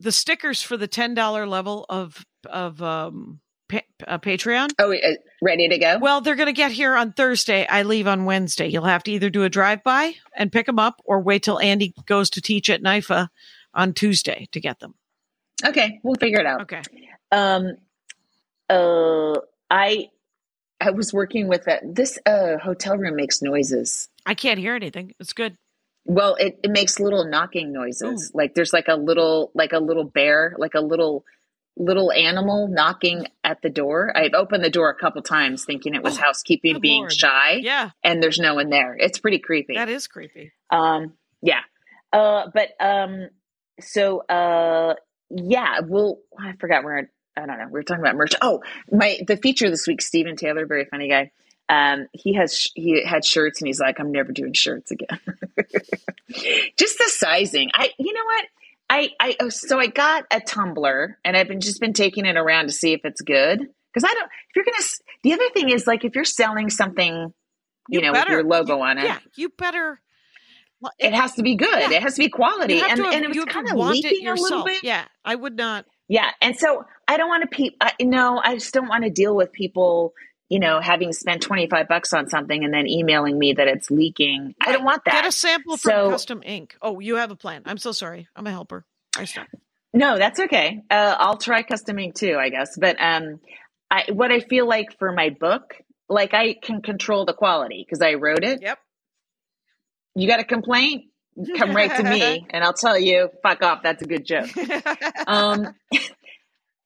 the 0.00 0.10
stickers 0.10 0.62
for 0.62 0.76
the 0.76 0.88
ten 0.88 1.14
dollar 1.14 1.46
level 1.46 1.86
of 1.88 2.26
of 2.44 2.82
um 2.82 3.40
pa- 3.68 3.80
uh, 4.06 4.18
Patreon. 4.18 4.68
Oh, 4.78 4.92
uh, 4.92 5.14
ready 5.42 5.68
to 5.68 5.78
go? 5.78 5.98
Well, 5.98 6.20
they're 6.20 6.36
going 6.36 6.46
to 6.46 6.52
get 6.52 6.72
here 6.72 6.94
on 6.96 7.12
Thursday. 7.12 7.66
I 7.66 7.82
leave 7.82 8.06
on 8.06 8.24
Wednesday. 8.24 8.68
You'll 8.68 8.84
have 8.84 9.02
to 9.04 9.12
either 9.12 9.30
do 9.30 9.44
a 9.44 9.48
drive 9.48 9.82
by 9.84 10.14
and 10.36 10.50
pick 10.52 10.66
them 10.66 10.78
up, 10.78 11.00
or 11.04 11.20
wait 11.20 11.42
till 11.42 11.60
Andy 11.60 11.94
goes 12.06 12.30
to 12.30 12.40
teach 12.40 12.70
at 12.70 12.82
NYFA 12.82 13.28
on 13.74 13.92
Tuesday 13.92 14.48
to 14.52 14.60
get 14.60 14.80
them. 14.80 14.94
Okay, 15.64 16.00
we'll 16.02 16.16
figure 16.16 16.40
it 16.40 16.46
out. 16.46 16.62
Okay. 16.62 16.82
Um. 17.32 17.76
Uh, 18.70 19.34
I 19.70 20.08
I 20.80 20.90
was 20.90 21.12
working 21.12 21.48
with 21.48 21.66
a, 21.66 21.80
this 21.82 22.18
uh 22.26 22.58
hotel 22.58 22.96
room 22.96 23.16
makes 23.16 23.42
noises. 23.42 24.08
I 24.26 24.34
can't 24.34 24.58
hear 24.58 24.74
anything. 24.74 25.14
It's 25.18 25.32
good. 25.32 25.56
Well, 26.04 26.36
it, 26.36 26.58
it 26.62 26.70
makes 26.70 27.00
little 27.00 27.24
knocking 27.26 27.72
noises. 27.72 28.30
Ooh. 28.32 28.38
Like 28.38 28.54
there's 28.54 28.72
like 28.72 28.88
a 28.88 28.96
little 28.96 29.50
like 29.54 29.72
a 29.72 29.78
little 29.78 30.04
bear, 30.04 30.54
like 30.58 30.74
a 30.74 30.80
little 30.80 31.24
little 31.78 32.12
animal 32.12 32.68
knocking 32.68 33.26
at 33.44 33.62
the 33.62 33.70
door. 33.70 34.12
I've 34.14 34.34
opened 34.34 34.64
the 34.64 34.70
door 34.70 34.90
a 34.90 34.94
couple 34.94 35.22
times 35.22 35.64
thinking 35.64 35.94
it 35.94 36.02
was 36.02 36.18
oh, 36.18 36.22
housekeeping 36.22 36.80
being 36.80 37.02
Lord. 37.02 37.12
shy. 37.12 37.60
Yeah. 37.62 37.90
And 38.02 38.22
there's 38.22 38.38
no 38.38 38.56
one 38.56 38.68
there. 38.68 38.96
It's 38.98 39.18
pretty 39.18 39.38
creepy. 39.38 39.74
That 39.74 39.88
is 39.88 40.06
creepy. 40.08 40.52
Um 40.70 41.14
yeah. 41.40 41.60
Uh 42.12 42.46
but 42.52 42.70
um 42.80 43.28
so 43.80 44.18
uh 44.26 44.94
yeah, 45.30 45.80
well 45.86 46.18
I 46.38 46.52
forgot 46.58 46.84
where 46.84 47.10
I 47.36 47.46
don't 47.46 47.58
know. 47.58 47.66
We 47.66 47.72
were 47.72 47.82
talking 47.84 48.02
about 48.02 48.16
merch. 48.16 48.34
Oh, 48.42 48.62
my 48.90 49.18
the 49.26 49.36
feature 49.36 49.70
this 49.70 49.86
week, 49.86 50.02
Stephen 50.02 50.36
Taylor, 50.36 50.66
very 50.66 50.86
funny 50.86 51.08
guy. 51.08 51.30
Um, 51.68 52.06
he 52.12 52.34
has 52.34 52.68
he 52.74 53.04
had 53.04 53.24
shirts 53.24 53.60
and 53.60 53.66
he's 53.66 53.78
like, 53.78 54.00
I'm 54.00 54.10
never 54.10 54.32
doing 54.32 54.54
shirts 54.54 54.90
again. 54.90 55.20
Just 56.76 56.98
the 56.98 57.08
sizing. 57.08 57.70
I 57.74 57.90
you 57.98 58.12
know 58.12 58.24
what? 58.24 58.44
I, 58.90 59.10
I 59.20 59.36
oh, 59.40 59.48
so 59.48 59.78
I 59.78 59.88
got 59.88 60.24
a 60.30 60.40
tumbler 60.40 61.18
and 61.24 61.36
I've 61.36 61.48
been 61.48 61.60
just 61.60 61.80
been 61.80 61.92
taking 61.92 62.24
it 62.24 62.36
around 62.36 62.66
to 62.66 62.72
see 62.72 62.92
if 62.92 63.00
it's 63.04 63.20
good 63.20 63.60
because 63.92 64.04
I 64.04 64.14
don't. 64.14 64.24
If 64.26 64.56
you're 64.56 64.64
gonna, 64.64 64.84
the 65.22 65.32
other 65.34 65.50
thing 65.54 65.70
is 65.70 65.86
like 65.86 66.04
if 66.04 66.14
you're 66.14 66.24
selling 66.24 66.70
something, 66.70 67.32
you, 67.88 68.00
you 68.00 68.00
know, 68.00 68.12
better, 68.12 68.36
with 68.36 68.46
your 68.46 68.50
logo 68.50 68.76
you, 68.76 68.82
on 68.82 68.98
it, 68.98 69.04
yeah, 69.04 69.18
you 69.36 69.50
better. 69.50 70.00
It, 70.98 71.06
it 71.06 71.14
has 71.14 71.34
to 71.34 71.42
be 71.42 71.56
good. 71.56 71.68
Yeah. 71.72 71.90
It 71.90 72.02
has 72.02 72.14
to 72.14 72.20
be 72.20 72.28
quality, 72.28 72.80
and, 72.80 72.98
have, 72.98 73.12
and 73.12 73.24
it 73.24 73.28
was 73.34 73.44
kind 73.46 73.68
of 73.68 73.76
leaking 73.76 74.26
a 74.28 74.34
little 74.34 74.64
bit. 74.64 74.82
Yeah, 74.82 75.04
I 75.24 75.34
would 75.34 75.56
not. 75.56 75.84
Yeah, 76.08 76.30
and 76.40 76.56
so 76.56 76.86
I 77.06 77.16
don't 77.16 77.28
want 77.28 77.42
to. 77.42 77.48
Pe- 77.48 77.76
I, 77.80 77.92
no, 78.00 78.40
I 78.42 78.54
just 78.54 78.72
don't 78.72 78.88
want 78.88 79.04
to 79.04 79.10
deal 79.10 79.34
with 79.36 79.52
people 79.52 80.14
you 80.48 80.58
know, 80.58 80.80
having 80.80 81.12
spent 81.12 81.42
25 81.42 81.88
bucks 81.88 82.12
on 82.12 82.28
something 82.28 82.64
and 82.64 82.72
then 82.72 82.86
emailing 82.86 83.38
me 83.38 83.52
that 83.54 83.68
it's 83.68 83.90
leaking. 83.90 84.54
I 84.60 84.72
don't 84.72 84.84
want 84.84 85.04
that. 85.04 85.12
Get 85.12 85.26
a 85.26 85.32
sample 85.32 85.76
from 85.76 85.90
so, 85.90 86.10
Custom 86.10 86.42
Ink. 86.44 86.76
Oh, 86.80 87.00
you 87.00 87.16
have 87.16 87.30
a 87.30 87.36
plan. 87.36 87.62
I'm 87.66 87.78
so 87.78 87.92
sorry. 87.92 88.28
I'm 88.34 88.46
a 88.46 88.50
helper. 88.50 88.84
I 89.16 89.24
stop. 89.24 89.46
No, 89.92 90.18
that's 90.18 90.40
okay. 90.40 90.82
Uh, 90.90 91.16
I'll 91.18 91.38
try 91.38 91.62
Custom 91.62 91.98
Ink 91.98 92.14
too, 92.14 92.36
I 92.38 92.48
guess. 92.48 92.78
But 92.78 92.96
um, 93.00 93.40
I, 93.90 94.04
what 94.12 94.32
I 94.32 94.40
feel 94.40 94.66
like 94.66 94.98
for 94.98 95.12
my 95.12 95.30
book, 95.30 95.74
like 96.08 96.32
I 96.34 96.54
can 96.54 96.80
control 96.80 97.26
the 97.26 97.34
quality 97.34 97.84
because 97.86 98.00
I 98.00 98.14
wrote 98.14 98.44
it. 98.44 98.62
Yep. 98.62 98.78
You 100.14 100.28
got 100.28 100.40
a 100.40 100.44
complaint? 100.44 101.04
Come 101.56 101.74
right 101.74 101.94
to 101.96 102.02
me 102.02 102.46
and 102.50 102.64
I'll 102.64 102.72
tell 102.72 102.98
you, 102.98 103.30
fuck 103.42 103.62
off. 103.62 103.82
That's 103.82 104.02
a 104.02 104.06
good 104.06 104.24
joke. 104.24 104.48
um, 105.26 105.74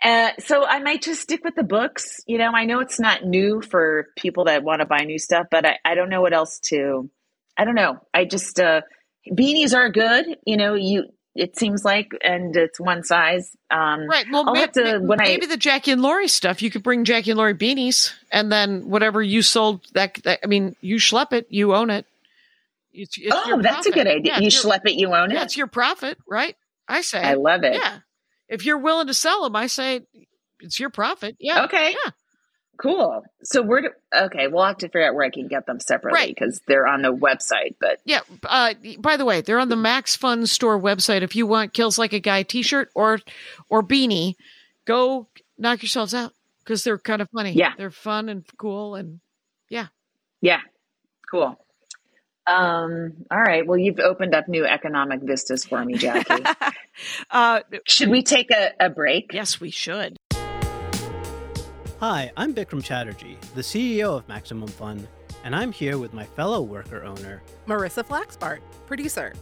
uh, 0.03 0.31
so 0.39 0.65
I 0.67 0.81
might 0.81 1.03
just 1.03 1.21
stick 1.21 1.45
with 1.45 1.55
the 1.55 1.63
books. 1.63 2.21
You 2.27 2.39
know, 2.39 2.51
I 2.53 2.65
know 2.65 2.81
it's 2.81 2.99
not 2.99 3.25
new 3.25 3.63
for 3.63 4.09
people 4.17 4.45
that 4.45 4.65
want 4.65 4.81
to 4.81 4.87
buy 4.87 5.05
new 5.05 5.19
stuff, 5.19 5.47
but 5.51 5.65
I, 5.65 5.79
I 5.85 5.95
don't 5.95 6.09
know 6.09 6.21
what 6.21 6.33
else 6.33 6.59
to. 6.67 7.09
I 7.57 7.65
don't 7.65 7.75
know. 7.75 8.01
I 8.13 8.25
just 8.25 8.59
uh, 8.59 8.83
beanies 9.31 9.75
are 9.75 9.91
good. 9.91 10.39
You 10.45 10.57
know, 10.57 10.75
you 10.75 11.05
it 11.35 11.57
seems 11.59 11.85
like, 11.85 12.13
and 12.23 12.55
it's 12.57 12.81
one 12.81 13.05
size. 13.05 13.57
Um, 13.71 14.07
right. 14.07 14.27
Well, 14.31 14.45
I'll 14.49 14.55
maybe, 14.55 14.73
to, 14.73 14.99
when 14.99 15.19
maybe 15.19 15.47
I, 15.47 15.49
the 15.49 15.57
Jackie 15.57 15.93
and 15.93 16.03
Laurie 16.03 16.29
stuff. 16.29 16.63
You 16.63 16.71
could 16.71 16.83
bring 16.83 17.05
Jackie 17.05 17.31
and 17.31 17.39
Laurie 17.39 17.55
beanies, 17.55 18.13
and 18.31 18.51
then 18.51 18.89
whatever 18.89 19.23
you 19.23 19.43
sold. 19.43 19.87
That, 19.95 20.15
that 20.25 20.41
I 20.43 20.47
mean, 20.47 20.75
you 20.81 20.97
schlep 20.97 21.33
it, 21.33 21.47
you 21.49 21.75
own 21.75 21.91
it. 21.91 22.07
It's, 22.93 23.17
it's 23.17 23.29
oh, 23.31 23.63
that's 23.63 23.87
a 23.87 23.91
good 23.91 24.07
idea. 24.07 24.35
Yeah, 24.35 24.41
you 24.41 24.49
schlep 24.49 24.81
it, 24.85 24.95
you 24.95 25.15
own 25.15 25.31
it. 25.31 25.35
That's 25.35 25.57
your 25.57 25.69
profit, 25.69 26.19
right? 26.29 26.57
I 26.89 27.01
say. 27.01 27.23
I 27.23 27.35
love 27.35 27.65
it. 27.65 27.75
Yeah 27.75 27.99
if 28.53 28.67
you're 28.67 28.79
willing 28.79 29.07
to 29.07 29.15
sell 29.15 29.43
them, 29.43 29.57
I 29.57 29.67
say 29.67 30.03
it's 30.61 30.79
your 30.79 30.91
profit. 30.91 31.37
Yeah. 31.41 31.65
Okay. 31.65 31.91
Yeah. 32.05 32.11
Cool. 32.79 33.25
So 33.45 33.63
where 33.63 33.83
do 33.83 33.89
okay, 34.15 34.49
we'll 34.49 34.65
have 34.65 34.79
to 34.79 34.89
figure 34.89 35.07
out 35.07 35.15
where 35.15 35.25
I 35.25 35.31
can 35.31 35.47
get 35.47 35.67
them 35.67 35.79
separately 35.79 36.29
because 36.29 36.57
right. 36.57 36.67
they're 36.67 36.87
on 36.87 37.03
the 37.03 37.13
website. 37.15 37.77
But 37.81 38.01
yeah, 38.05 38.21
uh, 38.45 38.75
by 38.99 39.17
the 39.17 39.25
way, 39.25 39.41
they're 39.41 39.61
on 39.61 39.69
the 39.69 39.77
Max 39.77 40.17
Fun 40.17 40.47
Store 40.47 40.81
website. 40.81 41.23
If 41.23 41.37
you 41.37 41.47
want 41.47 41.75
"Kills 41.75 41.99
Like 41.99 42.13
a 42.13 42.19
Guy" 42.19 42.43
T-shirt 42.43 42.91
or 42.95 43.21
or 43.69 43.83
beanie, 43.83 44.35
go 44.85 45.29
knock 45.59 45.83
yourselves 45.83 46.13
out 46.13 46.33
because 46.65 46.83
they're 46.83 46.99
kind 46.99 47.23
of 47.23 47.29
funny. 47.31 47.53
Yeah, 47.53 47.73
they're 47.77 47.91
fun 47.91 48.29
and 48.29 48.45
cool 48.57 48.97
and 48.97 49.21
yeah, 49.69 49.89
yeah, 50.41 50.61
cool. 51.31 51.59
Um, 52.47 53.13
all 53.31 53.41
right. 53.41 53.67
Well, 53.67 53.79
you've 53.79 54.01
opened 54.01 54.35
up 54.35 54.49
new 54.49 54.65
economic 54.65 55.21
vistas 55.23 55.65
for 55.65 55.85
me, 55.85 55.95
Jackie. 55.95 56.45
uh, 57.31 57.61
should 57.87 58.09
we 58.09 58.23
take 58.23 58.51
a, 58.51 58.73
a 58.81 58.91
break? 58.91 59.33
Yes, 59.33 59.61
we 59.61 59.71
should. 59.71 60.17
Hi, 62.01 62.33
I'm 62.37 62.53
Bikram 62.53 62.83
Chatterjee, 62.83 63.39
the 63.55 63.61
CEO 63.61 64.19
of 64.19 64.27
Maximum 64.27 64.67
Fun, 64.67 65.07
and 65.45 65.55
I'm 65.55 65.71
here 65.71 65.99
with 65.99 66.13
my 66.13 66.25
fellow 66.25 66.61
worker 66.61 67.05
owner, 67.05 67.45
Marissa 67.69 68.05
Flaxbart, 68.05 68.59
producer. 68.89 69.35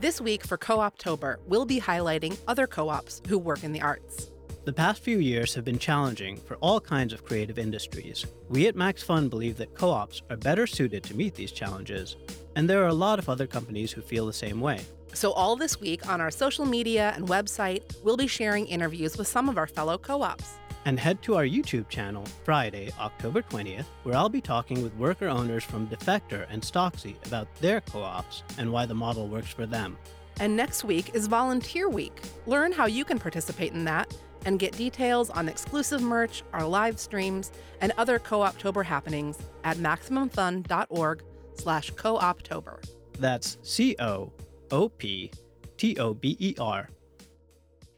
This 0.00 0.20
week 0.20 0.44
for 0.44 0.58
Co 0.58 0.78
Optober, 0.78 1.36
we'll 1.46 1.64
be 1.64 1.80
highlighting 1.80 2.36
other 2.48 2.66
co 2.66 2.88
ops 2.88 3.22
who 3.28 3.38
work 3.38 3.62
in 3.62 3.72
the 3.72 3.80
arts. 3.80 4.32
The 4.68 4.74
past 4.74 5.02
few 5.02 5.18
years 5.18 5.54
have 5.54 5.64
been 5.64 5.78
challenging 5.78 6.36
for 6.36 6.56
all 6.56 6.78
kinds 6.78 7.14
of 7.14 7.24
creative 7.24 7.58
industries. 7.58 8.26
We 8.50 8.66
at 8.66 8.76
Max 8.76 9.02
Fun 9.02 9.30
believe 9.30 9.56
that 9.56 9.74
co 9.74 9.88
ops 9.88 10.20
are 10.28 10.36
better 10.36 10.66
suited 10.66 11.02
to 11.04 11.16
meet 11.16 11.34
these 11.34 11.52
challenges, 11.52 12.16
and 12.54 12.68
there 12.68 12.84
are 12.84 12.88
a 12.88 12.92
lot 12.92 13.18
of 13.18 13.30
other 13.30 13.46
companies 13.46 13.92
who 13.92 14.02
feel 14.02 14.26
the 14.26 14.32
same 14.34 14.60
way. 14.60 14.80
So, 15.14 15.32
all 15.32 15.56
this 15.56 15.80
week 15.80 16.06
on 16.06 16.20
our 16.20 16.30
social 16.30 16.66
media 16.66 17.14
and 17.16 17.26
website, 17.26 17.82
we'll 18.04 18.18
be 18.18 18.26
sharing 18.26 18.66
interviews 18.66 19.16
with 19.16 19.26
some 19.26 19.48
of 19.48 19.56
our 19.56 19.66
fellow 19.66 19.96
co 19.96 20.20
ops. 20.20 20.58
And 20.84 21.00
head 21.00 21.22
to 21.22 21.36
our 21.36 21.44
YouTube 21.44 21.88
channel 21.88 22.26
Friday, 22.44 22.92
October 23.00 23.40
20th, 23.40 23.86
where 24.02 24.16
I'll 24.16 24.28
be 24.28 24.42
talking 24.42 24.82
with 24.82 24.94
worker 24.96 25.28
owners 25.28 25.64
from 25.64 25.88
Defector 25.88 26.46
and 26.50 26.60
Stocksy 26.60 27.16
about 27.26 27.48
their 27.62 27.80
co 27.80 28.02
ops 28.02 28.42
and 28.58 28.70
why 28.70 28.84
the 28.84 28.92
model 28.92 29.28
works 29.28 29.48
for 29.48 29.64
them. 29.64 29.96
And 30.40 30.54
next 30.54 30.84
week 30.84 31.14
is 31.14 31.26
Volunteer 31.26 31.88
Week. 31.88 32.20
Learn 32.44 32.70
how 32.70 32.84
you 32.84 33.06
can 33.06 33.18
participate 33.18 33.72
in 33.72 33.84
that 33.84 34.14
and 34.44 34.58
get 34.58 34.72
details 34.76 35.30
on 35.30 35.48
exclusive 35.48 36.02
merch, 36.02 36.42
our 36.52 36.66
live 36.66 36.98
streams, 36.98 37.50
and 37.80 37.92
other 37.96 38.18
Co-Optober 38.18 38.84
happenings 38.84 39.38
at 39.64 39.76
MaximumFun.org 39.78 41.22
slash 41.54 41.90
Co-Optober. 41.90 42.84
That's 43.18 43.58
C 43.62 43.96
O 43.98 44.32
O 44.70 44.88
P 44.88 45.30
T 45.76 45.96
O 45.98 46.14
B 46.14 46.36
E 46.38 46.54
R. 46.58 46.88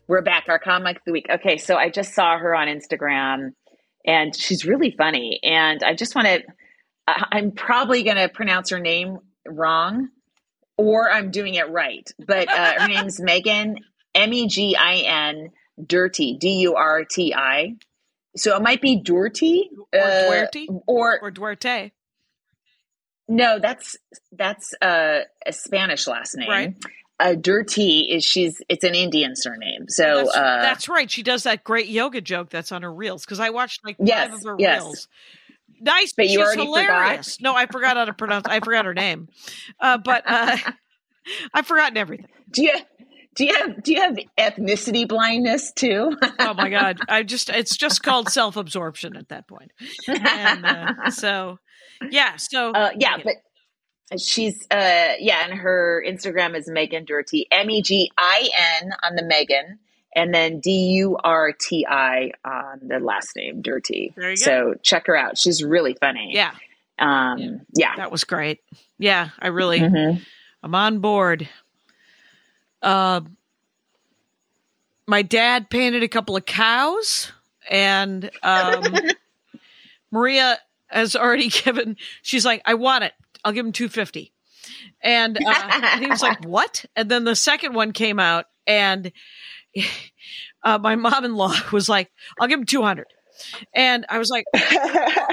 We're 0.08 0.22
back, 0.22 0.46
our 0.48 0.58
comic 0.58 0.96
of 0.96 1.02
the 1.06 1.12
week. 1.12 1.26
Okay, 1.30 1.58
so 1.58 1.76
I 1.76 1.88
just 1.88 2.14
saw 2.14 2.36
her 2.36 2.54
on 2.54 2.66
Instagram 2.66 3.52
and 4.04 4.34
she's 4.34 4.64
really 4.64 4.90
funny. 4.90 5.38
And 5.42 5.82
I 5.82 5.94
just 5.94 6.14
want 6.14 6.26
to, 6.26 6.42
I'm 7.06 7.52
probably 7.52 8.02
going 8.02 8.16
to 8.16 8.28
pronounce 8.28 8.70
her 8.70 8.80
name 8.80 9.18
wrong 9.46 10.08
or 10.76 11.10
I'm 11.10 11.30
doing 11.30 11.54
it 11.54 11.70
right. 11.70 12.08
But 12.18 12.48
uh, 12.48 12.80
her 12.80 12.88
name's 12.88 13.20
Megin, 13.20 13.76
M 14.14 14.32
E 14.32 14.48
G 14.48 14.76
I 14.76 14.96
N, 15.32 15.50
Durti, 15.86 16.38
D 16.38 16.48
U 16.60 16.74
R 16.76 17.04
T 17.04 17.34
I. 17.34 17.74
So 18.36 18.56
it 18.56 18.62
might 18.62 18.80
be 18.80 19.00
Durty 19.02 19.70
Or 19.92 20.00
uh, 20.00 20.46
or 20.86 21.18
Or 21.20 21.30
Duarte. 21.30 21.90
no, 23.28 23.58
that's 23.58 23.96
that's 24.32 24.72
uh, 24.82 25.20
a 25.46 25.52
Spanish 25.52 26.06
last 26.06 26.36
name. 26.36 26.48
Right. 26.48 26.74
Uh, 27.18 27.34
Durti 27.34 28.06
is 28.08 28.24
she's 28.24 28.62
it's 28.68 28.82
an 28.84 28.94
Indian 28.94 29.32
surname. 29.36 29.86
So 29.88 30.16
that's, 30.24 30.36
uh, 30.36 30.40
that's 30.62 30.88
right. 30.88 31.10
She 31.10 31.22
does 31.22 31.42
that 31.42 31.64
great 31.64 31.86
yoga 31.88 32.20
joke 32.20 32.50
that's 32.50 32.72
on 32.72 32.82
her 32.82 32.92
reels 32.92 33.24
because 33.24 33.40
I 33.40 33.50
watched 33.50 33.84
like 33.84 33.96
Yes, 33.98 34.30
five 34.30 34.34
of 34.38 34.42
her 34.44 34.56
yes. 34.58 34.82
reels. 34.82 35.08
Nice, 35.82 36.12
But 36.16 36.26
she's 36.28 36.36
already 36.38 36.60
forgot? 36.66 36.74
hilarious. 36.86 37.40
No, 37.40 37.54
I 37.54 37.66
forgot 37.66 37.96
how 37.96 38.04
to 38.04 38.12
pronounce. 38.12 38.46
I 38.46 38.60
forgot 38.60 38.84
her 38.84 38.94
name, 38.94 39.28
uh, 39.80 39.98
but 39.98 40.24
uh, 40.26 40.56
I've 41.54 41.66
forgotten 41.66 41.96
everything. 41.96 42.26
do 42.50 42.62
you 42.64 42.72
do 43.36 43.44
you 43.44 43.54
have 43.54 43.82
do 43.82 43.92
you 43.92 44.00
have 44.00 44.16
ethnicity 44.38 45.06
blindness 45.08 45.72
too? 45.72 46.16
Oh 46.40 46.54
my 46.54 46.68
god, 46.68 46.98
I 47.08 47.22
just 47.22 47.48
it's 47.50 47.76
just 47.76 48.02
called 48.02 48.28
self 48.28 48.56
absorption 48.56 49.16
at 49.16 49.28
that 49.28 49.46
point. 49.46 49.72
And 50.08 50.64
uh, 50.66 51.10
so, 51.10 51.58
yeah, 52.10 52.36
so 52.36 52.70
Uh, 52.72 52.90
yeah, 52.98 53.18
but 53.22 53.34
she's 54.20 54.66
uh 54.70 55.12
yeah, 55.20 55.44
and 55.48 55.54
her 55.58 56.02
Instagram 56.06 56.56
is 56.56 56.68
Megin 56.68 57.06
Durti, 57.08 57.44
M 57.52 57.70
E 57.70 57.82
G 57.82 58.10
I 58.18 58.48
N 58.82 58.90
on 59.04 59.14
the 59.14 59.22
Megin, 59.22 59.78
and 60.14 60.34
then 60.34 60.58
D 60.60 60.70
U 60.96 61.16
R 61.22 61.52
T 61.52 61.86
I 61.88 62.32
on 62.44 62.80
the 62.88 62.98
last 62.98 63.36
name 63.36 63.62
Durti. 63.62 64.12
There 64.16 64.30
you 64.32 64.36
go. 64.36 64.42
So 64.42 64.74
check 64.82 65.06
her 65.06 65.16
out. 65.16 65.38
She's 65.38 65.62
really 65.62 65.94
funny. 66.00 66.32
yeah, 66.34 66.52
Um. 66.98 67.60
Yeah. 67.76 67.94
that 67.96 68.10
was 68.10 68.24
great. 68.24 68.58
Yeah, 68.98 69.28
I 69.38 69.48
really, 69.48 69.78
Mhm. 69.80 70.20
I'm 70.62 70.74
on 70.74 70.98
board. 70.98 71.48
Uh, 72.82 73.20
my 75.06 75.22
dad 75.22 75.70
painted 75.70 76.02
a 76.02 76.08
couple 76.08 76.36
of 76.36 76.46
cows, 76.46 77.32
and 77.68 78.30
um, 78.42 78.82
Maria 80.10 80.58
has 80.86 81.16
already 81.16 81.48
given. 81.64 81.96
She's 82.22 82.44
like, 82.44 82.62
I 82.64 82.74
want 82.74 83.04
it. 83.04 83.12
I'll 83.44 83.52
give 83.52 83.66
him 83.66 83.72
two 83.72 83.88
fifty. 83.88 84.32
And, 85.02 85.38
uh, 85.44 85.70
and 85.72 86.02
he 86.02 86.10
was 86.10 86.22
like, 86.22 86.44
"What?" 86.44 86.84
And 86.94 87.10
then 87.10 87.24
the 87.24 87.34
second 87.34 87.74
one 87.74 87.92
came 87.92 88.18
out, 88.20 88.46
and 88.66 89.10
uh, 90.62 90.78
my 90.78 90.96
mom-in-law 90.96 91.54
was 91.72 91.88
like, 91.88 92.10
"I'll 92.38 92.48
give 92.48 92.60
him 92.60 92.66
200." 92.66 93.06
And 93.74 94.06
I 94.08 94.18
was 94.18 94.30
like, 94.30 94.44
"All 94.54 94.60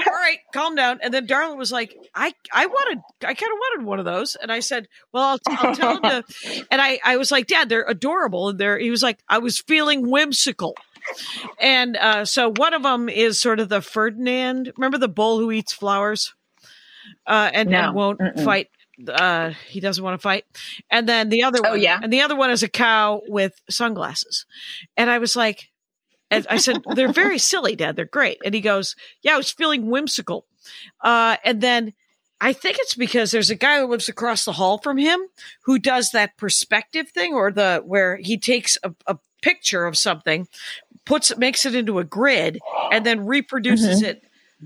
right, 0.06 0.38
calm 0.52 0.74
down." 0.74 1.00
And 1.02 1.12
then 1.12 1.26
Darla 1.26 1.56
was 1.56 1.72
like, 1.72 1.96
"I 2.14 2.32
I 2.52 2.66
wanted, 2.66 2.98
I 3.22 3.34
kind 3.34 3.52
of 3.52 3.58
wanted 3.58 3.86
one 3.86 3.98
of 3.98 4.04
those." 4.04 4.36
And 4.36 4.50
I 4.52 4.60
said, 4.60 4.88
"Well, 5.12 5.24
I'll, 5.24 5.38
I'll 5.68 5.74
tell 5.74 5.96
him 5.96 6.02
to." 6.02 6.24
And 6.70 6.80
I 6.80 6.98
I 7.04 7.16
was 7.16 7.30
like, 7.30 7.46
"Dad, 7.46 7.68
they're 7.68 7.84
adorable." 7.88 8.48
And 8.50 8.58
they're 8.58 8.78
he 8.78 8.90
was 8.90 9.02
like, 9.02 9.18
"I 9.28 9.38
was 9.38 9.58
feeling 9.60 10.10
whimsical." 10.10 10.74
And 11.60 11.96
uh, 11.96 12.24
so 12.24 12.52
one 12.52 12.74
of 12.74 12.82
them 12.82 13.08
is 13.08 13.40
sort 13.40 13.60
of 13.60 13.68
the 13.68 13.80
Ferdinand. 13.80 14.72
Remember 14.76 14.98
the 14.98 15.08
bull 15.08 15.38
who 15.38 15.50
eats 15.50 15.72
flowers, 15.72 16.34
uh, 17.26 17.50
and, 17.52 17.70
No. 17.70 17.78
and 17.84 17.94
won't 17.94 18.20
Mm-mm. 18.20 18.44
fight. 18.44 18.68
Uh, 19.06 19.50
he 19.68 19.80
doesn't 19.80 20.02
want 20.02 20.14
to 20.14 20.22
fight. 20.22 20.44
And 20.90 21.08
then 21.08 21.28
the 21.28 21.44
other 21.44 21.60
Oh, 21.64 21.70
one, 21.70 21.80
yeah. 21.80 22.00
and 22.02 22.12
the 22.12 22.20
other 22.22 22.34
one 22.36 22.50
is 22.50 22.62
a 22.62 22.68
cow 22.68 23.22
with 23.28 23.54
sunglasses. 23.70 24.44
And 24.96 25.08
I 25.08 25.18
was 25.18 25.36
like, 25.36 25.70
and 26.30 26.46
I 26.50 26.58
said, 26.58 26.82
they're 26.94 27.12
very 27.12 27.38
silly, 27.38 27.74
Dad. 27.76 27.96
They're 27.96 28.04
great. 28.04 28.38
And 28.44 28.54
he 28.54 28.60
goes, 28.60 28.94
Yeah, 29.22 29.34
I 29.34 29.38
was 29.38 29.50
feeling 29.50 29.88
whimsical. 29.90 30.46
Uh, 31.02 31.36
and 31.44 31.60
then 31.60 31.94
I 32.40 32.52
think 32.52 32.76
it's 32.78 32.94
because 32.94 33.30
there's 33.30 33.50
a 33.50 33.54
guy 33.56 33.80
who 33.80 33.86
lives 33.88 34.08
across 34.08 34.44
the 34.44 34.52
hall 34.52 34.78
from 34.78 34.98
him 34.98 35.20
who 35.62 35.78
does 35.78 36.10
that 36.12 36.36
perspective 36.36 37.08
thing 37.10 37.34
or 37.34 37.50
the 37.50 37.82
where 37.84 38.16
he 38.16 38.36
takes 38.38 38.76
a, 38.82 38.92
a 39.06 39.18
picture 39.42 39.86
of 39.86 39.96
something, 39.96 40.46
puts 41.04 41.30
it, 41.30 41.38
makes 41.38 41.64
it 41.64 41.74
into 41.74 41.98
a 41.98 42.04
grid, 42.04 42.58
and 42.92 43.04
then 43.06 43.24
reproduces 43.26 44.02
it 44.02 44.22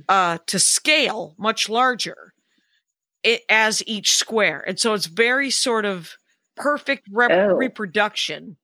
uh, 0.08 0.38
to 0.46 0.58
scale 0.58 1.34
much 1.38 1.68
larger 1.68 2.32
it, 3.22 3.42
as 3.48 3.82
each 3.86 4.16
square. 4.16 4.64
And 4.66 4.78
so 4.80 4.94
it's 4.94 5.06
very 5.06 5.50
sort 5.50 5.84
of 5.84 6.16
perfect 6.56 7.06
rep- 7.10 7.30
Oh. 7.30 7.54
reproduction 7.54 8.56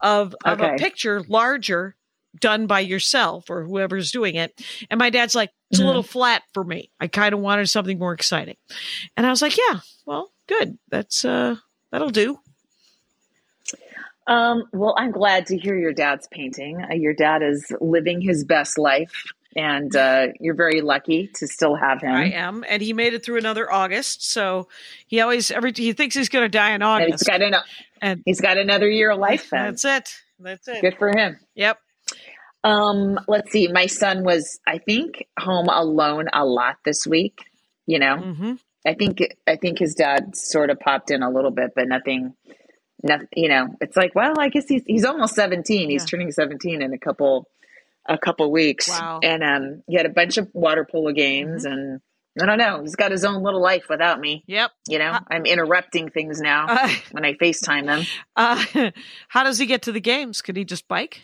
of, 0.00 0.34
of 0.44 0.60
a 0.60 0.74
picture 0.76 1.22
larger 1.28 1.94
done 2.40 2.66
by 2.66 2.80
yourself 2.80 3.50
or 3.50 3.64
whoever's 3.64 4.10
doing 4.10 4.34
it. 4.36 4.60
And 4.90 4.98
my 4.98 5.10
dad's 5.10 5.34
like, 5.34 5.50
it's 5.70 5.80
Mhm. 5.80 5.84
a 5.84 5.86
little 5.86 6.02
flat 6.02 6.42
for 6.54 6.64
me. 6.64 6.90
I 7.00 7.06
kind 7.06 7.34
of 7.34 7.40
wanted 7.40 7.68
something 7.68 7.98
more 7.98 8.12
exciting. 8.12 8.56
And 9.16 9.26
I 9.26 9.30
was 9.30 9.42
like, 9.42 9.56
yeah, 9.56 9.80
well, 10.06 10.30
good. 10.46 10.78
That's, 10.88 11.24
uh, 11.24 11.56
that'll 11.90 12.10
do. 12.10 12.38
Um, 14.26 14.64
well, 14.72 14.94
I'm 14.96 15.10
glad 15.10 15.46
to 15.46 15.58
hear 15.58 15.76
your 15.76 15.92
dad's 15.92 16.28
painting. 16.28 16.80
Uh, 16.90 16.94
your 16.94 17.12
dad 17.12 17.42
is 17.42 17.72
living 17.80 18.20
his 18.20 18.44
best 18.44 18.78
life, 18.78 19.24
and 19.56 19.94
uh, 19.96 20.28
you're 20.38 20.54
very 20.54 20.80
lucky 20.80 21.28
to 21.34 21.48
still 21.48 21.74
have 21.74 22.00
him. 22.02 22.12
I 22.12 22.30
am. 22.30 22.64
And 22.68 22.80
he 22.80 22.92
made 22.92 23.14
it 23.14 23.24
through 23.24 23.38
another 23.38 23.70
August. 23.70 24.24
So 24.30 24.68
he 25.08 25.20
always, 25.20 25.50
every, 25.50 25.72
he 25.74 25.92
thinks 25.92 26.14
he's 26.14 26.28
going 26.28 26.44
to 26.44 26.48
die 26.48 26.70
in 26.70 26.82
and 26.82 27.04
he's 27.04 27.14
August. 27.14 27.26
got 27.26 27.42
an, 27.42 27.54
And 28.00 28.22
he's 28.24 28.40
got 28.40 28.58
another 28.58 28.88
year 28.88 29.10
of 29.10 29.18
life. 29.18 29.50
Then. 29.50 29.64
that's 29.64 29.84
it. 29.84 30.14
That's 30.38 30.68
it. 30.68 30.80
Good 30.80 30.96
for 30.98 31.08
him. 31.10 31.38
Yep. 31.56 31.78
Um, 32.64 33.18
let's 33.28 33.50
see. 33.50 33.68
My 33.68 33.86
son 33.86 34.24
was, 34.24 34.60
I 34.66 34.78
think, 34.78 35.24
home 35.38 35.68
alone 35.68 36.26
a 36.32 36.44
lot 36.44 36.76
this 36.84 37.06
week. 37.06 37.38
You 37.86 37.98
know, 37.98 38.16
hmm 38.16 38.52
I 38.86 38.94
think 38.94 39.20
I 39.46 39.56
think 39.56 39.78
his 39.78 39.94
dad 39.94 40.34
sort 40.36 40.70
of 40.70 40.78
popped 40.80 41.10
in 41.12 41.22
a 41.22 41.30
little 41.30 41.50
bit, 41.52 41.70
but 41.74 41.86
nothing. 41.88 42.34
Nothing. 43.02 43.28
You 43.34 43.48
know, 43.48 43.68
it's 43.80 43.96
like, 43.96 44.14
well, 44.14 44.38
I 44.38 44.48
guess 44.48 44.66
he's 44.68 44.82
he's 44.86 45.04
almost 45.04 45.34
seventeen. 45.34 45.90
He's 45.90 46.02
Yeah. 46.02 46.06
turning 46.06 46.30
seventeen 46.32 46.82
in 46.82 46.92
a 46.92 46.98
couple 46.98 47.48
a 48.08 48.18
couple 48.18 48.50
weeks. 48.50 48.88
Wow. 48.88 49.20
And 49.22 49.42
um, 49.44 49.82
he 49.88 49.96
had 49.96 50.06
a 50.06 50.10
bunch 50.10 50.36
of 50.36 50.48
water 50.52 50.84
polo 50.90 51.12
games, 51.12 51.64
and 51.64 52.00
I 52.40 52.46
don't 52.46 52.58
know. 52.58 52.80
He's 52.82 52.96
got 52.96 53.10
his 53.12 53.24
own 53.24 53.42
little 53.42 53.62
life 53.62 53.84
without 53.88 54.18
me. 54.20 54.42
Yep. 54.46 54.70
You 54.88 54.98
know, 54.98 55.12
Uh, 55.12 55.20
I'm 55.30 55.46
interrupting 55.46 56.10
things 56.10 56.40
now 56.40 56.66
Uh, 56.68 56.88
when 57.12 57.24
I 57.24 57.34
FaceTime 57.34 57.86
them. 57.86 58.04
uh, 58.36 58.90
how 59.28 59.44
does 59.44 59.58
he 59.58 59.66
get 59.66 59.82
to 59.82 59.92
the 59.92 60.00
games? 60.00 60.42
Could 60.42 60.56
he 60.56 60.64
just 60.64 60.88
bike? 60.88 61.22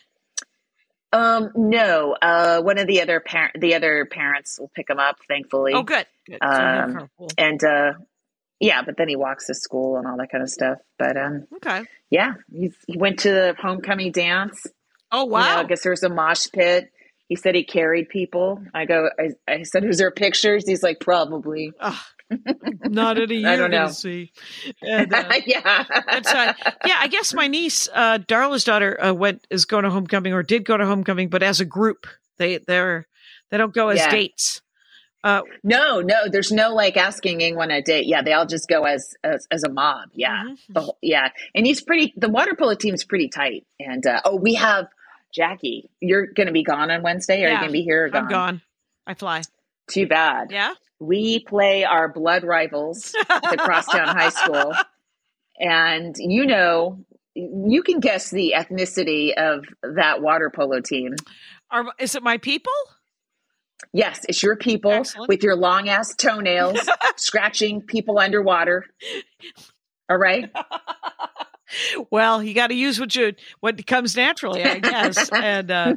Um, 1.13 1.51
no, 1.55 2.17
uh, 2.21 2.61
one 2.61 2.79
of 2.79 2.87
the 2.87 3.01
other 3.01 3.21
parent, 3.21 3.61
the 3.61 3.75
other 3.75 4.05
parents 4.05 4.59
will 4.61 4.71
pick 4.75 4.91
him 4.91 4.99
up, 4.99 5.17
thankfully. 5.27 5.73
Oh, 5.75 5.83
good. 5.83 6.07
good. 6.27 6.39
Um, 6.43 7.09
carpool. 7.21 7.33
And 7.39 7.65
uh, 7.65 7.93
yeah, 8.61 8.83
but 8.83 8.97
then 8.97 9.09
he 9.09 9.17
walks 9.17 9.47
to 9.47 9.55
school 9.55 9.97
and 9.97 10.07
all 10.07 10.17
that 10.19 10.31
kind 10.31 10.43
of 10.43 10.51
stuff. 10.51 10.79
But 10.99 11.17
um, 11.17 11.47
okay. 11.57 11.85
yeah, 12.11 12.35
he's, 12.53 12.75
he 12.87 12.99
went 12.99 13.21
to 13.21 13.31
the 13.31 13.55
homecoming 13.59 14.13
dance. 14.13 14.67
Oh, 15.11 15.23
You 15.23 15.27
know, 15.29 15.33
wow. 15.33 15.59
I 15.61 15.65
guess 15.65 15.83
there 15.83 15.93
was 15.93 16.03
a 16.03 16.11
mosh 16.11 16.47
pit. 16.53 16.91
He 17.29 17.37
said 17.37 17.55
he 17.55 17.65
carried 17.65 18.09
people. 18.09 18.63
I 18.75 18.85
go, 18.87 19.11
I, 19.19 19.31
I 19.47 19.63
said, 19.63 19.85
"Is 19.85 19.99
there 19.99 20.11
pictures?" 20.11 20.67
He's 20.67 20.83
like, 20.83 20.99
"Probably." 20.99 21.73
Ugh, 21.79 21.95
not 22.31 23.18
I 23.20 23.57
don't 23.57 23.70
know. 23.70 23.89
see. 23.89 24.33
And, 24.83 25.12
uh, 25.12 25.33
yeah, 25.47 25.85
That's 26.11 26.33
uh, 26.33 26.53
yeah. 26.87 26.97
I 27.01 27.09
guess 27.09 27.33
my 27.35 27.47
niece, 27.49 27.89
uh, 27.93 28.18
Darla's 28.18 28.64
daughter, 28.64 29.03
uh, 29.03 29.12
went 29.14 29.47
is 29.51 29.64
going 29.64 29.85
to 29.85 29.91
homecoming 29.91 30.33
or 30.33 30.43
did 30.43 30.64
go 30.64 30.76
to 30.76 30.87
homecoming, 30.87 31.29
but 31.29 31.43
as 31.43 31.61
a 31.61 31.64
group. 31.64 32.07
They 32.39 32.59
they're 32.59 33.09
they 33.51 33.57
don't 33.59 33.74
go 33.74 33.89
as 33.89 33.99
Yeah. 33.99 34.11
dates. 34.11 34.62
Uh, 35.24 35.43
no, 35.64 36.01
no. 36.01 36.29
There's 36.31 36.53
no 36.53 36.72
like 36.72 36.97
asking 36.97 37.43
anyone 37.43 37.72
a 37.72 37.83
date. 37.83 38.07
Yeah, 38.07 38.22
they 38.22 38.33
all 38.33 38.47
just 38.47 38.68
go 38.68 38.85
as 38.85 39.12
as, 39.24 39.45
as 39.51 39.64
a 39.64 39.68
mob. 39.68 40.11
Yeah, 40.14 40.45
mhm. 40.49 40.57
the 40.68 40.81
whole, 40.83 40.99
yeah. 41.03 41.31
And 41.57 41.66
he's 41.66 41.81
pretty. 41.83 42.14
The 42.16 42.29
water 42.29 42.55
polo 42.57 42.74
team's 42.74 43.03
pretty 43.03 43.29
tight. 43.29 43.66
And 43.81 44.07
uh, 44.07 44.20
oh, 44.24 44.37
we 44.37 44.55
have 44.55 44.87
Jackie. 45.35 45.91
You're 46.01 46.26
going 46.29 46.47
to 46.47 46.53
be 46.53 46.62
gone 46.62 46.93
on 46.93 47.03
Wednesday. 47.03 47.43
Are 47.43 47.49
you 47.49 47.55
Yeah, 47.55 47.59
going 47.59 47.70
to 47.70 47.72
be 47.72 47.83
here? 47.83 48.05
Or 48.05 48.09
gone? 48.11 48.22
I'm 48.22 48.29
gone. 48.29 48.62
I 49.05 49.14
fly. 49.14 49.43
Too 49.91 50.07
bad. 50.07 50.53
Yeah. 50.53 50.74
We 51.01 51.41
play 51.41 51.85
our 51.85 52.09
blood 52.09 52.45
rivals, 52.45 53.13
the 53.13 53.57
Crosstown 53.59 54.09
High 54.09 54.31
School, 54.31 54.73
and 55.59 56.15
you 56.19 56.47
know, 56.47 57.05
you 57.35 57.83
can 57.83 58.01
guess 58.01 58.31
the 58.31 58.55
ethnicity 58.57 59.33
of 59.35 59.65
that 59.83 60.21
water 60.23 60.51
polo 60.55 60.81
team. 60.81 61.15
Are, 61.71 61.85
is 61.99 62.15
it 62.15 62.23
my 62.23 62.39
people? 62.39 62.73
Yes, 63.93 64.25
it's 64.29 64.43
your 64.43 64.57
people 64.57 64.91
Excellent. 64.91 65.29
with 65.29 65.43
your 65.43 65.57
long 65.57 65.89
ass 65.89 66.15
toenails 66.15 66.89
scratching 67.17 67.81
people 67.81 68.19
underwater. 68.19 68.85
All 70.11 70.17
right. 70.17 70.51
Well, 72.11 72.43
you 72.43 72.55
got 72.55 72.69
to 72.69 72.75
use 72.75 72.99
what 72.99 73.14
you 73.14 73.35
what 73.61 73.87
comes 73.87 74.16
naturally, 74.16 74.64
I 74.64 74.79
guess. 74.79 75.29
and 75.33 75.71
uh, 75.71 75.95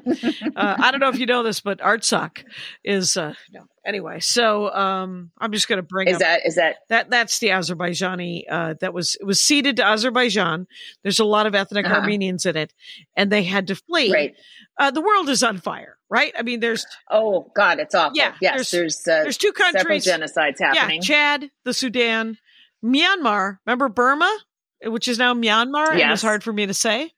uh, 0.55 0.75
I 0.79 0.91
don't 0.91 0.99
know 0.99 1.09
if 1.09 1.19
you 1.19 1.25
know 1.25 1.43
this, 1.43 1.61
but 1.61 1.79
Artsakh 1.79 2.43
is 2.83 3.17
uh, 3.17 3.33
no. 3.51 3.61
Anyway, 3.83 4.19
so 4.19 4.71
um, 4.71 5.31
I'm 5.39 5.51
just 5.51 5.67
going 5.67 5.77
to 5.77 5.83
bring 5.83 6.07
Is 6.07 6.15
up 6.15 6.19
that 6.21 6.41
is 6.45 6.55
that 6.55 6.75
that 6.89 7.09
that's 7.09 7.39
the 7.39 7.47
Azerbaijani 7.47 8.43
uh, 8.49 8.73
that 8.79 8.93
was 8.93 9.15
it 9.19 9.25
was 9.25 9.41
ceded 9.41 9.77
to 9.77 9.83
Azerbaijan. 9.85 10.67
There's 11.03 11.19
a 11.19 11.25
lot 11.25 11.47
of 11.47 11.55
ethnic 11.55 11.85
Uh-huh. 11.87 11.95
Armenians 11.95 12.45
in 12.45 12.55
it, 12.57 12.73
and 13.17 13.31
they 13.31 13.41
had 13.43 13.67
to 13.67 13.75
flee. 13.75 14.11
right? 14.13 14.33
Uh, 14.77 14.91
the 14.91 15.01
world 15.01 15.29
is 15.29 15.41
on 15.41 15.57
fire, 15.57 15.97
right? 16.09 16.31
I 16.37 16.43
mean, 16.43 16.59
there's 16.59 16.85
Oh 17.09 17.51
God, 17.55 17.79
it's 17.79 17.95
awful. 17.95 18.15
Yeah, 18.17 18.35
yes, 18.41 18.69
there's- 18.69 19.01
there's 19.03 19.19
uh, 19.19 19.23
there's 19.23 19.37
two 19.37 19.51
countries. 19.51 20.05
genocides 20.05 20.59
happening. 20.59 21.01
Yeah, 21.01 21.07
Chad, 21.39 21.49
the 21.65 21.73
Sudan, 21.73 22.37
Myanmar. 22.85 23.57
Remember 23.65 23.89
Burma, 23.89 24.37
which 24.85 25.07
is 25.07 25.17
now 25.17 25.33
Myanmar, 25.33 25.89
and 25.91 25.99
Yes. 25.99 26.13
it's 26.13 26.21
hard 26.21 26.43
for 26.43 26.53
me 26.53 26.65
to 26.67 26.73
say. 26.73 27.11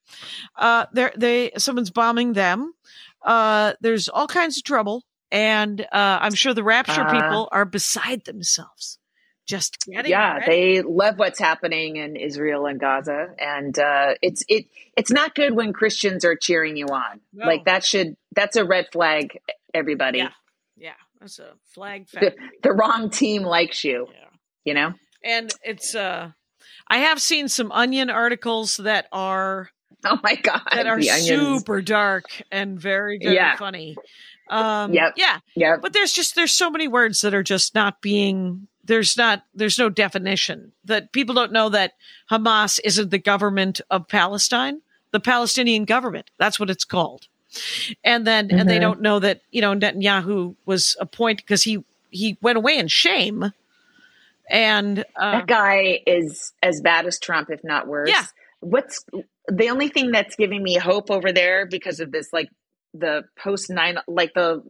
Uh, 0.58 0.86
there, 0.94 1.14
they 1.16 1.52
someone's 1.58 1.92
bombing 1.92 2.34
them. 2.34 2.74
Uh, 3.22 3.74
there's 3.82 4.10
all 4.10 4.28
kinds 4.28 4.58
of 4.58 4.64
trouble, 4.64 5.04
and 5.32 5.80
uh, 5.82 5.86
I'm 6.22 6.34
sure 6.34 6.54
the 6.54 6.64
rapture 6.64 7.02
Uh, 7.02 7.12
people 7.12 7.50
are 7.52 7.66
beside 7.66 8.26
themselves, 8.26 9.00
just 9.48 9.78
getting 9.86 10.12
yeah, 10.12 10.38
ready. 10.40 10.46
they 10.52 10.82
love 10.82 11.18
what's 11.18 11.40
happening 11.40 11.96
in 11.98 12.16
Israel 12.16 12.66
and 12.66 12.80
Gaza, 12.80 13.28
and 13.40 13.78
uh, 13.80 14.16
it's 14.22 14.44
it 14.50 14.66
it's 14.98 15.12
not 15.12 15.36
good 15.36 15.56
when 15.56 15.72
Christians 15.74 16.26
are 16.26 16.36
cheering 16.36 16.76
you 16.78 16.88
on. 16.88 17.22
No. 17.32 17.46
Like 17.46 17.66
that 17.66 17.86
should 17.86 18.18
that's 18.36 18.56
a 18.58 18.66
red 18.66 18.88
flag. 18.92 19.40
Everybody, 19.74 20.20
Yeah. 20.20 20.30
yeah, 20.78 20.94
that's 21.20 21.40
a 21.40 21.54
flag 21.74 22.08
the, 22.14 22.36
the 22.62 22.72
wrong 22.72 23.10
team 23.10 23.44
likes 23.44 23.84
you. 23.84 24.08
yeah. 24.12 24.30
You 24.66 24.74
know. 24.76 24.94
And 25.24 25.50
it's 25.64 25.96
uh, 25.96 26.32
I 26.94 26.98
have 26.98 27.20
seen 27.20 27.48
some 27.48 27.72
Onion 27.72 28.12
articles 28.12 28.78
that 28.78 29.08
are 29.12 29.72
Oh 30.06 30.20
my 30.22 30.36
God, 30.36 30.62
that 30.72 30.86
are 30.86 31.02
super 31.02 31.82
dark 31.82 32.26
and 32.52 32.80
very 32.80 33.18
very 33.18 33.34
Yeah. 33.36 33.56
funny. 33.58 33.98
Um, 34.48 34.94
Yep. 34.94 35.14
Yeah, 35.16 35.40
Yep. 35.56 35.82
but 35.82 35.94
there's 35.94 36.14
just 36.14 36.36
there's 36.36 36.52
so 36.52 36.70
many 36.70 36.88
words 36.88 37.22
that 37.22 37.34
are 37.34 37.42
just 37.42 37.74
not 37.74 38.00
being 38.02 38.68
there's 38.84 39.18
not 39.18 39.44
there's 39.56 39.80
no 39.80 39.90
definition 39.90 40.72
that 40.86 41.12
people 41.14 41.34
don't 41.34 41.52
know 41.52 41.70
that 41.70 41.94
Hamas 42.30 42.80
isn't 42.84 43.10
the 43.10 43.18
government 43.18 43.82
of 43.90 44.08
Palestine, 44.08 44.82
the 45.10 45.20
Palestinian 45.20 45.86
government. 45.86 46.30
That's 46.38 46.60
what 46.60 46.70
it's 46.70 46.86
called. 46.86 47.28
And 48.04 48.28
then 48.28 48.52
and 48.52 48.70
they 48.70 48.78
Mhm. 48.78 48.82
don't 48.82 49.02
know 49.02 49.18
that 49.20 49.42
you 49.52 49.62
know 49.62 49.74
Netanyahu 49.74 50.56
was 50.68 50.96
appointed 51.00 51.38
because 51.44 51.64
he 51.64 51.84
he 52.12 52.38
went 52.42 52.58
away 52.60 52.78
in 52.78 52.88
shame. 52.88 53.52
And 54.50 55.00
uh, 55.16 55.32
that 55.32 55.48
guy 55.48 56.02
is 56.06 56.54
as 56.62 56.82
bad 56.82 57.06
as 57.06 57.20
Trump, 57.20 57.50
if 57.50 57.64
not 57.64 57.88
worse. 57.88 58.10
Yeah. 58.10 58.26
What's 58.60 59.06
the 59.48 59.70
only 59.70 59.90
thing 59.90 60.12
that's 60.12 60.36
giving 60.36 60.64
me 60.64 60.76
hope 60.76 61.12
over 61.12 61.32
there 61.32 61.66
because 61.66 62.00
of 62.00 62.12
this, 62.12 62.32
like 62.32 62.50
the 62.94 63.24
post 63.38 63.70
nine, 63.70 63.98
like 64.08 64.34
the 64.34 64.62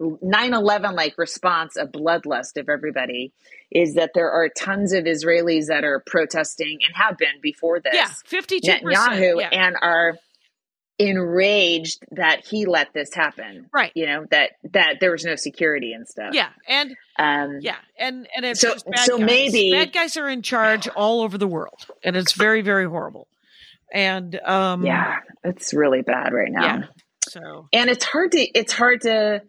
9-11 0.00 0.94
like 0.94 1.18
response 1.18 1.76
of 1.76 1.90
bloodlust 1.90 2.56
of 2.56 2.68
everybody, 2.68 3.32
is 3.70 3.94
that 3.94 4.12
there 4.14 4.30
are 4.30 4.48
tons 4.48 4.92
of 4.92 5.04
Israelis 5.04 5.66
that 5.66 5.84
are 5.84 6.02
protesting 6.06 6.78
and 6.86 6.94
have 6.94 7.18
been 7.18 7.40
before 7.40 7.80
this. 7.80 7.94
yeah, 7.94 8.08
fifty 8.24 8.60
two 8.60 8.70
Netanyahu 8.70 8.82
percent. 8.82 9.38
Yeah. 9.40 9.48
and 9.50 9.76
are 9.82 10.16
enraged 10.98 12.04
that 12.12 12.44
he 12.46 12.66
let 12.66 12.92
this 12.92 13.12
happen. 13.14 13.68
Right. 13.72 13.92
You 13.94 14.06
know 14.06 14.26
that 14.30 14.52
that 14.72 14.96
there 15.00 15.10
was 15.10 15.24
no 15.24 15.36
security 15.36 15.92
and 15.92 16.06
stuff. 16.06 16.34
Yeah, 16.34 16.50
and 16.68 16.96
Um, 17.18 17.58
Yeah, 17.60 17.76
and 17.98 18.28
and 18.36 18.44
it's 18.46 18.60
So- 18.60 18.76
so 18.76 19.18
guys. 19.18 19.26
maybe- 19.26 19.72
bad 19.72 19.92
guys 19.92 20.16
are 20.16 20.28
in 20.28 20.42
charge 20.42 20.88
all 20.88 21.22
over 21.22 21.36
the 21.38 21.46
world, 21.48 21.86
and 22.04 22.16
it's 22.16 22.32
very 22.32 22.62
very 22.62 22.84
horrible. 22.86 23.28
And 23.92 24.38
um, 24.44 24.86
yeah, 24.86 25.18
it's 25.44 25.74
really 25.74 26.02
bad 26.02 26.32
right 26.32 26.50
now. 26.50 26.64
yeah. 26.64 26.82
So 27.28 27.68
and 27.72 27.90
it's 27.90 28.04
hard 28.04 28.32
to 28.32 28.40
it's 28.40 28.72
hard 28.72 29.02
to 29.02 29.42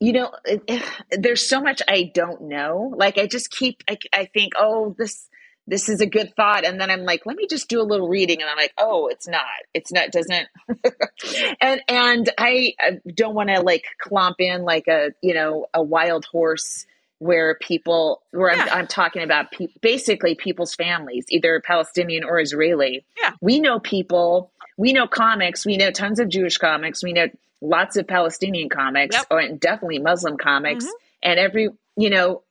you 0.00 0.12
know 0.12 0.32
there's 1.10 1.48
so 1.48 1.60
much 1.60 1.80
i 1.88 2.10
don't 2.14 2.42
know 2.42 2.92
like 2.96 3.16
i 3.16 3.26
just 3.26 3.50
keep 3.50 3.82
I, 3.88 3.96
I 4.12 4.24
think 4.26 4.52
oh 4.58 4.94
this 4.98 5.28
this 5.66 5.88
is 5.88 6.00
a 6.00 6.06
good 6.06 6.34
thought 6.36 6.64
and 6.66 6.80
then 6.80 6.90
i'm 6.90 7.04
like 7.04 7.24
let 7.26 7.36
me 7.36 7.46
just 7.48 7.68
do 7.68 7.80
a 7.80 7.82
little 7.82 8.08
reading 8.08 8.40
and 8.42 8.50
i'm 8.50 8.56
like 8.56 8.72
oh 8.78 9.08
it's 9.08 9.26
not 9.26 9.44
it's 9.72 9.92
not 9.92 10.10
doesn't 10.10 10.46
and 11.60 11.80
and 11.88 12.30
i, 12.38 12.74
I 12.80 12.98
don't 13.14 13.34
want 13.34 13.48
to 13.50 13.60
like 13.60 13.84
clomp 14.04 14.34
in 14.38 14.62
like 14.64 14.88
a 14.88 15.12
you 15.22 15.34
know 15.34 15.66
a 15.72 15.82
wild 15.82 16.24
horse 16.26 16.86
where 17.18 17.54
people 17.60 18.22
where 18.32 18.54
Yeah. 18.54 18.64
I'm, 18.64 18.78
I'm 18.80 18.86
talking 18.86 19.22
about 19.22 19.52
pe- 19.52 19.68
basically 19.80 20.34
people's 20.34 20.74
families 20.74 21.24
either 21.30 21.62
palestinian 21.64 22.24
or 22.24 22.40
israeli 22.40 23.04
Yeah. 23.20 23.32
we 23.40 23.60
know 23.60 23.78
people 23.80 24.50
we 24.76 24.92
know 24.92 25.06
comics 25.06 25.64
we 25.64 25.76
know 25.76 25.90
tons 25.90 26.18
of 26.18 26.28
jewish 26.28 26.58
comics 26.58 27.02
we 27.02 27.12
know 27.12 27.28
lots 27.62 27.96
of 27.96 28.06
palestinian 28.06 28.68
comics 28.68 29.16
Yep. 29.16 29.26
or 29.30 29.38
and 29.40 29.58
definitely 29.60 30.00
muslim 30.00 30.36
comics 30.36 30.84
Mhm. 30.84 30.90
and 31.22 31.38
every 31.40 31.68
you 31.96 32.10
know 32.10 32.42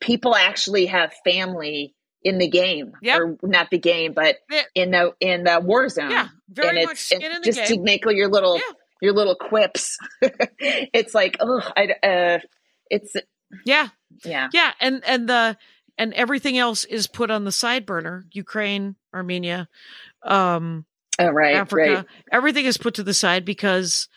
people 0.00 0.34
actually 0.34 0.86
have 0.86 1.12
family 1.24 1.94
in 2.24 2.38
the 2.38 2.48
game 2.48 2.92
Yep. 3.02 3.20
or 3.20 3.38
not 3.42 3.70
the 3.70 3.78
game 3.78 4.14
but 4.14 4.36
in 4.74 4.90
the 4.90 5.12
in 5.20 5.44
the 5.44 5.60
war 5.62 5.88
zone 5.88 6.10
yeah, 6.10 6.28
very 6.48 6.78
and 6.80 6.86
much 6.86 6.92
it's, 6.92 7.00
skin 7.02 7.22
it's 7.22 7.36
in 7.36 7.42
the 7.42 7.46
just 7.52 7.72
to 7.74 7.80
make 7.80 8.04
your 8.06 8.28
little 8.28 8.56
Yeah. 8.56 8.62
your 9.02 9.12
little 9.12 9.36
quips 9.36 9.98
it's 10.58 11.14
like 11.14 11.36
oh 11.40 11.60
i 11.76 11.88
uh 12.02 12.38
it's 12.90 13.14
yeah, 13.64 13.88
yeah 14.24 14.48
yeah, 14.52 14.72
and 14.80 15.02
and 15.06 15.28
the 15.28 15.56
and 15.96 16.12
everything 16.14 16.58
else 16.58 16.84
is 16.84 17.06
put 17.06 17.30
on 17.30 17.44
the 17.44 17.52
side 17.52 17.86
burner. 17.86 18.24
Ukraine, 18.32 18.96
Armenia, 19.14 19.68
um, 20.24 20.86
oh 21.20 21.28
right 21.28 21.54
Africa, 21.54 21.94
right 21.94 22.04
everything 22.32 22.64
is 22.64 22.76
put 22.78 22.94
to 22.94 23.02
the 23.04 23.14
side 23.14 23.44
because. 23.44 24.08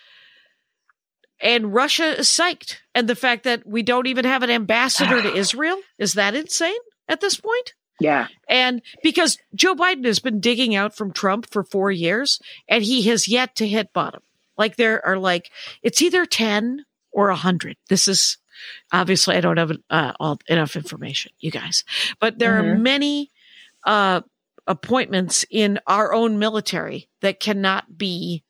And 1.39 1.72
Russia 1.72 2.20
is 2.20 2.28
psyched. 2.28 2.78
And 2.95 3.08
the 3.08 3.16
fact 3.16 3.43
that 3.43 3.62
we 3.64 3.84
don't 3.84 4.08
even 4.08 4.26
have 4.26 4.41
an 4.41 4.49
ambassador 4.49 5.22
to 5.22 5.34
Israel, 5.36 5.78
is 5.99 6.14
that 6.14 6.34
insane 6.34 6.74
at 7.08 7.22
this 7.22 7.39
point? 7.39 7.76
Yeah 8.00 8.28
And 8.48 8.82
because 9.04 9.38
Joe 9.56 9.76
Biden 9.76 10.06
has 10.06 10.20
been 10.20 10.39
digging 10.39 10.76
out 10.76 10.95
from 10.95 11.12
Trump 11.12 11.50
for 11.52 11.64
four 11.64 11.91
years 11.91 12.39
and 12.68 12.84
he 12.84 13.04
has 13.04 13.28
yet 13.28 13.56
to 13.56 13.68
hit 13.68 13.93
bottom. 13.93 14.22
Like 14.58 14.76
there 14.76 15.06
are 15.06 15.18
like, 15.18 15.52
it's 15.84 16.02
either 16.02 16.26
10 16.26 16.86
or 17.12 17.28
100. 17.28 17.78
This 17.89 18.08
is 18.08 18.38
obviously, 18.91 19.36
I 19.36 19.41
don't 19.41 19.58
have 19.58 19.72
uh, 19.89 20.14
all, 20.20 20.39
enough 20.48 20.76
information, 20.76 21.32
you 21.39 21.52
guys, 21.52 21.84
but 22.20 22.39
there 22.39 22.58
are 22.58 22.64
Mhm. 22.64 22.80
many 22.82 23.32
uh, 23.86 24.22
appointments 24.66 25.45
in 25.50 25.80
our 25.88 26.14
own 26.14 26.39
military 26.39 27.08
that 27.22 27.39
cannot 27.39 27.98
be. 27.98 28.43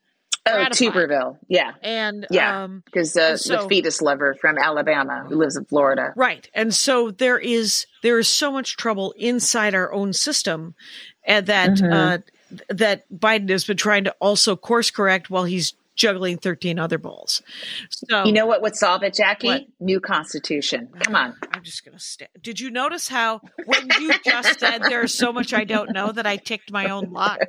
Oh 0.51 0.65
tuberville 0.69 1.37
yeah 1.47 1.71
And, 1.81 2.25
Yeah. 2.31 2.63
um, 2.63 2.83
because 2.85 3.15
uh, 3.17 3.37
So- 3.37 3.63
the 3.63 3.67
fetus 3.69 4.01
lover 4.01 4.35
from 4.39 4.57
alabama 4.57 5.25
who 5.27 5.35
lives 5.35 5.55
in 5.55 5.65
florida 5.65 6.13
Right. 6.15 6.49
And 6.53 6.73
so 6.73 7.11
there 7.11 7.37
is 7.39 7.85
there 8.03 8.19
is 8.19 8.27
so 8.27 8.51
much 8.51 8.77
trouble 8.77 9.13
inside 9.17 9.75
our 9.75 9.91
own 9.93 10.13
system 10.13 10.75
and 11.25 11.45
that 11.47 11.69
Mhm. 11.71 11.93
uh 11.93 12.17
that 12.69 13.03
Biden 13.11 13.49
has 13.49 13.65
been 13.65 13.75
trying 13.75 14.05
to 14.05 14.15
also 14.21 14.55
course 14.55 14.89
correct 14.89 15.29
while 15.29 15.43
he's 15.43 15.73
juggling 15.97 16.37
13 16.37 16.79
other 16.79 16.97
balls. 16.97 17.41
So 17.89 18.23
you 18.23 18.31
know 18.31 18.45
what 18.45 18.61
would 18.61 18.75
solve 18.75 19.03
it 19.03 19.13
jackie 19.13 19.47
What? 19.47 19.63
new 19.79 19.99
constitution 19.99 20.89
come 21.03 21.15
on 21.15 21.33
I'm 21.51 21.63
just 21.63 21.83
going 21.83 21.97
to 21.97 22.03
stay. 22.03 22.27
Did 22.41 22.59
you 22.59 22.69
notice 22.71 23.09
how 23.09 23.41
when 23.65 23.89
you 23.99 24.13
just 24.23 24.59
said 24.59 24.83
there's 24.83 25.13
so 25.13 25.33
much 25.33 25.53
I 25.53 25.63
don't 25.65 25.91
know 25.91 26.11
that 26.11 26.25
I 26.25 26.37
ticked 26.37 26.71
my 26.71 26.89
own 26.89 27.11
lock? 27.11 27.39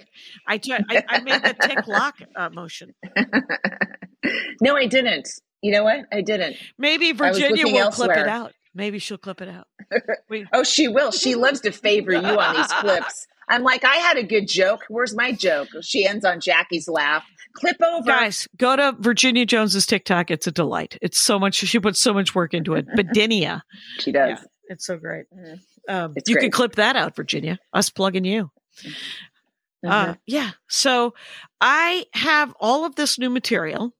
I 0.46 0.61
I, 0.68 1.05
I 1.09 1.20
made 1.20 1.42
the 1.42 1.55
tick 1.61 1.86
lock 1.86 2.16
uh, 2.34 2.51
motion. 2.51 2.94
no 4.61 4.76
i 4.76 4.86
didn't 4.86 5.28
you 5.62 5.70
know 5.70 5.84
what 5.84 6.01
i 6.12 6.20
didn't 6.20 6.57
Maybe 6.76 7.12
Virginia 7.12 7.66
will 7.66 7.90
clip 7.90 8.11
it 8.16 8.26
out. 8.28 8.53
Maybe 8.74 8.99
she'll 8.99 9.18
clip 9.18 9.40
it 9.40 9.49
out. 9.49 9.66
We, 10.28 10.46
Oh, 10.53 10.62
she 10.62 10.88
will. 10.88 11.11
She 11.12 11.34
loves 11.34 11.61
to 11.62 11.72
favor 11.72 12.12
you 12.12 12.18
on 12.18 12.57
these 12.57 12.66
clips. 12.80 13.26
I'm 13.49 13.62
like, 13.62 13.84
I 13.84 13.96
had 13.96 14.18
a 14.18 14.22
good 14.22 14.46
joke. 14.46 14.82
Where's 14.88 15.14
my 15.16 15.32
joke? 15.32 15.68
She 15.82 16.07
ends 16.07 16.24
on 16.24 16.40
Jackie's 16.40 16.86
laugh. 16.88 17.24
Clip 17.55 17.76
over. 17.82 18.07
Guys, 18.07 18.46
go 18.57 18.76
to 18.76 18.94
Virginia 18.99 19.44
Jones's 19.46 19.86
TikTok. 19.86 20.30
It's 20.30 20.46
a 20.46 20.53
delight. 20.53 20.96
It's 21.03 21.18
so 21.18 21.38
much. 21.38 21.55
She 21.57 21.78
puts 21.80 22.01
so 22.01 22.12
much 22.14 22.34
work 22.34 22.55
into 22.55 22.74
it. 22.74 22.86
Bedinia. 22.96 23.62
She 23.99 24.12
does. 24.12 24.38
Yeah, 24.40 24.44
it's 24.68 24.86
so 24.86 24.96
great. 24.96 25.26
Mhm. 25.36 25.61
Um, 25.88 26.12
It's 26.16 26.28
you 26.30 26.36
can 26.36 26.51
clip 26.51 26.76
that 26.76 26.96
out, 26.96 27.16
Virginia. 27.16 27.59
Us 27.72 27.90
plugging 27.90 28.24
you. 28.24 28.51
Mhm. 28.84 29.90
Uh, 29.90 30.14
yeah. 30.26 30.51
So 30.68 31.14
I 31.61 32.07
have 32.12 32.55
all 32.61 32.84
of 32.84 32.94
this 32.96 33.18
new 33.18 33.30
material 33.30 33.92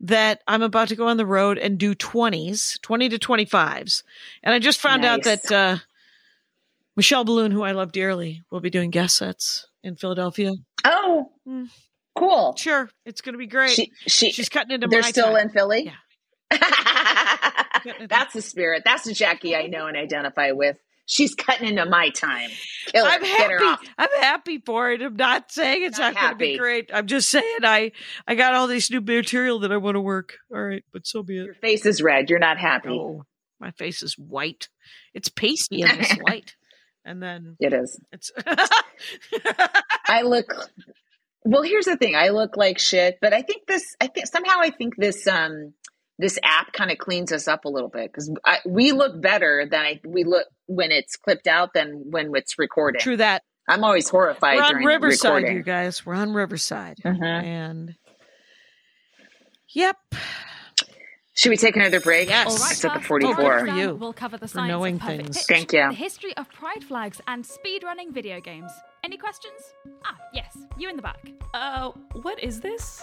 that 0.00 0.42
I'm 0.46 0.62
about 0.62 0.88
to 0.88 0.96
go 0.96 1.08
on 1.08 1.16
the 1.16 1.26
road 1.26 1.56
and 1.58 1.78
do 1.78 1.94
20s, 1.94 2.78
20 2.82 3.08
to 3.10 3.18
25s. 3.18 4.02
And 4.42 4.54
I 4.54 4.58
just 4.58 4.80
found 4.80 5.04
out 5.04 5.22
that 5.22 5.50
uh, 5.50 5.78
Michelle 6.96 7.24
Biloon, 7.24 7.52
who 7.52 7.62
I 7.62 7.72
love 7.72 7.90
dearly, 7.92 8.42
will 8.50 8.60
be 8.60 8.70
doing 8.70 8.90
guest 8.90 9.16
sets 9.16 9.66
in 9.82 9.96
Philadelphia. 9.96 10.52
Oh, 10.84 11.30
Mm. 11.48 11.68
Cool. 12.16 12.54
Sure, 12.56 12.88
it's 13.04 13.20
going 13.20 13.34
to 13.34 13.38
be 13.38 13.46
great. 13.46 13.70
She, 13.72 13.90
she, 14.06 14.32
She's 14.32 14.48
cutting 14.48 14.72
into 14.72 14.86
my 14.88 14.90
time. 14.90 14.90
they're 14.90 15.02
my 15.02 15.10
still 15.10 15.32
time. 15.34 15.36
in 15.48 15.50
Philly. 15.50 15.92
Yeah. 16.50 16.58
That's 18.08 18.32
the 18.32 18.42
spirit. 18.42 18.82
That's 18.84 19.04
the 19.04 19.12
Jackie 19.12 19.54
I 19.56 19.66
know 19.66 19.86
and 19.86 19.96
identify 19.96 20.52
with. 20.52 20.76
She's 21.06 21.34
cutting 21.34 21.68
into 21.68 21.84
my 21.84 22.08
time. 22.08 22.48
Kill 22.86 23.04
her. 23.04 23.10
I'm 23.10 23.20
Get 23.20 23.50
her 23.50 23.58
happy. 23.58 23.64
off. 23.66 23.80
I'm 23.98 24.20
happy 24.22 24.58
for 24.64 24.90
it. 24.90 25.02
I'm 25.02 25.16
not 25.16 25.52
saying 25.52 25.82
it's 25.84 25.98
Not 25.98 26.14
not, 26.14 26.20
going 26.22 26.32
to 26.32 26.38
be 26.38 26.56
great. 26.58 26.90
I'm 26.94 27.06
just 27.06 27.28
saying 27.30 27.58
I 27.62 27.92
I 28.26 28.34
got 28.36 28.54
all 28.54 28.66
this 28.68 28.90
new 28.90 29.02
material 29.02 29.58
that 29.60 29.72
I 29.72 29.76
want 29.76 29.96
to 29.96 30.00
work. 30.00 30.38
All 30.50 30.62
right, 30.62 30.82
but 30.94 31.06
so 31.06 31.22
be 31.22 31.38
it. 31.38 31.44
Your 31.44 31.54
face 31.56 31.84
is 31.84 32.00
red. 32.00 32.30
You're 32.30 32.38
not 32.38 32.56
happy. 32.58 32.88
Oh, 32.88 33.24
my 33.60 33.70
face 33.72 34.02
is 34.02 34.14
white. 34.16 34.68
It's 35.12 35.28
pasty 35.28 35.82
and 35.82 36.00
this 36.00 36.16
light, 36.26 36.54
and 37.04 37.22
then 37.22 37.56
It 37.60 37.74
is. 37.74 38.00
it's. 38.10 38.30
I 40.06 40.22
look 40.22 40.46
well, 41.44 41.62
here's 41.62 41.84
the 41.86 41.96
thing. 41.96 42.14
I 42.16 42.28
look 42.30 42.56
like 42.56 42.78
shit, 42.78 43.18
but 43.20 43.32
I 43.32 43.42
think 43.42 43.66
this 43.66 43.94
I 44.00 44.06
think 44.08 44.26
somehow 44.26 44.56
I 44.60 44.70
think 44.70 44.96
this 44.96 45.26
um 45.26 45.74
this 46.18 46.38
app 46.42 46.72
kind 46.72 46.90
of 46.90 46.98
cleans 46.98 47.32
us 47.32 47.48
up 47.48 47.64
a 47.64 47.68
little 47.68 47.88
bit 47.88 48.12
cuz 48.12 48.30
we 48.66 48.92
look 48.92 49.20
better 49.20 49.66
than 49.70 49.80
I 49.80 50.00
we 50.04 50.24
look 50.24 50.46
when 50.66 50.90
it's 50.92 51.16
clipped 51.16 51.46
out 51.46 51.74
than 51.74 52.10
when 52.10 52.30
it's 52.34 52.58
recorded. 52.58 53.00
True 53.00 53.16
that. 53.18 53.42
I'm 53.68 53.82
always 53.82 54.08
horrified 54.10 54.56
We're 54.56 54.62
on 54.62 54.70
during 54.72 54.86
Riverside, 54.86 55.32
recording. 55.36 55.56
you 55.56 55.62
guys. 55.62 56.04
We're 56.04 56.14
on 56.14 56.32
Riverside, 56.34 56.98
Mhm. 57.04 57.22
and 57.44 57.94
yep. 59.70 59.96
Should 61.36 61.50
we 61.50 61.56
take 61.56 61.74
another 61.74 61.98
break? 61.98 62.28
Yes. 62.28 62.46
All 62.46 62.56
right, 62.58 62.70
It's 62.72 62.84
at 62.84 62.92
class, 62.92 63.06
44. 63.06 63.58
For 63.60 63.66
you 63.66 63.94
We'll 63.96 64.12
cover 64.12 64.36
the 64.38 64.46
science 64.46 64.68
knowing 64.68 64.94
of 64.96 65.00
perfect 65.00 65.22
things. 65.24 65.36
pitch, 65.38 65.46
Thank 65.48 65.72
you. 65.72 65.88
The 65.88 65.94
history 65.94 66.36
of 66.36 66.48
pride 66.50 66.84
flags 66.84 67.20
and 67.26 67.44
speedrunning 67.44 68.12
video 68.12 68.40
games. 68.40 68.70
Any 69.02 69.16
questions? 69.16 69.74
Ah, 70.04 70.16
yes, 70.32 70.43
you 70.78 70.88
in 70.88 70.96
the 70.96 71.02
back. 71.02 71.30
Uh, 71.52 71.90
what 72.22 72.42
is 72.42 72.60
this? 72.60 73.02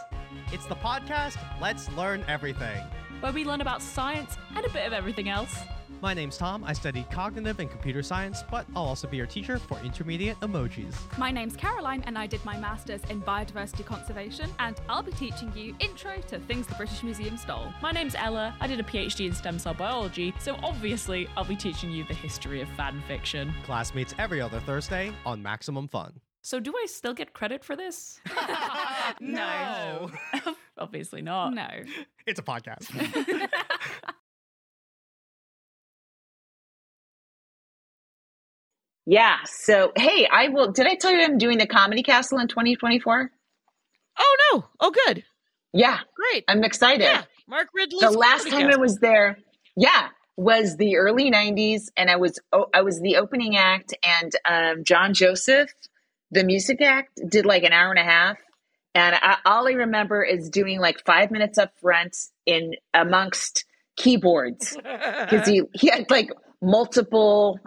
It's 0.52 0.66
the 0.66 0.76
podcast 0.76 1.38
Let's 1.62 1.90
Learn 1.92 2.24
Everything. 2.28 2.84
Where 3.22 3.32
we 3.32 3.46
learn 3.46 3.62
about 3.62 3.82
science 3.82 4.38
and 4.56 4.66
a 4.66 4.70
bit 4.70 4.86
of 4.86 4.94
everything 4.94 5.30
else. 5.30 5.56
My 6.02 6.16
name's 6.16 6.36
Tom. 6.36 6.64
I 6.64 6.74
study 6.74 7.06
cognitive 7.12 7.60
and 7.60 7.70
computer 7.70 8.02
science, 8.02 8.44
but 8.50 8.66
I'll 8.76 8.86
also 8.86 9.08
be 9.08 9.18
your 9.18 9.28
teacher 9.28 9.60
for 9.60 9.80
intermediate 9.84 10.40
emojis. 10.40 10.96
My 11.20 11.30
name's 11.30 11.56
Caroline, 11.56 12.04
and 12.08 12.18
I 12.18 12.26
did 12.26 12.44
my 12.44 12.58
master's 12.58 13.02
in 13.12 13.22
biodiversity 13.22 13.86
conservation, 13.86 14.50
and 14.58 14.82
I'll 14.90 15.04
be 15.04 15.12
teaching 15.12 15.54
you 15.56 15.76
intro 15.80 16.18
to 16.30 16.40
things 16.40 16.66
the 16.66 16.74
British 16.74 17.04
Museum 17.04 17.38
stole. 17.38 17.72
My 17.84 17.92
name's 17.92 18.16
Ella. 18.16 18.56
I 18.60 18.66
did 18.66 18.80
a 18.80 18.84
PhD 18.84 19.28
in 19.28 19.36
stem 19.36 19.60
cell 19.60 19.76
biology, 19.76 20.34
so 20.40 20.58
obviously 20.64 21.28
I'll 21.38 21.46
be 21.46 21.56
teaching 21.56 21.92
you 21.92 22.04
the 22.06 22.16
history 22.16 22.62
of 22.62 22.70
fan 22.70 23.04
fiction. 23.08 23.54
Class 23.64 23.94
meets 23.94 24.16
every 24.18 24.42
other 24.42 24.60
Thursday 24.62 25.12
on 25.24 25.44
Maximum 25.44 25.88
Fun. 25.88 26.14
So 26.42 26.60
do 26.60 26.74
I 26.76 26.88
still 26.88 27.14
get 27.14 27.34
credit 27.34 27.64
for 27.64 27.76
this? 27.76 28.20
No. 29.20 30.10
obviously 30.78 31.22
not. 31.22 31.54
No. 31.54 31.68
It's 32.26 32.40
a 32.40 32.44
podcast. 32.44 32.88
Yeah. 39.06 39.38
So, 39.46 39.92
hey, 39.96 40.28
I 40.32 40.50
will 40.50 40.72
did 40.72 40.88
I 40.88 40.96
tell 40.96 41.12
you 41.12 41.22
I'm 41.24 41.38
doing 41.38 41.58
the 41.58 41.68
Comedy 41.68 42.04
Castle 42.04 42.40
in 42.40 42.48
2024? 42.48 43.32
Oh 44.20 44.38
no! 44.54 44.66
Oh, 44.80 44.92
good. 44.92 45.24
Yeah, 45.74 46.00
Great. 46.16 46.44
I'm 46.48 46.64
excited. 46.64 47.04
Yeah, 47.04 47.24
Mark 47.48 47.70
Ridley. 47.74 48.00
the 48.02 48.12
last 48.12 48.50
time 48.50 48.68
I 48.68 48.76
was 48.76 48.98
there, 48.98 49.38
yeah, 49.76 50.10
was 50.36 50.76
the 50.78 50.98
early 50.98 51.32
'90s, 51.32 51.88
and 51.96 52.10
I 52.10 52.18
was 52.18 52.40
oh, 52.52 52.68
I 52.74 52.82
was 52.82 53.00
the 53.00 53.16
opening 53.18 53.56
act, 53.58 53.94
and 54.04 54.32
um, 54.46 54.84
John 54.84 55.14
Joseph, 55.14 55.74
the 56.32 56.44
music 56.44 56.82
act, 56.82 57.20
did 57.30 57.46
like 57.46 57.64
an 57.64 57.74
hour 57.74 57.90
and 57.92 58.00
a 58.00 58.04
half, 58.04 58.38
and 58.96 59.16
I, 59.16 59.38
all 59.46 59.68
I 59.68 59.72
remember 59.72 60.24
is 60.24 60.50
doing 60.50 60.80
like 60.80 61.06
five 61.06 61.32
minutes 61.32 61.58
up 61.58 61.72
front 61.82 62.16
in 62.46 62.74
amongst 62.94 63.66
keyboards 63.96 64.76
because 64.76 65.48
he 65.48 65.62
he 65.74 65.88
had 65.90 66.10
like 66.10 66.30
multiple 66.62 67.60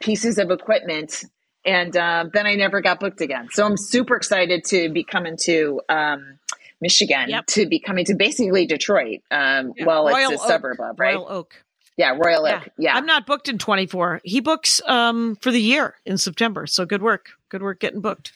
pieces 0.00 0.38
of 0.38 0.50
equipment. 0.50 1.24
And 1.64 1.94
um, 1.96 2.30
then 2.32 2.46
I 2.46 2.54
never 2.54 2.80
got 2.80 3.00
booked 3.00 3.20
again. 3.20 3.48
So 3.52 3.66
I'm 3.66 3.76
super 3.76 4.16
excited 4.16 4.64
to 4.68 4.88
be 4.90 5.04
coming 5.04 5.36
to 5.42 5.82
um, 5.90 6.38
Michigan, 6.80 7.28
Yep. 7.28 7.46
to 7.48 7.66
be 7.66 7.80
coming 7.80 8.06
to 8.06 8.14
basically 8.14 8.64
Detroit. 8.64 9.20
Um, 9.30 9.74
Yeah, 9.76 9.84
well, 9.84 10.06
Royal 10.06 10.32
it's 10.32 10.40
a 10.40 10.44
Oak. 10.44 10.50
suburb 10.50 10.80
of, 10.80 10.98
right? 10.98 11.14
Royal 11.16 11.26
Oak. 11.30 11.62
Yeah, 11.98 12.16
Royal 12.18 12.46
Yeah. 12.48 12.60
Oak. 12.60 12.68
Yeah. 12.78 12.96
I'm 12.96 13.04
not 13.04 13.26
booked 13.26 13.50
in 13.50 13.58
24. 13.58 14.22
He 14.24 14.40
books 14.40 14.80
um 14.86 15.36
for 15.42 15.50
the 15.52 15.60
year 15.60 15.96
in 16.06 16.16
September. 16.16 16.66
So 16.66 16.86
good 16.86 17.02
work. 17.02 17.26
Good 17.50 17.62
work 17.62 17.78
getting 17.80 18.00
booked. 18.00 18.32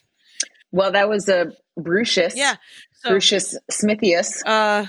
well, 0.72 0.92
that 0.92 1.08
was 1.08 1.28
a 1.28 1.52
Brucius. 1.76 2.36
Yeah. 2.36 2.56
So 2.92 3.10
Brucius 3.10 3.56
Smithius. 3.70 4.42
uh 4.46 4.86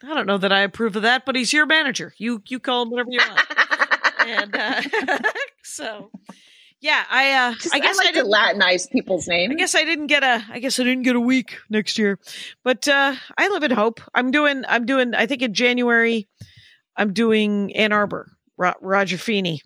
I 0.00 0.14
don't 0.14 0.26
know 0.26 0.38
that 0.38 0.52
I 0.52 0.60
approve 0.60 0.94
of 0.96 1.02
that, 1.02 1.26
but 1.26 1.34
he's 1.34 1.52
your 1.52 1.66
manager. 1.66 2.14
You 2.18 2.42
you 2.46 2.60
call 2.60 2.82
him 2.82 2.90
whatever 2.90 3.10
you 3.10 3.18
want. 3.18 3.40
and 4.26 4.56
uh 4.56 4.82
so 5.64 6.10
yeah, 6.80 7.02
I 7.10 7.32
uh 7.32 7.54
Just, 7.54 7.74
I 7.74 7.80
guess 7.80 7.98
I 7.98 8.02
I, 8.02 8.04
like 8.04 8.14
to 8.14 8.22
didn't 8.22 8.32
Latinize 8.32 8.88
people's 8.90 9.26
names. 9.26 9.52
I 9.52 9.56
guess 9.56 9.74
I 9.74 9.84
didn't 9.84 10.06
get 10.06 10.22
a 10.22 10.44
I 10.50 10.60
guess 10.60 10.78
I 10.78 10.84
didn't 10.84 11.02
get 11.02 11.16
a 11.16 11.20
week 11.20 11.58
next 11.68 11.98
year. 11.98 12.18
But 12.62 12.86
uh 12.86 13.14
I 13.36 13.48
live 13.48 13.64
in 13.64 13.72
hope. 13.72 14.00
I'm 14.14 14.30
doing 14.30 14.62
I'm 14.68 14.86
doing 14.86 15.14
I 15.14 15.26
think 15.26 15.42
in 15.42 15.52
January 15.54 16.28
I'm 16.96 17.12
doing 17.12 17.74
Ann 17.76 17.92
Arbor, 17.92 18.30
Ro- 18.56 18.74
Roger 18.80 19.18
Feeney. 19.18 19.62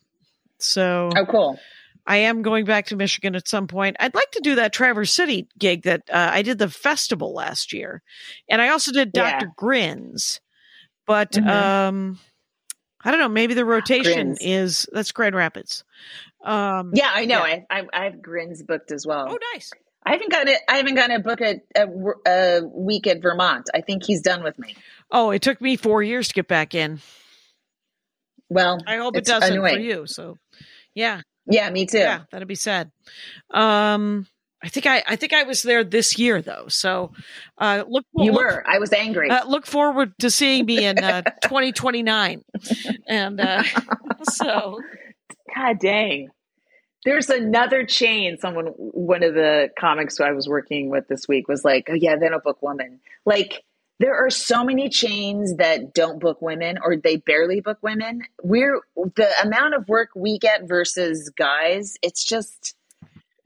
So 0.59 1.11
oh, 1.15 1.27
cool. 1.27 1.59
I 2.07 2.17
am 2.19 2.43
going 2.43 2.65
back 2.65 2.87
to 2.87 2.97
Michigan 2.97 3.35
at 3.37 3.47
some 3.49 3.69
point. 3.69 3.97
I'd 4.01 4.15
like 4.15 4.31
to 4.33 4.41
do 4.41 4.57
that 4.57 4.73
Traverse 4.73 5.13
City 5.13 5.49
gig 5.59 5.83
that 5.85 6.03
uh, 6.11 6.31
I 6.33 6.43
did 6.43 6.59
the 6.59 6.69
festival 6.69 7.33
last 7.33 7.73
year, 7.73 8.03
and 8.49 8.61
I 8.61 8.71
also 8.71 8.93
did 8.93 9.13
Yeah. 9.15 9.31
Doctor 9.31 9.53
Grins. 9.57 10.41
But 11.07 11.33
Mhm. 11.33 11.49
um, 11.49 12.19
I 13.05 13.11
don't 13.11 13.21
know. 13.21 13.29
Maybe 13.29 13.55
the 13.55 13.65
rotation 13.65 14.35
Grins. 14.35 14.39
is 14.41 14.89
that's 14.93 15.13
Grand 15.13 15.35
Rapids. 15.35 15.85
Um, 16.45 16.91
Yeah, 16.95 17.11
I 17.13 17.25
know. 17.25 17.45
Yeah. 17.47 17.61
I, 17.71 17.81
I 17.81 17.87
I 17.93 18.05
have 18.05 18.21
grins 18.23 18.63
booked 18.63 18.91
as 18.93 19.07
well. 19.07 19.27
Oh, 19.29 19.39
nice. 19.55 19.71
I 20.05 20.13
haven't 20.13 20.31
got 20.33 20.49
it. 20.49 20.61
I 20.69 20.79
haven't 20.79 20.97
gotten 20.97 21.15
a 21.15 21.21
book 21.21 21.41
a, 21.41 21.61
a, 21.77 21.87
a 22.27 22.67
week 22.67 23.07
at 23.07 23.23
Vermont. 23.23 23.71
I 23.73 23.81
think 23.83 24.05
he's 24.05 24.21
done 24.23 24.43
with 24.43 24.59
me. 24.59 24.75
Oh, 25.13 25.31
it 25.31 25.43
took 25.43 25.61
me 25.61 25.77
four 25.77 26.03
years 26.03 26.27
to 26.29 26.35
get 26.35 26.49
back 26.49 26.75
in. 26.75 27.01
Well, 28.49 28.79
I 28.87 28.97
hope 28.97 29.17
it 29.17 29.25
doesn't 29.25 29.53
annoying. 29.53 29.75
for 29.77 29.81
you. 29.81 30.07
So, 30.07 30.39
yeah, 30.95 31.21
Yeah, 31.47 31.69
me 31.71 31.87
too. 31.87 31.99
yeah, 31.99 32.21
that'd 32.31 32.47
be 32.49 32.55
sad. 32.55 32.91
Um, 33.51 34.27
I 34.63 34.69
think 34.69 34.87
I 34.87 35.03
I 35.07 35.17
think 35.17 35.33
I 35.33 35.43
was 35.43 35.63
there 35.63 35.83
this 35.83 36.19
year 36.19 36.41
though. 36.41 36.67
So, 36.69 37.13
uh, 37.59 37.83
look, 37.89 38.05
You 38.15 38.33
look- 38.33 38.45
were. 38.45 38.65
I 38.67 38.79
was 38.79 38.93
angry. 38.93 39.29
Uh, 39.29 39.45
look 39.47 39.67
forward 39.67 40.13
to 40.21 40.31
seeing 40.31 40.67
me 40.67 40.85
in 40.85 40.99
uh, 41.03 41.23
2029. 41.43 42.43
And 43.09 43.41
uh, 43.41 43.65
so, 44.23 44.81
God 45.55 45.79
dang. 45.81 46.29
There's 47.05 47.29
another 47.31 47.85
chain. 47.85 48.39
Someone, 48.39 48.67
one 48.77 49.25
of 49.25 49.35
the 49.35 49.71
comics 49.77 50.19
who 50.19 50.23
I 50.25 50.31
was 50.31 50.49
working 50.49 50.89
with 50.89 51.09
this 51.09 51.27
week 51.27 51.49
was 51.49 51.65
like, 51.65 51.89
oh, 51.91 51.95
yeah, 51.95 52.15
they 52.15 52.29
don't 52.29 52.45
book 52.45 52.59
women. 52.63 53.01
Like, 53.27 53.65
there 54.03 54.17
are 54.17 54.31
so 54.31 54.65
many 54.65 54.89
chains 54.89 55.57
that 55.57 55.95
don't 55.95 56.19
book 56.19 56.43
women 56.43 56.79
or 56.83 56.97
they 56.97 57.17
barely 57.17 57.61
book 57.61 57.79
women. 57.83 58.23
We're 58.43 58.81
the 58.97 59.31
amount 59.43 59.75
of 59.75 59.89
work 59.89 60.11
we 60.17 60.39
get 60.39 60.67
versus 60.67 61.31
guys, 61.39 61.95
it's 62.03 62.25
just, 62.25 62.75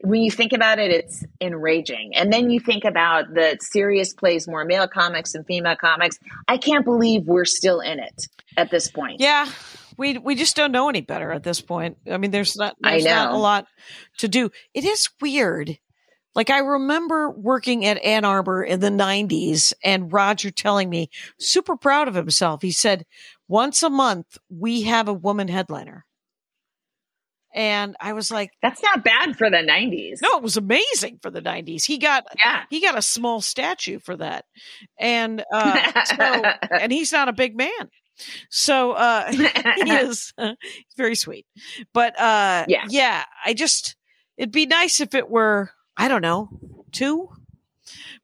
when 0.01 0.21
you 0.21 0.31
think 0.31 0.53
about 0.53 0.79
it, 0.79 0.89
it's 0.89 1.23
enraging. 1.39 2.15
And 2.15 2.33
then 2.33 2.49
you 2.49 2.59
think 2.59 2.85
about 2.85 3.35
that 3.35 3.61
Sirius 3.61 4.13
plays 4.13 4.47
more 4.47 4.65
male 4.65 4.87
comics 4.87 5.35
and 5.35 5.45
female 5.45 5.75
comics. 5.75 6.17
I 6.47 6.57
can't 6.57 6.85
believe 6.85 7.27
we're 7.27 7.45
still 7.45 7.79
in 7.79 7.99
it 7.99 8.27
at 8.57 8.71
this 8.71 8.89
point. 8.89 9.21
yeah, 9.21 9.47
we 9.97 10.17
we 10.17 10.35
just 10.35 10.55
don't 10.55 10.71
know 10.71 10.89
any 10.89 11.01
better 11.01 11.31
at 11.31 11.43
this 11.43 11.61
point. 11.61 11.97
I 12.09 12.17
mean, 12.17 12.31
there's 12.31 12.55
not 12.55 12.75
there's 12.79 13.05
not 13.05 13.33
a 13.33 13.37
lot 13.37 13.67
to 14.17 14.27
do. 14.27 14.51
It 14.73 14.85
is 14.85 15.09
weird. 15.21 15.77
Like 16.37 16.51
I 16.51 16.59
remember 16.59 17.31
working 17.31 17.83
at 17.85 17.97
Ann 18.03 18.23
Arbor 18.23 18.63
in 18.63 18.79
the 18.79 18.89
90s 18.91 19.73
and 19.83 20.13
Roger 20.13 20.51
telling 20.51 20.87
me, 20.87 21.09
super 21.39 21.75
proud 21.75 22.07
of 22.07 22.13
himself. 22.13 22.61
He 22.61 22.71
said, 22.71 23.05
once 23.47 23.81
a 23.81 23.89
month 23.89 24.37
we 24.47 24.83
have 24.83 25.07
a 25.07 25.13
woman 25.13 25.47
headliner. 25.47 26.05
And 27.55 27.95
I 27.99 28.13
was 28.13 28.29
like, 28.29 28.51
That's 28.61 28.83
not 28.83 29.03
bad 29.03 29.35
for 29.35 29.49
the 29.49 29.57
90s. 29.57 30.19
no, 30.21 30.37
it 30.37 30.43
was 30.43 30.57
amazing 30.57 31.17
for 31.23 31.31
the 31.31 31.41
90s. 31.41 31.85
He 31.85 31.97
got 31.97 32.25
Yeah. 32.37 32.63
he 32.69 32.81
got 32.81 32.95
a 32.97 33.01
small 33.01 33.41
statue 33.41 33.97
for 33.99 34.15
that 34.17 34.45
and 34.99 35.43
uh 35.51 35.91
so 36.05 36.43
and 36.71 36.91
he's 36.91 37.11
not 37.11 37.29
a 37.29 37.33
big 37.33 37.55
man 37.57 37.89
so 38.51 38.91
uh 38.91 39.31
he 39.75 39.91
is 39.91 40.33
uh, 40.37 40.53
very 40.97 41.15
sweet 41.15 41.45
but 41.93 42.19
uh 42.19 42.65
Yeah. 42.67 42.85
yeah 42.89 43.23
i 43.45 43.53
just 43.55 43.95
it'd 44.37 44.51
be 44.51 44.65
nice 44.67 44.99
if 45.01 45.15
it 45.15 45.29
were 45.29 45.71
i 45.97 46.07
don't 46.07 46.21
know 46.21 46.49
two 46.91 47.29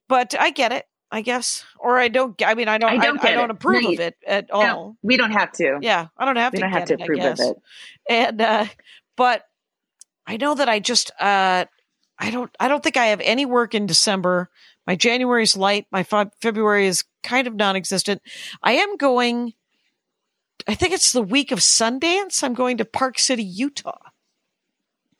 but 0.08 0.34
i 0.40 0.50
get 0.52 0.72
it 0.72 0.86
i 1.12 1.22
guess 1.22 1.66
or 1.80 1.98
i 1.98 2.08
don't 2.08 2.42
i 2.46 2.54
mean 2.56 2.68
i 2.68 2.78
don't 2.78 2.92
I 2.92 2.96
i 2.96 2.98
don't 2.98 3.16
don't, 3.18 3.26
I, 3.26 3.34
don't 3.34 3.52
approve 3.52 3.84
No, 3.84 3.92
of 3.94 4.00
it 4.00 4.16
at 4.26 4.48
No, 4.52 4.56
all 4.60 4.98
we 5.04 5.18
don't 5.18 5.32
have 5.32 5.52
to. 5.54 5.80
yeah 5.82 6.08
i 6.18 6.26
don't 6.26 6.36
have 6.38 6.54
we 6.54 6.58
to 6.60 6.62
don't 6.64 6.72
have 6.72 6.86
to 6.86 6.94
it, 6.94 7.02
I 7.02 7.04
approve 7.04 7.20
of 7.24 7.40
it. 7.40 7.58
and 8.10 8.42
uh 8.42 8.66
but 9.16 9.44
I 10.26 10.38
know 10.38 10.56
that 10.56 10.70
I 10.70 10.80
just 10.80 11.12
uh 11.20 11.66
I 12.18 12.32
don't 12.32 12.50
I 12.60 12.68
don't 12.70 12.82
think 12.82 12.96
I 12.96 13.08
have 13.08 13.20
any 13.22 13.46
work 13.46 13.76
in 13.76 13.86
December. 13.88 14.50
My 14.88 14.96
January 14.96 15.44
is 15.44 15.58
light. 15.58 15.86
My 15.92 16.04
fe- 16.04 16.32
February 16.42 16.88
is 16.88 17.04
kind 17.24 17.46
of 17.46 17.56
non-existent. 17.56 18.22
I 18.64 18.74
am 18.74 18.96
going. 18.96 19.54
I 20.66 20.76
think 20.76 20.94
it's 20.94 21.12
the 21.12 21.22
week 21.22 21.52
of 21.52 21.60
Sundance. 21.60 22.42
I'm 22.42 22.54
going 22.54 22.78
to 22.78 22.86
Park 22.86 23.20
City, 23.20 23.44
Utah. 23.44 23.98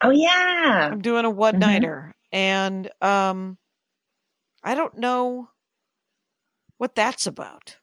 Oh 0.02 0.10
yeah. 0.10 0.88
I'm 0.90 1.02
doing 1.02 1.26
a 1.26 1.30
one 1.30 1.58
nighter, 1.58 2.13
and 2.34 2.90
um, 3.00 3.56
I 4.62 4.74
don't 4.74 4.98
know 4.98 5.48
what 6.76 6.96
that's 6.96 7.28
about. 7.28 7.76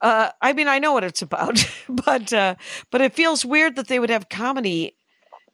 Uh, 0.00 0.30
I 0.42 0.52
mean, 0.52 0.66
I 0.66 0.80
know 0.80 0.92
what 0.92 1.04
it's 1.04 1.22
about, 1.22 1.64
but 1.88 2.32
uh, 2.32 2.56
but 2.90 3.00
it 3.00 3.14
feels 3.14 3.44
weird 3.44 3.76
that 3.76 3.86
they 3.88 4.00
would 4.00 4.10
have 4.10 4.28
comedy, 4.28 4.96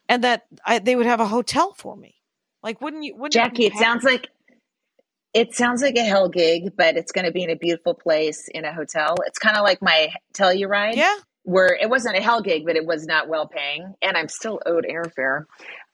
and 0.09 0.25
that 0.25 0.47
I, 0.65 0.79
they 0.79 0.97
would 0.97 1.07
have 1.07 1.21
a 1.21 1.27
hotel 1.27 1.75
for 1.77 1.95
me. 1.95 2.17
Like, 2.63 2.81
wouldn't 2.81 3.05
you? 3.05 3.15
Wouldn't 3.15 3.35
Jackie, 3.35 3.67
it 3.67 3.75
sounds 3.75 4.05
like 4.05 4.29
it 5.35 5.55
sounds 5.55 5.83
like 5.83 5.97
a 5.97 6.05
hell 6.05 6.31
gig, 6.31 6.73
but 6.77 6.97
it's 6.97 7.13
going 7.13 7.27
to 7.27 7.33
be 7.33 7.43
in 7.43 7.51
a 7.51 7.57
beautiful 7.57 7.95
place 7.95 8.49
in 8.49 8.65
a 8.65 8.73
hotel. 8.73 9.17
It's 9.27 9.39
kind 9.39 9.59
of 9.59 9.65
like 9.65 9.83
my 9.83 10.15
Telluride, 10.35 10.97
yeah. 10.97 11.17
where 11.43 11.77
it 11.79 11.91
wasn't 11.91 12.17
a 12.17 12.23
hell 12.23 12.41
gig, 12.41 12.65
but 12.65 12.77
it 12.77 12.87
was 12.87 13.05
not 13.05 13.29
well 13.29 13.47
paying, 13.47 13.95
and 14.01 14.17
I'm 14.17 14.29
still 14.29 14.61
owed 14.65 14.87
airfare. 14.91 15.45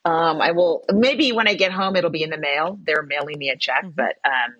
Um, 0.06 0.40
I 0.40 0.52
will 0.52 0.84
maybe 0.92 1.32
when 1.32 1.48
I 1.48 1.54
get 1.54 1.72
home, 1.72 1.96
it'll 1.96 2.10
be 2.10 2.22
in 2.22 2.30
the 2.30 2.38
mail. 2.38 2.78
They're 2.84 3.02
mailing 3.02 3.38
me 3.38 3.50
a 3.50 3.56
check, 3.56 3.84
Mhm. 3.84 3.94
but 3.96 4.14
um, 4.24 4.54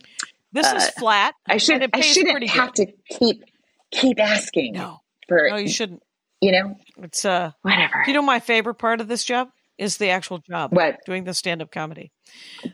This 0.52 0.66
is 0.66 0.84
Uh, 0.84 0.90
flat. 0.98 1.34
I 1.46 1.58
should 1.58 1.88
I 1.94 2.00
shouldn't 2.00 2.48
have 2.48 2.72
good. 2.74 2.88
to 3.08 3.18
keep 3.18 3.44
keep 3.92 4.18
asking 4.20 4.72
No, 4.74 5.00
for 5.28 5.48
no, 5.50 5.56
you 5.56 5.68
shouldn't. 5.68 6.02
you 6.40 6.50
know 6.52 6.76
It's 6.98 7.24
uh, 7.24 7.52
whatever. 7.62 8.02
you 8.06 8.12
know, 8.14 8.22
my 8.22 8.40
favorite 8.40 8.74
part 8.76 9.00
of 9.00 9.06
this 9.08 9.22
job 9.24 9.50
is 9.78 9.98
the 9.98 10.08
actual 10.08 10.38
job. 10.38 10.72
what? 10.74 10.98
doing 11.04 11.24
the 11.24 11.34
stand-up 11.34 11.70
comedy. 11.70 12.10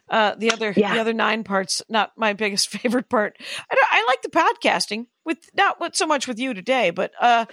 Uh, 0.08 0.34
the 0.36 0.52
other 0.52 0.72
Yeah. 0.76 0.94
the 0.94 1.00
other 1.00 1.12
nine 1.12 1.42
parts, 1.44 1.82
not 1.88 2.12
my 2.16 2.32
biggest 2.32 2.68
favorite 2.78 3.08
part. 3.10 3.36
I 3.70 3.74
don't, 3.74 3.88
I 3.90 4.04
like 4.06 4.22
the 4.22 4.30
podcasting 4.30 5.06
with 5.24 5.38
not 5.54 5.80
what 5.80 5.96
so 5.96 6.06
much 6.06 6.26
with 6.28 6.38
you 6.38 6.54
today, 6.54 6.90
but 6.90 7.10
uh, 7.20 7.44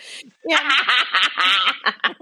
yeah, 0.48 0.60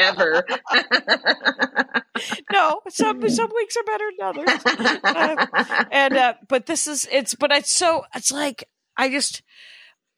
Ever. 0.00 0.44
no, 2.52 2.80
some 2.88 3.28
some 3.28 3.50
weeks 3.54 3.76
are 3.76 3.84
better 3.84 4.04
than 4.18 4.26
others. 4.26 5.00
Uh, 5.04 5.84
and 5.90 6.16
uh, 6.16 6.34
but 6.48 6.66
this 6.66 6.86
is 6.86 7.08
it's 7.10 7.34
but 7.34 7.52
it's 7.52 7.70
so 7.70 8.04
it's 8.14 8.32
like 8.32 8.68
I 8.96 9.08
just 9.10 9.42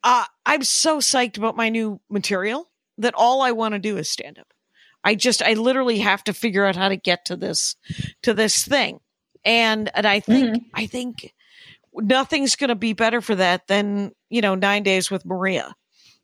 uh, 0.05 0.25
I'm 0.47 0.63
so 0.63 0.99
psyched 0.99 1.39
about 1.39 1.57
my 1.57 1.69
new 1.69 2.01
material 2.09 2.71
that 2.99 3.15
all 3.15 3.43
I 3.43 3.53
want 3.53 3.75
to 3.75 3.79
do 3.79 3.97
is 3.97 4.11
stand 4.11 4.39
up. 4.39 4.53
I 5.05 5.15
just 5.15 5.43
I 5.43 5.55
literally 5.55 5.99
have 6.01 6.25
to 6.25 6.33
figure 6.33 6.65
out 6.65 6.77
how 6.77 6.89
to 6.89 6.97
get 6.97 7.27
to 7.27 7.37
this 7.37 7.77
to 8.23 8.35
this 8.35 8.65
thing. 8.65 9.01
And 9.45 9.91
and 9.95 10.07
I 10.07 10.21
think 10.21 10.65
I 10.75 10.87
think 10.87 11.33
nothing's 11.95 12.57
going 12.57 12.69
to 12.69 12.75
be 12.75 12.93
better 12.93 13.21
for 13.21 13.35
that 13.37 13.67
than, 13.67 14.13
you 14.29 14.41
know, 14.41 14.55
9 14.55 14.83
days 14.83 15.11
with 15.11 15.25
Maria. 15.25 15.75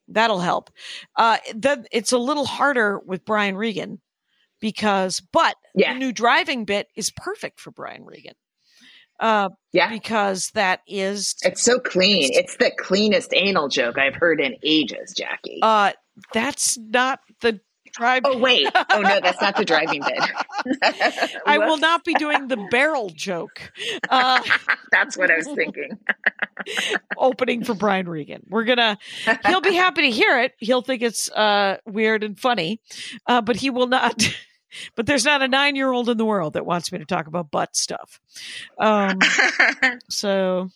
That'll 0.08 0.40
help. 0.40 0.70
Uh 1.16 1.38
then 1.54 1.86
it's 1.92 2.12
a 2.12 2.18
little 2.18 2.44
harder 2.46 3.00
with 3.06 3.24
Brian 3.24 3.56
Regan 3.56 4.00
because 4.60 5.20
but 5.32 5.56
Yeah. 5.74 5.92
the 5.94 5.98
new 5.98 6.12
driving 6.12 6.64
bit 6.64 6.88
is 6.96 7.10
perfect 7.10 7.60
for 7.60 7.70
Brian 7.70 8.04
Regan. 8.04 8.34
Uh 9.20 9.50
yeah. 9.72 9.88
because 9.90 10.50
that 10.54 10.80
is 10.86 11.36
It's 11.42 11.62
so 11.62 11.78
clean. 11.78 12.30
It's 12.32 12.56
the 12.56 12.72
cleanest 12.78 13.32
anal 13.34 13.68
joke 13.68 13.96
I've 13.98 14.16
heard 14.16 14.40
in 14.40 14.56
ages, 14.62 15.12
Jackie. 15.16 15.60
uh 15.62 15.92
that's 16.32 16.78
not 16.78 17.20
the 17.40 17.60
drive 17.94 18.22
oh 18.24 18.38
wait. 18.38 18.68
Oh 18.74 19.00
no, 19.00 19.20
that's 19.20 19.40
not 19.40 19.56
the 19.56 19.64
driving 19.64 20.02
bit. 20.02 21.38
I 21.46 21.58
will 21.58 21.78
not 21.78 22.04
be 22.04 22.14
doing 22.14 22.48
the 22.48 22.56
barrel 22.70 23.10
joke. 23.10 23.72
Uh 24.08 24.42
That's 24.90 25.16
what 25.16 25.30
I 25.30 25.36
was 25.36 25.46
thinking. 25.46 25.98
opening 27.16 27.64
for 27.64 27.74
Brian 27.74 28.08
Regan. 28.08 28.42
We're 28.48 28.64
gonna 28.64 28.98
he'll 29.46 29.60
be 29.60 29.74
happy 29.74 30.02
to 30.02 30.10
hear 30.10 30.40
it. 30.40 30.54
He'll 30.58 30.82
think 30.82 31.02
it's 31.02 31.30
uh 31.30 31.78
weird 31.86 32.24
and 32.24 32.38
funny. 32.38 32.80
Uh 33.26 33.40
but 33.40 33.56
he 33.56 33.70
will 33.70 33.86
not 33.86 34.22
but 34.96 35.06
there's 35.06 35.24
not 35.24 35.42
a 35.42 35.48
nine 35.48 35.76
year 35.76 35.90
old 35.90 36.08
in 36.08 36.16
the 36.18 36.24
world 36.24 36.54
that 36.54 36.66
wants 36.66 36.90
me 36.92 36.98
to 36.98 37.04
talk 37.04 37.26
about 37.26 37.50
butt 37.50 37.76
stuff. 37.76 38.20
Um 38.78 39.18
so 40.10 40.70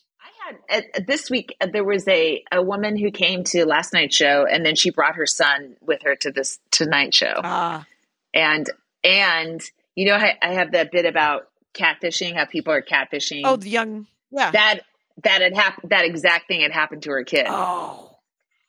had 0.69 0.85
uh, 0.95 1.01
this 1.07 1.31
week. 1.31 1.55
uh, 1.61 1.67
There 1.73 1.85
was 1.85 2.07
a 2.09 2.43
a 2.53 2.63
woman 2.63 2.97
who 2.97 3.11
came 3.11 3.45
to 3.45 3.65
last 3.67 3.93
night's 3.93 4.17
show, 4.17 4.47
and 4.51 4.65
then 4.65 4.75
she 4.75 4.91
brought 4.91 5.17
her 5.17 5.27
son 5.27 5.77
with 5.81 6.03
her 6.03 6.15
to 6.17 6.31
this 6.31 6.59
tonight 6.71 7.15
show. 7.15 7.41
ah 7.45 7.87
And 8.35 8.69
and 9.05 9.61
you 9.95 10.07
know, 10.07 10.15
I, 10.15 10.37
I 10.41 10.53
have 10.55 10.73
that 10.73 10.93
bit 10.93 11.07
about 11.07 11.49
catfishing. 11.75 12.35
How 12.37 12.45
people 12.47 12.73
are 12.73 12.83
catfishing. 12.83 13.43
oh 13.45 13.57
the 13.57 13.71
young 13.71 14.07
yeah. 14.31 14.51
that 14.53 14.81
that 15.25 15.43
had 15.43 15.55
happened. 15.55 15.91
That 15.91 16.05
exact 16.05 16.49
thing 16.49 16.61
had 16.63 16.73
happened 16.73 17.03
to 17.05 17.11
her 17.11 17.25
kid. 17.25 17.47
oh 17.49 18.17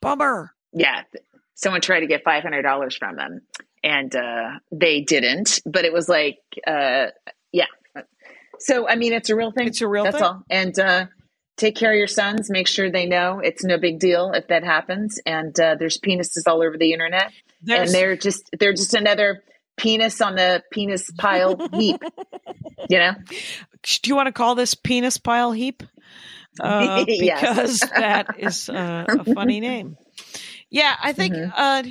bummer. 0.01 0.53
Yeah, 0.73 1.01
someone 1.55 1.81
tried 1.81 2.01
to 2.01 2.07
get 2.07 2.23
five 2.23 2.43
hundred 2.43 2.61
dollars 2.63 2.95
from 2.95 3.15
them, 3.15 3.41
and 3.83 4.15
uh, 4.15 4.59
they 4.71 5.01
didn't. 5.01 5.61
But 5.65 5.85
it 5.85 5.93
was 5.93 6.07
like, 6.07 6.39
uh, 6.65 7.07
yeah. 7.51 7.65
So 8.59 8.87
I 8.87 8.95
mean, 8.95 9.13
it's 9.13 9.29
a 9.29 9.35
real 9.35 9.51
thing. 9.51 9.67
It's 9.67 9.81
a 9.81 9.87
real 9.87 10.03
That's 10.03 10.17
thing. 10.17 10.25
all. 10.25 10.43
And 10.49 10.77
uh, 10.79 11.05
take 11.59 11.75
care 11.75 11.91
of 11.91 11.97
your 11.97 12.07
sons. 12.07 12.49
Make 12.49 12.67
sure 12.67 12.89
they 12.89 13.05
know 13.05 13.39
it's 13.39 13.63
no 13.63 13.77
big 13.77 13.99
deal 13.99 14.31
if 14.33 14.47
that 14.47 14.63
happens. 14.63 15.19
And 15.25 15.57
uh, 15.59 15.75
there's 15.77 15.99
penises 15.99 16.47
all 16.47 16.63
over 16.63 16.77
the 16.77 16.93
internet, 16.93 17.31
There's 17.61 17.89
and 17.89 17.95
they're 17.95 18.15
just 18.15 18.49
they're 18.57 18.73
just 18.73 18.93
another 18.95 19.43
penis 19.77 20.21
on 20.21 20.35
the 20.35 20.63
penis 20.71 21.11
pile 21.17 21.69
heap. 21.73 22.01
You 22.89 22.97
know, 22.97 23.13
do 23.83 24.09
you 24.09 24.15
want 24.15 24.27
to 24.27 24.31
call 24.33 24.55
this 24.55 24.73
penis 24.73 25.17
pile 25.17 25.51
heap? 25.51 25.83
Uh, 26.59 27.05
because 27.19 27.79
that 27.81 28.35
is 28.39 28.69
uh, 28.69 29.05
a 29.07 29.33
funny 29.33 29.59
name. 29.59 29.97
Yeah, 30.69 30.95
I 31.01 31.13
think. 31.13 31.35
Mhm. 31.35 31.53
Uh, 31.55 31.83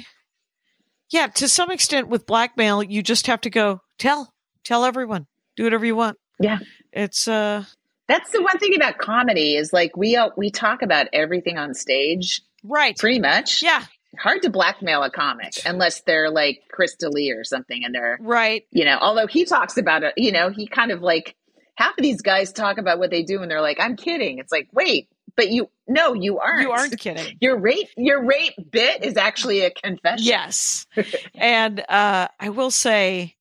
yeah, 1.11 1.29
to 1.29 1.49
some 1.49 1.71
extent, 1.71 2.09
with 2.09 2.27
blackmail, 2.27 2.83
you 2.83 3.03
just 3.03 3.29
have 3.29 3.41
to 3.43 3.51
go 3.51 3.81
tell, 3.99 4.35
tell 4.63 4.85
everyone, 4.85 5.27
do 5.57 5.65
whatever 5.65 5.87
you 5.87 5.97
want. 5.97 6.19
Yeah. 6.39 6.59
it's 6.93 7.27
uh, 7.27 7.65
that's 8.09 8.31
the 8.31 8.43
one 8.43 8.59
thing 8.59 8.75
about 8.75 8.99
comedy 8.99 9.55
is 9.55 9.73
like 9.73 9.97
we 9.97 10.17
uh, 10.17 10.31
we 10.37 10.51
talk 10.51 10.83
about 10.83 11.07
everything 11.13 11.59
on 11.59 11.75
stage 11.75 12.43
right. 12.65 12.97
pretty 12.97 13.21
much. 13.21 13.63
Yeah, 13.63 13.85
hard 14.19 14.43
to 14.43 14.51
blackmail 14.51 15.03
a 15.03 15.11
comic 15.11 15.53
unless 15.65 16.01
they're 16.03 16.31
like 16.31 16.63
Chris 16.71 16.95
D'Elia 16.97 17.37
or 17.37 17.45
something 17.45 17.85
and 17.85 17.95
they're, 17.95 18.19
right. 18.21 18.65
you 18.71 18.85
know, 18.85 18.99
although 19.01 19.27
he 19.27 19.45
talks 19.45 19.77
about 19.77 20.03
it, 20.03 20.15
you 20.17 20.33
know, 20.33 20.51
he 20.51 20.67
kind 20.67 20.91
of 20.91 21.03
like 21.03 21.37
half 21.75 21.97
of 21.97 22.03
these 22.03 22.23
guys 22.23 22.53
talk 22.53 22.79
about 22.79 22.99
what 22.99 23.11
they 23.11 23.23
do 23.23 23.43
and 23.43 23.51
they're 23.51 23.63
like, 23.63 23.79
I'm 23.81 23.97
kidding. 23.97 24.39
It's 24.39 24.53
like, 24.53 24.69
wait, 24.73 25.09
but 25.37 25.51
you, 25.51 25.71
no, 25.87 26.15
you 26.15 26.39
aren't. 26.39 26.63
You 26.63 26.73
aren't 26.73 26.99
kidding. 26.99 27.37
Your 27.41 27.59
rape, 27.59 27.89
your 27.97 28.25
rape 28.25 28.55
bit 28.71 29.05
is 29.05 29.17
actually 29.17 29.61
a 29.61 29.71
confession. 29.71 30.27
Yes. 30.27 30.87
and 31.35 31.81
uh 31.89 32.29
I 32.41 32.49
will 32.49 32.71
say 32.71 33.37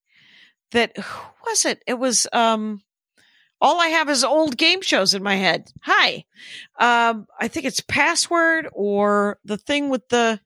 that 0.71 0.97
who 0.97 1.27
was 1.45 1.65
it? 1.65 1.81
It 1.87 1.95
was 1.95 2.27
um 2.33 2.81
all 3.59 3.79
I 3.79 3.87
have 3.87 4.09
is 4.09 4.23
old 4.23 4.57
game 4.57 4.81
shows 4.81 5.13
in 5.13 5.23
my 5.23 5.35
head. 5.35 5.71
Hi. 5.83 6.25
Um 6.79 7.27
I 7.39 7.47
think 7.47 7.65
it's 7.65 7.81
password 7.81 8.67
or 8.71 9.39
the 9.45 9.57
thing 9.57 9.89
with 9.89 10.07
the 10.09 10.39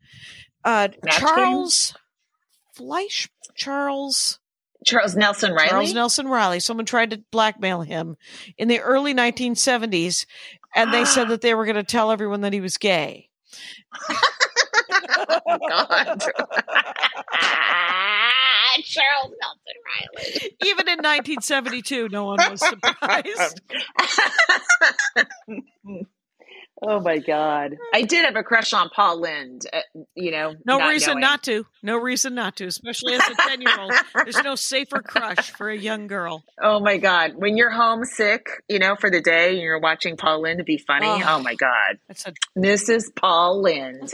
uh 0.63 0.89
Charles 1.09 1.95
Fleisch 2.75 3.29
Charles 3.55 4.39
Charles 4.85 5.15
Nelson 5.15 5.51
Reilly. 5.51 5.69
Charles 5.69 5.93
Nelson 5.93 6.27
Reilly. 6.27 6.59
Someone 6.59 6.85
tried 6.85 7.11
to 7.11 7.23
blackmail 7.31 7.81
him 7.81 8.17
in 8.57 8.67
the 8.67 8.79
early 8.79 9.13
1970s 9.13 10.25
and 10.75 10.93
they 10.93 11.05
said 11.05 11.27
that 11.29 11.41
they 11.41 11.53
were 11.53 11.65
going 11.65 11.75
to 11.75 11.83
tell 11.83 12.11
everyone 12.11 12.41
that 12.41 12.53
he 12.53 12.61
was 12.61 12.77
gay. 12.77 13.29
oh, 14.09 15.59
God. 15.67 16.23
Charles 18.83 19.33
Nelson 19.41 19.77
Reilly. 19.87 20.55
Even 20.65 20.87
in 20.87 20.97
1972, 20.97 22.09
no 22.09 22.25
one 22.25 22.37
was 22.49 22.59
surprised. 22.59 23.61
oh 26.83 26.99
my 26.99 27.17
god! 27.19 27.75
I 27.93 28.01
did 28.03 28.25
have 28.25 28.35
a 28.35 28.43
crush 28.43 28.73
on 28.73 28.89
Paul 28.89 29.21
Lynde. 29.21 29.65
Uh, 29.71 29.79
you 30.15 30.31
know, 30.31 30.53
No 30.65 30.77
not 30.77 30.89
reason 30.89 31.11
knowing. 31.13 31.21
not 31.21 31.43
to. 31.43 31.65
No 31.83 31.97
reason 31.97 32.33
not 32.35 32.55
to, 32.57 32.65
especially 32.65 33.13
as 33.15 33.27
a 33.29 33.35
10 33.35 33.61
year 33.61 33.79
old. 33.79 33.93
There's 34.23 34.43
no 34.43 34.55
safer 34.55 35.01
crush 35.01 35.51
for 35.51 35.69
a 35.69 35.77
young 35.77 36.07
girl. 36.07 36.43
Oh 36.61 36.79
my 36.79 36.97
god! 36.97 37.33
When 37.35 37.57
you're 37.57 37.69
homesick, 37.71 38.47
you 38.67 38.79
know, 38.79 38.95
for 38.95 39.09
the 39.11 39.21
day, 39.21 39.51
and 39.53 39.61
you're 39.61 39.79
watching 39.79 40.17
Paul 40.17 40.41
Lynde 40.43 40.63
be 40.65 40.77
funny. 40.77 41.07
Oh. 41.07 41.21
Oh, 41.25 41.39
my 41.41 41.55
god, 41.55 41.97
That's 42.07 42.25
a 42.27 42.33
Mrs. 42.57 43.15
Paul 43.15 43.61
Lynde. 43.61 44.11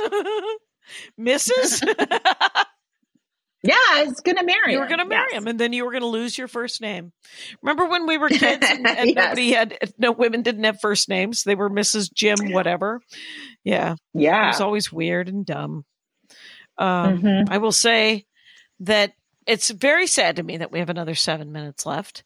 Mrs. 1.19 1.83
Yeah, 3.67 3.75
I 3.91 4.05
was 4.07 4.19
gonna 4.21 4.43
marry. 4.43 4.73
you 4.73 4.79
were 4.79 4.87
going 4.87 4.99
to 4.99 5.05
marry 5.05 5.27
Yes. 5.31 5.41
him 5.41 5.47
and 5.47 5.59
then 5.59 5.73
you 5.73 5.83
were 5.85 5.91
going 5.91 6.01
to 6.01 6.07
lose 6.07 6.37
your 6.37 6.47
first 6.47 6.81
name. 6.81 7.11
Remember 7.61 7.85
when 7.85 8.07
we 8.07 8.17
were 8.17 8.29
kids 8.29 8.65
and, 8.69 8.87
and 8.97 9.09
Yes. 9.09 9.15
nobody 9.15 9.51
had, 9.51 9.77
no 9.97 10.11
women 10.11 10.41
didn't 10.41 10.63
have 10.63 10.79
first 10.81 11.09
names? 11.09 11.43
They 11.43 11.55
were 11.55 11.69
Mrs. 11.69 12.11
Jim, 12.13 12.51
whatever. 12.51 13.01
Yeah. 13.63 13.93
It 13.93 14.21
Yeah. 14.21 14.47
was 14.47 14.61
always 14.61 14.91
weird 14.91 15.27
and 15.27 15.45
dumb. 15.45 15.85
Um, 16.77 17.17
Mhm. 17.21 17.47
I 17.49 17.57
will 17.57 17.71
say 17.71 18.25
that 18.81 19.13
it's 19.45 19.69
very 19.69 20.07
sad 20.07 20.35
to 20.37 20.43
me 20.43 20.57
that 20.57 20.71
we 20.71 20.79
have 20.79 20.89
another 20.89 21.15
seven 21.15 21.51
minutes 21.51 21.85
left. 21.85 22.23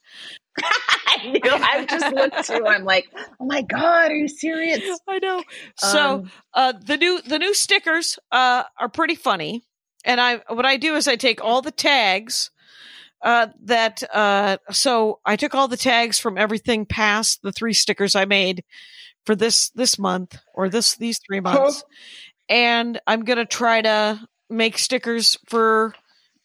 I 1.08 1.28
knew. 1.28 1.40
I 1.44 1.86
just 1.86 2.14
looked 2.14 2.48
too. 2.48 2.66
I'm 2.68 2.84
like, 2.84 3.08
oh 3.40 3.46
my 3.46 3.62
god, 3.62 4.12
are 4.12 4.16
you 4.16 4.28
serious? 4.28 4.82
I 5.08 5.20
know. 5.20 5.44
So 5.78 6.14
Um, 6.16 6.32
uh, 6.54 6.74
the 6.84 6.98
new 6.98 7.22
the 7.22 7.38
new 7.40 7.54
stickers 7.54 8.18
uh, 8.32 8.64
are 8.80 8.90
pretty 8.90 9.16
funny, 9.16 9.64
and 10.06 10.20
I 10.20 10.42
what 10.48 10.66
I 10.66 10.78
do 10.78 10.96
is 10.96 11.08
I 11.08 11.16
take 11.16 11.44
all 11.44 11.62
the 11.62 11.72
tags 11.72 12.52
uh, 13.22 13.48
that 13.64 14.04
uh, 14.14 14.58
so 14.72 15.20
I 15.26 15.36
took 15.36 15.54
all 15.54 15.68
the 15.68 15.78
tags 15.78 16.20
from 16.20 16.38
everything 16.38 16.86
past 16.86 17.42
the 17.42 17.52
three 17.52 17.74
stickers 17.74 18.16
I 18.16 18.26
made 18.26 18.64
for 19.26 19.36
this 19.36 19.70
this 19.72 20.00
month 20.00 20.38
or 20.54 20.70
this 20.70 20.96
these 20.96 21.20
three 21.20 21.40
months, 21.40 21.84
and 22.50 23.00
I'm 23.06 23.24
gonna 23.24 23.46
try 23.46 23.82
to 23.82 24.20
make 24.50 24.78
stickers 24.78 25.38
for 25.48 25.94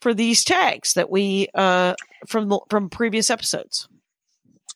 for 0.00 0.12
these 0.12 0.44
tags 0.44 0.94
that 0.94 1.11
we 1.11 1.48
uh 1.54 1.94
from 2.26 2.48
the, 2.48 2.61
from 2.68 2.90
previous 2.90 3.30
episodes. 3.30 3.88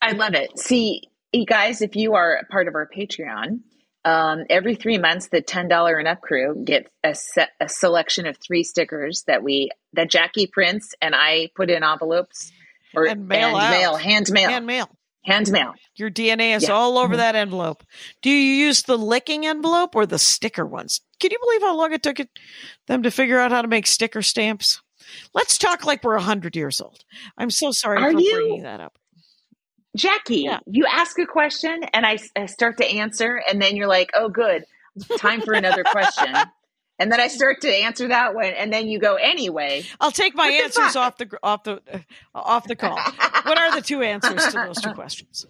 I 0.01 0.13
love 0.13 0.35
it. 0.35 0.59
See, 0.59 1.03
you 1.33 1.45
guys, 1.45 1.83
if 1.83 1.95
you 1.95 2.15
are 2.15 2.37
a 2.37 2.47
part 2.47 2.69
of 2.69 2.75
our 2.75 2.89
Patreon, 2.89 3.61
um, 4.05 4.45
every 4.49 4.75
three 4.75 4.99
months, 4.99 5.29
the 5.29 5.41
ten 5.43 5.69
dollar 5.69 5.97
and 5.99 6.09
up 6.09 6.21
crew 6.21 6.63
get 6.65 6.91
a 7.05 7.15
set, 7.15 7.51
a 7.61 7.69
selection 7.69 8.27
of 8.27 8.37
three 8.39 8.63
stickers 8.65 9.25
that 9.27 9.43
we 9.43 9.71
that 9.93 10.11
Jackie 10.11 10.47
prints 10.47 10.95
and 11.03 11.15
I 11.15 11.51
put 11.55 11.71
in 11.71 11.83
envelopes 11.83 12.53
or 12.95 13.07
And 13.07 13.29
mail 13.29 13.57
out. 13.57 13.71
mail, 13.71 13.97
hand 13.97 14.31
mail, 14.31 14.51
And 14.51 14.67
mail. 14.67 14.89
hand 15.25 15.51
mail. 15.51 15.75
Your 15.97 16.11
DNA 16.11 16.55
is 16.55 16.65
Yeah. 16.69 16.73
all 16.75 16.97
over 16.99 17.15
Mhm. 17.15 17.19
that 17.19 17.37
envelope. 17.37 17.85
Do 18.23 18.31
you 18.31 18.37
use 18.67 18.83
the 18.85 18.97
licking 18.97 19.47
envelope 19.47 19.95
or 19.95 20.07
the 20.07 20.19
sticker 20.19 20.65
ones? 20.65 21.01
Can 21.19 21.31
you 21.31 21.39
believe 21.43 21.61
how 21.63 21.77
long 21.77 21.93
it 21.93 22.03
took 22.03 22.19
it, 22.21 22.31
them 22.87 23.03
to 23.03 23.11
figure 23.11 23.39
out 23.39 23.51
how 23.51 23.61
to 23.63 23.69
make 23.69 23.87
sticker 23.87 24.23
stamps? 24.23 24.81
Let's 25.35 25.59
talk 25.59 25.85
like 25.85 26.03
we're 26.05 26.15
100 26.17 26.57
years 26.57 26.81
old. 26.81 27.05
I'm 27.37 27.51
so 27.51 27.73
sorry 27.73 27.99
Are 28.01 28.13
for 28.13 28.19
you? 28.21 28.33
bringing 28.33 28.63
that 28.63 28.81
up. 28.81 28.97
Jackie, 29.97 30.43
Yeah. 30.43 30.61
you 30.67 30.87
ask 30.87 31.19
a 31.19 31.27
question 31.27 31.83
and 31.93 32.07
I, 32.07 32.19
I 32.37 32.47
start 32.47 32.77
to 32.79 32.87
answer, 32.87 33.43
and 33.49 33.61
then 33.61 33.77
you're 33.77 33.89
like, 33.89 34.11
oh, 34.15 34.29
good, 34.29 34.65
time 35.19 35.41
for 35.41 35.53
another 35.53 35.83
question. 35.91 36.35
And 36.99 37.11
then 37.11 37.19
I 37.21 37.29
start 37.29 37.63
to 37.63 37.69
answer 37.75 38.09
that 38.09 38.35
one, 38.35 38.45
and 38.53 38.73
then 38.73 38.87
you 38.87 38.99
go 38.99 39.15
anyway. 39.15 39.85
I'll 40.01 40.11
take 40.11 40.35
my 40.35 40.49
answers 40.49 40.97
off 40.97 41.17
the 41.17 41.31
off 41.43 41.65
the 41.65 41.81
uh, 41.91 41.99
off 42.35 42.67
the 42.69 42.77
call. 42.77 42.95
What 43.43 43.57
are 43.59 43.75
the 43.75 43.81
two 43.81 44.03
answers 44.03 44.45
to 44.49 44.53
those 44.53 44.81
two 44.83 44.93
questions? 44.95 45.47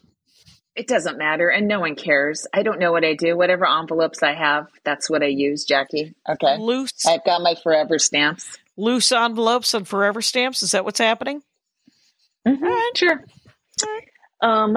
It 0.77 0.87
doesn't 0.87 1.19
matter, 1.19 1.49
and 1.49 1.67
no 1.67 1.81
one 1.81 1.97
cares. 1.97 2.47
I 2.55 2.63
don't 2.63 2.79
know 2.79 2.93
what 2.93 3.05
I 3.05 3.15
do. 3.15 3.37
Whatever 3.37 3.67
envelopes 3.67 4.23
I 4.23 4.33
have, 4.35 4.69
that's 4.85 5.11
what 5.11 5.25
I 5.25 5.27
use, 5.27 5.65
Jackie. 5.65 6.15
Okay. 6.29 6.57
Loose 6.59 7.05
I've 7.05 7.25
got 7.25 7.43
my 7.43 7.57
forever 7.61 7.99
stamps. 7.99 8.57
loose 8.77 9.11
envelopes 9.11 9.75
and 9.75 9.87
forever 9.89 10.23
stamps. 10.23 10.63
Is 10.63 10.71
that 10.71 10.85
what's 10.85 11.01
happening? 11.01 11.43
Mhm, 12.47 12.71
Sure. 12.97 13.25
Um, 14.43 14.77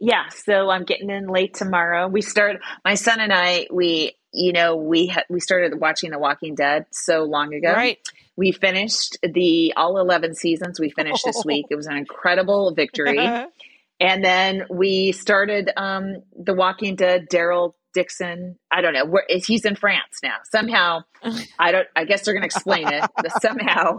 yeah. 0.00 0.28
So 0.30 0.70
I'm 0.70 0.84
getting 0.84 1.10
in 1.10 1.26
late 1.28 1.54
tomorrow. 1.54 2.08
We 2.08 2.22
start. 2.22 2.60
My 2.84 2.94
son 2.94 3.20
and 3.20 3.32
I. 3.32 3.66
We, 3.70 4.12
you 4.32 4.52
know, 4.52 4.76
we 4.76 5.06
ha- 5.08 5.24
we 5.28 5.40
started 5.40 5.80
watching 5.80 6.10
The 6.10 6.18
Walking 6.18 6.54
Dead 6.54 6.86
so 6.90 7.24
long 7.24 7.54
ago. 7.54 7.72
Right. 7.72 7.98
We 8.36 8.52
finished 8.52 9.18
the 9.22 9.74
all 9.76 9.98
eleven 9.98 10.34
seasons. 10.34 10.78
We 10.78 10.90
finished 10.90 11.24
this 11.24 11.42
week. 11.44 11.66
It 11.70 11.74
was 11.74 11.86
an 11.86 11.96
incredible 11.96 12.72
victory. 12.74 13.18
and 14.00 14.24
then 14.24 14.64
we 14.70 15.12
started 15.12 15.70
um, 15.76 16.22
The 16.36 16.54
Walking 16.54 16.94
Dead. 16.94 17.28
Daryl 17.28 17.74
Dixon. 17.94 18.56
I 18.70 18.80
don't 18.80 18.92
know. 18.92 19.06
Where, 19.06 19.24
he's 19.28 19.64
in 19.64 19.74
France 19.74 20.20
now. 20.22 20.36
Somehow, 20.52 21.00
I 21.58 21.72
don't. 21.72 21.88
I 21.96 22.04
guess 22.04 22.24
they're 22.24 22.34
going 22.34 22.42
to 22.42 22.46
explain 22.46 22.86
it. 22.86 23.02
But 23.16 23.42
somehow, 23.42 23.98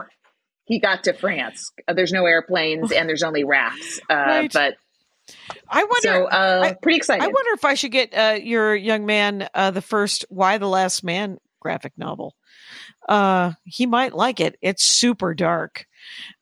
he 0.64 0.80
got 0.80 1.04
to 1.06 1.14
France. 1.14 1.72
There's 1.94 2.14
no 2.14 2.26
airplanes 2.26 2.92
and 2.94 3.10
there's 3.10 3.24
only 3.24 3.44
rafts. 3.44 4.00
Uh, 4.10 4.14
Right. 4.16 4.54
But 4.54 4.76
I 5.68 5.84
wonder. 5.84 6.00
so, 6.02 6.26
uh, 6.28 6.62
I- 6.66 6.74
pretty 6.82 6.98
excited. 6.98 7.24
I 7.24 7.28
wonder 7.28 7.52
if 7.54 7.66
I 7.66 7.74
should 7.76 7.92
get 7.92 8.14
uh, 8.14 8.38
your 8.42 8.76
young 8.76 9.06
man 9.06 9.48
uh, 9.54 9.72
the 9.72 9.82
first 9.82 10.26
"Y 10.30 10.58
the 10.58 10.68
Last 10.68 11.04
Man" 11.04 11.38
graphic 11.60 11.94
novel. 11.98 12.36
Uh, 13.08 13.54
he 13.66 13.86
might 13.86 14.14
like 14.14 14.40
it. 14.40 14.58
It's 14.62 14.84
super 14.84 15.34
dark, 15.34 15.86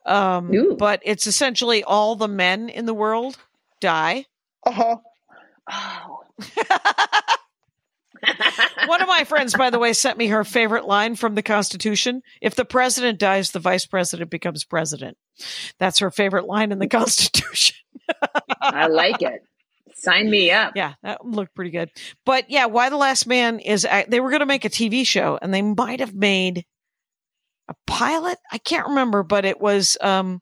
um, 0.05 0.53
Ooh. 0.53 0.75
but 0.77 1.01
it's 1.03 1.25
essentially 1.27 1.83
all 1.83 2.15
the 2.15 2.27
men 2.27 2.69
in 2.69 2.85
the 2.85 2.93
world 2.93 3.37
die. 3.79 4.25
Uh-huh. 4.65 4.97
Oh. 5.71 6.23
One 8.87 9.01
of 9.01 9.07
my 9.07 9.25
friends, 9.25 9.53
by 9.53 9.69
the 9.69 9.77
way, 9.79 9.93
sent 9.93 10.17
me 10.17 10.27
her 10.27 10.43
favorite 10.43 10.85
line 10.85 11.15
from 11.15 11.35
the 11.35 11.43
Constitution: 11.43 12.21
"If 12.41 12.55
the 12.55 12.65
president 12.65 13.19
dies, 13.19 13.51
the 13.51 13.59
vice 13.59 13.85
president 13.85 14.29
becomes 14.31 14.63
president." 14.63 15.17
That's 15.77 15.99
her 15.99 16.09
favorite 16.09 16.45
line 16.47 16.71
in 16.71 16.79
the 16.79 16.87
Constitution. 16.89 17.75
I 18.61 18.87
like 18.87 19.21
it. 19.21 19.43
Sign 19.95 20.29
me 20.29 20.51
up. 20.51 20.73
Yeah, 20.75 20.93
that 21.03 21.25
looked 21.25 21.55
pretty 21.55 21.71
good. 21.71 21.89
But 22.25 22.49
yeah, 22.49 22.65
Y 22.65 22.89
the 22.89 22.97
Last 22.97 23.25
Man 23.25 23.59
is 23.59 23.87
they 24.07 24.19
were 24.19 24.29
going 24.29 24.41
to 24.41 24.45
make 24.45 24.65
a 24.65 24.69
TV 24.69 25.05
show 25.05 25.39
and 25.41 25.53
they 25.53 25.61
might 25.61 25.99
have 25.99 26.13
made 26.13 26.65
a 27.67 27.75
pilot. 27.87 28.37
I 28.51 28.59
can't 28.59 28.87
remember, 28.89 29.23
but 29.23 29.43
it 29.45 29.59
was 29.59 29.97
um 30.01 30.41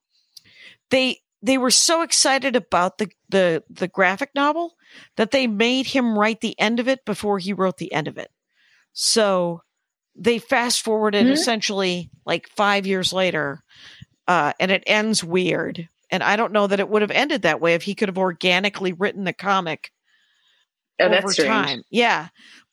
they 0.92 1.20
they 1.42 1.58
were 1.58 1.72
so 1.72 2.02
excited 2.02 2.56
about 2.56 2.98
the 2.98 3.10
the 3.30 3.64
the 3.70 3.88
graphic 3.88 4.32
novel 4.36 4.76
that 5.16 5.32
they 5.32 5.48
made 5.48 5.88
him 5.88 6.18
write 6.20 6.42
the 6.42 6.60
end 6.60 6.80
of 6.80 6.88
it 6.88 7.06
before 7.06 7.40
he 7.40 7.54
wrote 7.54 7.78
the 7.78 7.94
end 7.94 8.08
of 8.08 8.18
it. 8.18 8.30
So 8.94 9.62
they 10.16 10.38
fast 10.40 10.82
forwarded 10.82 11.28
Mhm. 11.28 11.32
essentially 11.34 12.10
like 12.26 12.48
5 12.50 12.86
years 12.86 13.12
later 13.14 13.64
uh 14.28 14.54
and 14.60 14.72
it 14.72 14.84
ends 14.86 15.24
weird. 15.24 15.88
And 16.12 16.24
I 16.24 16.36
don't 16.36 16.52
know 16.54 16.68
that 16.68 16.80
it 16.80 16.90
would 16.90 17.02
have 17.02 17.12
ended 17.12 17.42
that 17.44 17.62
way 17.62 17.74
if 17.74 17.84
he 17.84 17.96
could 17.96 18.10
have 18.10 18.18
organically 18.18 18.94
written 18.94 19.24
the 19.24 19.34
comic 19.34 19.92
Oh, 21.00 21.06
over 21.06 21.34
time. 21.34 21.84
Yeah. 21.90 22.30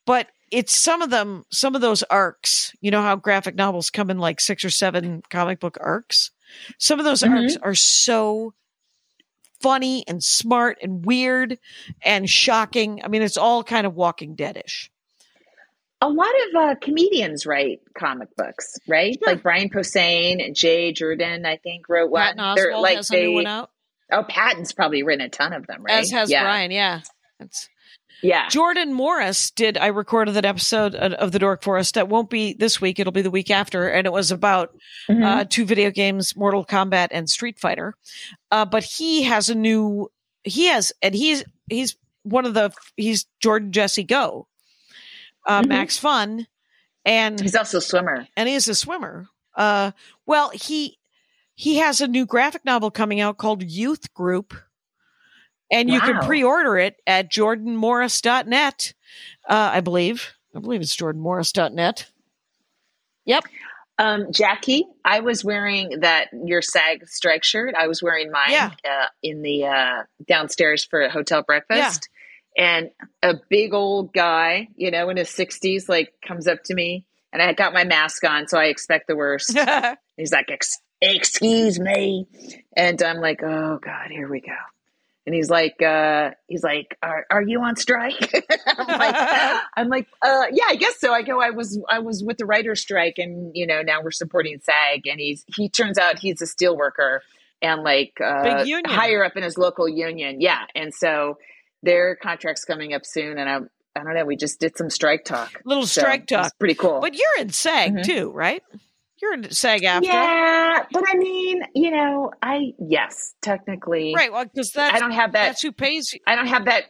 But 0.07 0.29
it's 0.51 0.77
some 0.77 1.03
of 1.03 1.11
them, 1.11 1.45
some 1.51 1.75
of 1.75 1.81
those 1.81 2.03
arcs, 2.05 2.73
you 2.81 2.91
know 2.91 3.03
how 3.03 3.17
graphic 3.17 3.55
novels 3.55 3.91
come 3.91 4.11
in 4.11 4.19
like 4.19 4.41
six 4.41 4.65
or 4.65 4.71
seven 4.71 5.23
comic 5.31 5.61
book 5.61 5.79
arcs? 5.81 6.31
Some 6.79 6.99
of 6.99 7.05
those 7.05 7.23
Mhm. 7.23 7.37
arcs 7.43 7.57
are 7.63 7.75
so 7.75 8.55
funny 9.61 10.05
and 10.07 10.23
smart 10.23 10.79
and 10.83 11.05
weird 11.07 11.59
and 12.03 12.29
shocking. 12.29 13.03
I 13.03 13.09
mean, 13.09 13.23
it's 13.23 13.37
all 13.37 13.65
kind 13.65 13.87
of 13.87 13.95
walking 13.95 14.37
deadish. 14.37 14.89
A 16.03 16.09
lot 16.09 16.29
of 16.49 16.55
uh, 16.57 16.75
comedians 16.81 17.47
write 17.47 17.81
comic 17.97 18.29
books, 18.37 18.77
right? 18.89 19.17
Sure. 19.23 19.35
Like 19.35 19.43
Brian 19.43 19.69
Posehn 19.71 20.45
and 20.45 20.55
Jay 20.55 20.93
Jordan, 20.93 21.47
I 21.47 21.57
think, 21.57 21.89
wrote 21.89 22.11
one. 22.11 22.37
Patton 22.37 22.55
They're 22.57 22.77
like 22.77 22.97
has 22.97 23.09
they, 23.09 23.25
a 23.25 23.29
new 23.29 23.35
one 23.35 23.47
out, 23.47 23.71
Oh, 24.11 24.25
Patton's 24.25 24.73
probably 24.73 25.03
written 25.03 25.25
a 25.25 25.29
ton 25.29 25.53
of 25.53 25.67
them, 25.67 25.83
right? 25.83 26.01
as 26.03 26.11
has 26.11 26.31
yeah. 26.31 26.43
Brian. 26.43 26.71
Yeah. 26.71 27.01
That's 27.39 27.69
Yeah. 28.23 28.49
Jordan 28.49 28.93
Morris 28.93 29.51
did. 29.53 29.79
I 29.79 29.87
recorded 29.87 30.35
that 30.35 30.45
episode 30.45 30.95
of 30.95 31.33
the 31.33 31.39
Dork 31.39 31.63
Forest. 31.63 31.95
That 31.95 32.09
won't 32.09 32.29
be 32.31 32.53
this 32.53 32.81
week. 32.81 32.99
It'll 32.99 33.13
be 33.13 33.23
the 33.23 33.31
week 33.31 33.51
after, 33.51 33.89
and 33.89 34.07
it 34.07 34.13
was 34.13 34.31
about 34.31 34.77
Mhm. 35.09 35.25
uh, 35.25 35.45
two 35.49 35.65
video 35.65 35.91
games, 35.91 36.37
Mortal 36.37 36.65
Kombat 36.65 37.09
and 37.13 37.29
Street 37.31 37.59
Fighter. 37.59 37.95
Uh, 38.51 38.65
but 38.65 38.85
he 38.85 39.23
has 39.23 39.49
a 39.49 39.55
new. 39.55 40.09
He 40.45 40.67
has, 40.67 40.93
and 41.01 41.15
he's 41.15 41.45
he's 41.71 41.97
one 42.25 42.45
of 42.45 42.55
the. 42.55 42.73
He's 42.97 43.27
Jordan 43.41 43.73
Jesse 43.73 44.05
Go, 44.05 44.47
uh, 45.47 45.63
Mhm. 45.63 45.69
Max 45.69 45.99
Fun, 45.99 46.47
and 47.05 47.41
He's 47.41 47.55
also 47.55 47.79
a 47.79 47.81
swimmer. 47.81 48.27
and 48.37 48.49
he 48.49 48.55
is 48.55 48.69
a 48.69 48.75
swimmer. 48.75 49.27
Uh, 49.57 49.93
well, 50.27 50.51
he 50.51 50.99
he 51.55 51.77
has 51.77 52.01
a 52.01 52.09
new 52.09 52.25
graphic 52.27 52.65
novel 52.65 52.91
coming 52.91 53.21
out 53.21 53.37
called 53.39 53.63
Youth 53.63 54.13
Group, 54.15 54.55
and 55.71 55.91
you 55.91 56.01
can 56.01 56.19
pre-order 56.25 56.79
it 56.79 56.97
at 57.07 57.31
jordanmorris.net. 57.31 58.95
Uh, 59.49 59.71
I 59.75 59.81
believe. 59.81 60.33
I 60.55 60.61
believe 60.61 60.81
it's 60.81 60.97
jordanmorris.net. 60.97 62.11
Yep. 63.25 63.45
Um, 63.99 64.33
Jackie, 64.33 64.85
I 65.05 65.21
was 65.21 65.45
wearing 65.45 66.01
that 66.01 66.29
your 66.33 66.63
SAG 66.63 67.07
strike 67.09 67.45
shirt. 67.45 67.75
I 67.79 67.87
was 67.89 68.03
wearing 68.03 68.31
mine 68.33 68.51
Yeah. 68.51 68.71
uh, 68.85 69.07
in 69.23 69.43
the 69.43 69.67
uh, 69.67 70.03
downstairs 70.27 70.85
for 70.85 71.03
a 71.03 71.11
hotel 71.11 71.43
breakfast, 71.43 72.09
and 72.57 72.91
a 73.23 73.35
big 73.49 73.75
old 73.75 74.13
guy, 74.13 74.69
you 74.77 74.91
know, 74.91 75.09
in 75.11 75.17
his 75.17 75.31
sixties, 75.31 75.89
like 75.89 76.13
comes 76.27 76.47
up 76.47 76.63
to 76.65 76.75
me, 76.75 77.07
and 77.33 77.43
I 77.43 77.53
got 77.53 77.73
my 77.73 77.85
mask 77.85 78.25
on, 78.25 78.49
so 78.49 78.59
I 78.59 78.67
expect 78.67 79.09
the 79.09 79.17
worst. 79.17 79.57
He's 80.17 80.33
like, 80.33 80.51
Ex- 80.51 80.81
"Excuse 81.01 81.81
me," 81.81 82.27
and 82.77 83.03
I'm 83.03 83.19
like, 83.19 83.43
"Oh 83.43 83.79
God, 83.83 84.11
here 84.11 84.29
we 84.29 84.41
go." 84.41 84.53
And 85.25 85.35
he's 85.35 85.49
like, 85.49 85.81
uh, 85.81 86.31
he's 86.49 86.65
like, 86.65 86.99
are, 87.01 87.25
are 87.31 87.43
you 87.43 87.61
on 87.61 87.77
strike? 87.77 88.35
I'm 88.67 88.87
like, 88.99 89.61
I'm 89.77 89.89
like, 89.89 90.09
uh, 90.21 90.47
yeah, 90.53 90.65
I 90.69 90.75
guess 90.75 90.99
so. 90.99 91.13
I 91.13 91.23
go, 91.23 91.41
I 91.41 91.51
was, 91.51 91.79
I 91.89 92.01
was 92.01 92.25
with 92.25 92.39
the 92.39 92.47
writer's 92.47 92.81
strike 92.81 93.19
and, 93.19 93.53
you 93.55 93.67
know, 93.67 93.83
now 93.83 94.03
we're 94.03 94.11
supporting 94.11 94.59
SAG 94.61 95.07
and 95.07 95.21
he's, 95.21 95.45
he 95.55 95.69
turns 95.69 95.97
out 95.97 96.19
he's 96.19 96.43
a 96.43 96.47
steel 96.47 96.77
worker 96.77 97.23
and 97.61 97.85
like, 97.85 98.15
uh, 98.21 98.65
higher 98.85 99.25
up 99.25 99.37
in 99.37 99.45
his 99.45 99.57
local 99.57 99.89
union. 99.89 100.41
Yeah. 100.41 100.65
And 100.75 100.93
so 100.93 101.39
their 101.83 102.17
contract's 102.17 102.65
coming 102.65 102.95
up 102.95 103.03
soon. 103.05 103.39
And 103.39 103.49
I'm, 103.49 103.71
I 103.97 104.03
don't 104.05 104.15
know. 104.15 104.25
We 104.25 104.37
just 104.37 104.61
did 104.61 104.77
some 104.77 104.91
strike 104.91 105.25
talk. 105.25 105.61
Little 105.65 105.87
So 105.87 106.01
strike 106.03 106.27
talk. 106.27 106.53
Pretty 106.59 106.75
cool. 106.75 107.01
But 107.01 107.15
you're 107.15 107.39
in 107.41 107.51
SAG 107.51 107.93
Mhm. 107.95 108.05
too, 108.05 108.31
right? 108.31 108.63
You're 109.21 109.35
in 109.35 109.51
SAG-AFTRA. 109.53 110.03
Yeah, 110.03 110.85
but 110.91 111.05
I 111.09 111.17
mean, 111.17 111.63
you 111.77 111.93
know, 111.93 112.33
I 112.43 112.73
yes, 112.81 113.35
technically, 113.41 114.15
Right. 114.17 114.33
Well, 114.33 114.45
because 114.45 114.73
that's 114.73 114.97
I 114.97 114.99
don't 114.99 115.13
have 115.13 115.33
that. 115.33 115.47
that's 115.47 115.63
who 115.63 115.71
pays 115.71 116.13
you. 116.13 116.19
I 116.27 116.35
don't 116.35 116.49
have 116.49 116.65
that 116.65 116.85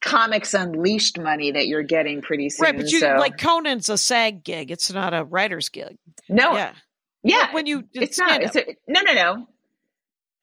comics 0.00 0.54
unleashed 0.54 1.18
money 1.20 1.52
that 1.52 1.68
you're 1.68 1.82
getting 1.84 2.20
pretty 2.20 2.50
soon. 2.50 2.64
Right, 2.64 2.76
but 2.76 2.90
you 2.90 2.98
so. 2.98 3.14
like 3.18 3.38
Conan's 3.38 3.88
a 3.90 3.98
SAG 3.98 4.42
gig. 4.42 4.70
It's 4.72 4.92
not 4.92 5.14
a 5.14 5.22
writer's 5.24 5.68
gig. 5.68 5.96
no, 6.28 6.54
Yeah. 6.54 6.72
yeah, 7.22 7.46
But 7.46 7.54
when 7.54 7.66
you 7.66 7.84
it's 7.92 8.18
not. 8.18 8.42
It's 8.42 8.56
a, 8.56 8.64
no, 8.88 9.00
no, 9.02 9.12
no. 9.12 9.46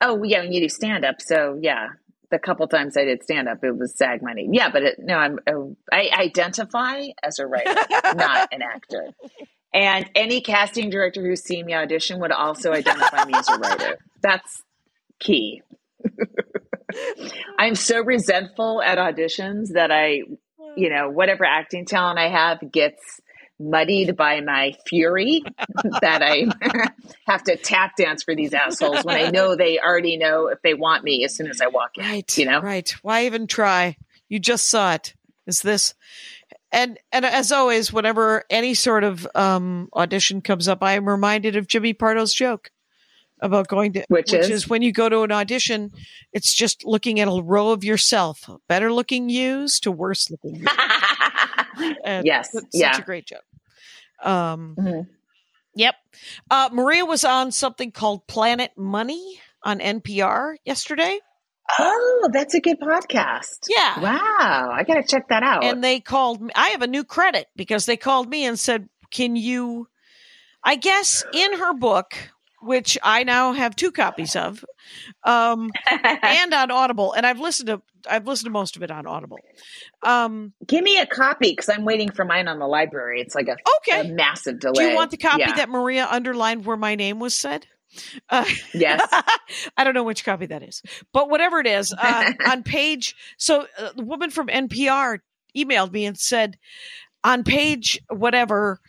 Oh, 0.01 0.23
yeah, 0.23 0.39
when 0.41 0.51
you 0.53 0.61
do 0.61 0.69
stand 0.69 1.03
up, 1.03 1.21
so 1.21 1.57
yeah, 1.61 1.87
the 2.36 2.39
couple 2.39 2.67
times 2.67 2.97
I 2.97 3.05
did 3.05 3.23
stand 3.23 3.47
up, 3.47 3.63
it 3.63 3.77
was 3.77 3.95
SAG 3.97 4.21
money. 4.21 4.49
Yeah, 4.51 4.69
but 4.69 4.83
it, 4.83 4.95
no, 4.99 5.15
I'm 5.15 5.39
I 5.91 6.09
identify 6.19 7.07
as 7.23 7.39
a 7.39 7.47
writer, 7.47 7.73
not 8.15 8.49
an 8.51 8.61
actor. 8.61 9.07
And 9.73 10.09
any 10.15 10.41
casting 10.41 10.89
director 10.89 11.21
who's 11.21 11.43
seen 11.43 11.65
me 11.65 11.73
audition 11.73 12.19
would 12.19 12.31
also 12.31 12.73
identify 12.73 13.25
me 13.25 13.33
as 13.36 13.47
a 13.49 13.57
writer. 13.57 13.97
That's 14.21 14.63
key. 15.19 15.61
I'm 17.57 17.75
so 17.75 18.03
resentful 18.03 18.81
at 18.81 18.97
auditions 18.97 19.73
that 19.73 19.91
I, 19.91 20.21
you 20.75 20.89
know, 20.89 21.09
whatever 21.09 21.45
acting 21.45 21.86
talent 21.86 22.19
I 22.19 22.29
have 22.29 22.59
gets 22.71 23.21
muddied 23.60 24.16
by 24.16 24.41
my 24.41 24.76
fury 24.86 25.43
that 26.01 26.22
I 26.22 26.47
have 27.28 27.43
to 27.43 27.56
tap 27.56 27.95
dance 27.97 28.24
for 28.24 28.36
these 28.36 28.53
assholes 28.53 29.03
when 29.03 29.16
I 29.16 29.30
know 29.30 29.56
they 29.56 29.80
already 29.80 30.18
know 30.18 30.47
if 30.47 30.62
they 30.62 30.74
want 30.74 31.03
me 31.03 31.24
as 31.24 31.36
soon 31.36 31.47
as 31.47 31.62
I 31.62 31.68
walk 31.68 31.97
in. 31.97 32.03
Right. 32.03 32.38
You 32.38 32.45
know? 32.45 32.62
Right. 32.62 32.93
Why 33.01 33.26
even 33.26 33.47
try? 33.47 33.97
You 34.28 34.39
just 34.39 34.70
saw 34.70 34.93
it. 34.93 35.14
Is 35.47 35.62
this 35.62 35.93
and 36.72 36.99
and 37.12 37.26
as 37.26 37.51
always, 37.51 37.93
whenever 37.93 38.43
any 38.49 38.74
sort 38.74 39.03
of 39.03 39.28
um 39.34 39.89
audition 39.95 40.41
comes 40.41 40.68
up, 40.68 40.84
I 40.84 40.93
am 40.93 41.08
reminded 41.08 41.56
of 41.56 41.68
Jimmy 41.68 41.93
Pardo's 41.93 42.34
joke 42.34 42.72
about 43.41 43.68
going 43.68 43.93
to 43.93 44.06
Which 44.10 44.34
is? 44.34 44.68
when 44.68 44.82
you 44.82 44.91
go 44.91 45.10
to 45.10 45.22
an 45.22 45.32
audition, 45.32 45.91
it's 46.34 46.53
just 46.53 46.86
looking 46.86 47.20
at 47.20 47.28
a 47.28 47.41
row 47.41 47.72
of 47.72 47.84
yourself, 47.84 48.49
better 48.68 48.91
looking 48.91 49.30
yous 49.30 49.80
to 49.82 49.91
worse 49.91 50.30
looking 50.30 50.56
yous. 50.56 50.70
And 52.05 52.26
Yes. 52.26 52.49
that's 52.53 52.67
Yeah. 52.73 52.91
Such 52.93 53.01
a 53.01 53.05
great 53.05 53.26
joke. 53.26 53.43
Um 54.23 54.76
Mhm. 54.80 55.07
Yep. 55.78 55.95
Uh, 56.49 56.69
Maria 56.71 57.03
was 57.05 57.26
on 57.26 57.51
something 57.51 57.91
called 57.91 58.26
Planet 58.28 58.71
Money 58.78 59.41
on 59.61 59.80
NPR 59.80 60.55
yesterday. 60.63 61.19
Oh, 61.80 62.30
that's 62.32 62.53
a 62.53 62.61
good 62.61 62.80
podcast. 62.80 63.67
Yeah. 63.67 63.99
Wow. 63.99 64.69
I 64.71 64.84
got 64.88 64.95
to 64.95 65.03
check 65.03 65.28
that 65.30 65.43
out. 65.43 65.65
And 65.65 65.84
they 65.84 65.99
called 65.99 66.41
me. 66.41 66.51
I 66.55 66.69
have 66.69 66.82
a 66.82 66.88
new 66.88 67.03
credit 67.03 67.47
because 67.57 67.86
they 67.88 67.97
called 67.97 68.30
me 68.30 68.45
and 68.45 68.57
said, 68.57 68.88
Can 69.11 69.36
you? 69.36 69.89
I 70.63 70.76
guess 70.78 71.26
in 71.34 71.57
her 71.57 71.73
book, 71.73 72.13
which 72.66 72.97
I 73.03 73.24
now 73.24 73.53
have 73.53 73.76
two 73.76 73.91
copies 73.91 74.36
of, 74.36 74.63
um, 75.24 75.72
and 76.24 76.53
on 76.53 76.72
Audible, 76.72 77.13
and 77.13 77.26
I've 77.26 77.39
listened 77.39 77.68
to 77.68 77.82
I've 78.09 78.28
listened 78.28 78.45
to 78.45 78.51
most 78.51 78.76
of 78.76 78.84
it 78.84 78.91
on 78.91 79.07
Audible. 79.07 79.39
Um, 80.03 80.53
Give 80.68 80.84
me 80.84 80.99
a 80.99 81.07
copy 81.07 81.51
because 81.51 81.70
I'm 81.70 81.86
waiting 81.86 82.11
for 82.11 82.24
mine 82.24 82.47
on 82.47 82.59
the 82.59 82.68
library. 82.68 83.20
It's 83.22 83.34
like 83.34 83.47
a, 83.47 83.57
okay. 83.78 84.01
a 84.09 84.13
massive 84.13 84.59
delay. 84.59 84.84
Do 84.84 84.89
you 84.89 84.95
want 84.95 85.11
the 85.11 85.18
copy 85.18 85.39
Yeah. 85.39 85.55
that 85.55 85.70
Maria 85.70 86.07
underlined 86.09 86.66
where 86.66 86.78
my 86.78 86.93
name 86.95 87.20
was 87.20 87.34
said? 87.34 87.66
Uh, 88.30 88.45
Yes. 88.74 89.01
I 89.78 89.84
don't 89.84 89.93
know 89.95 90.03
which 90.03 90.24
copy 90.24 90.45
that 90.47 90.61
is, 90.61 90.84
but 91.13 91.30
whatever 91.30 91.59
it 91.59 91.68
is, 91.68 91.93
uh, 91.97 92.32
on 92.47 92.61
page. 92.63 93.16
So 93.38 93.66
uh, 93.80 93.93
the 93.95 94.03
woman 94.03 94.30
from 94.30 94.47
NPR 94.47 95.20
emailed 95.57 95.91
me 95.91 96.05
and 96.05 96.18
said, 96.18 96.57
on 97.24 97.43
page 97.43 97.99
whatever, 98.09 98.80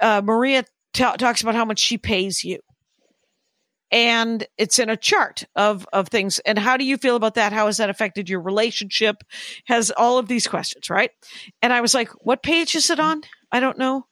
uh, 0.00 0.20
Maria 0.22 0.64
ta 0.92 1.16
talks 1.16 1.40
about 1.42 1.54
how 1.54 1.64
much 1.64 1.78
she 1.78 1.96
pays 1.96 2.44
you, 2.44 2.58
and 3.92 4.46
it's 4.56 4.78
in 4.78 4.88
a 4.88 4.96
chart 4.96 5.44
of 5.56 5.86
of 5.92 6.08
things. 6.08 6.38
And 6.40 6.58
how 6.58 6.76
do 6.76 6.84
you 6.84 6.96
feel 6.96 7.16
about 7.16 7.34
that? 7.34 7.52
How 7.52 7.66
has 7.66 7.78
that 7.78 7.90
affected 7.90 8.28
your 8.28 8.40
relationship? 8.40 9.22
Has 9.66 9.90
all 9.90 10.18
of 10.18 10.28
these 10.28 10.46
questions, 10.46 10.90
right? 10.90 11.10
And 11.62 11.72
I 11.72 11.80
was 11.80 11.94
like, 11.94 12.10
what 12.24 12.42
page 12.42 12.74
is 12.74 12.90
it 12.90 13.00
on? 13.00 13.22
I 13.52 13.60
don't 13.60 13.78
know. 13.78 14.06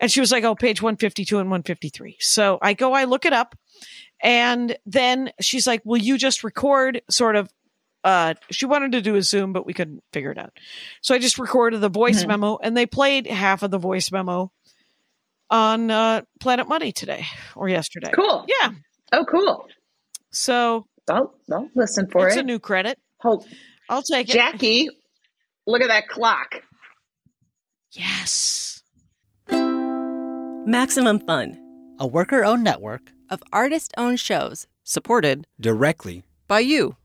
And 0.00 0.10
she 0.10 0.20
was 0.20 0.30
like, 0.32 0.44
oh, 0.44 0.54
page 0.54 0.82
152 0.82 1.38
and 1.38 1.48
153. 1.50 2.16
So 2.20 2.58
I 2.60 2.74
go, 2.74 2.92
I 2.92 3.04
look 3.04 3.24
it 3.24 3.32
up. 3.32 3.56
And 4.22 4.76
then 4.86 5.30
she's 5.40 5.66
like, 5.66 5.80
will 5.84 5.96
you 5.98 6.18
just 6.18 6.44
record 6.44 7.00
sort 7.10 7.36
of, 7.36 7.48
uh, 8.04 8.34
she 8.50 8.66
wanted 8.66 8.92
to 8.92 9.00
do 9.00 9.14
a 9.16 9.22
Zoom, 9.22 9.52
but 9.52 9.64
we 9.64 9.72
couldn't 9.72 10.02
figure 10.12 10.30
it 10.30 10.38
out. 10.38 10.52
So 11.00 11.14
I 11.14 11.18
just 11.18 11.38
recorded 11.38 11.80
the 11.80 11.88
voice 11.88 12.22
Mhm. 12.24 12.28
memo 12.28 12.58
and 12.62 12.76
they 12.76 12.86
played 12.86 13.26
half 13.26 13.62
of 13.62 13.70
the 13.70 13.78
voice 13.78 14.12
memo 14.12 14.52
on, 15.50 15.90
uh, 15.90 16.22
Planet 16.40 16.68
Money 16.68 16.92
today 16.92 17.24
or 17.54 17.68
yesterday. 17.68 18.10
Cool. 18.12 18.44
Yeah. 18.48 18.70
Oh, 19.12 19.24
cool. 19.30 19.66
So 20.30 20.86
I'll, 21.10 21.34
I'll 21.52 21.68
listen 21.74 22.08
for 22.10 22.26
it's 22.26 22.36
it. 22.36 22.38
It's 22.38 22.42
a 22.42 22.46
new 22.46 22.58
credit. 22.58 22.98
Hold, 23.20 23.46
I'll 23.88 24.02
take 24.02 24.28
it. 24.28 24.32
Jackie, 24.32 24.88
look 25.66 25.82
at 25.82 25.88
that 25.88 26.08
clock. 26.08 26.62
Yes. 27.92 28.82
Maximum 30.64 31.18
Fun 31.20 31.58
A 31.98 32.06
worker 32.06 32.44
owned 32.44 32.64
network 32.64 33.12
Of 33.28 33.42
artist 33.52 33.92
owned 33.98 34.18
shows 34.20 34.66
supported 34.84 35.46
Directly 35.60 36.22
by 36.48 36.60
you. 36.60 36.96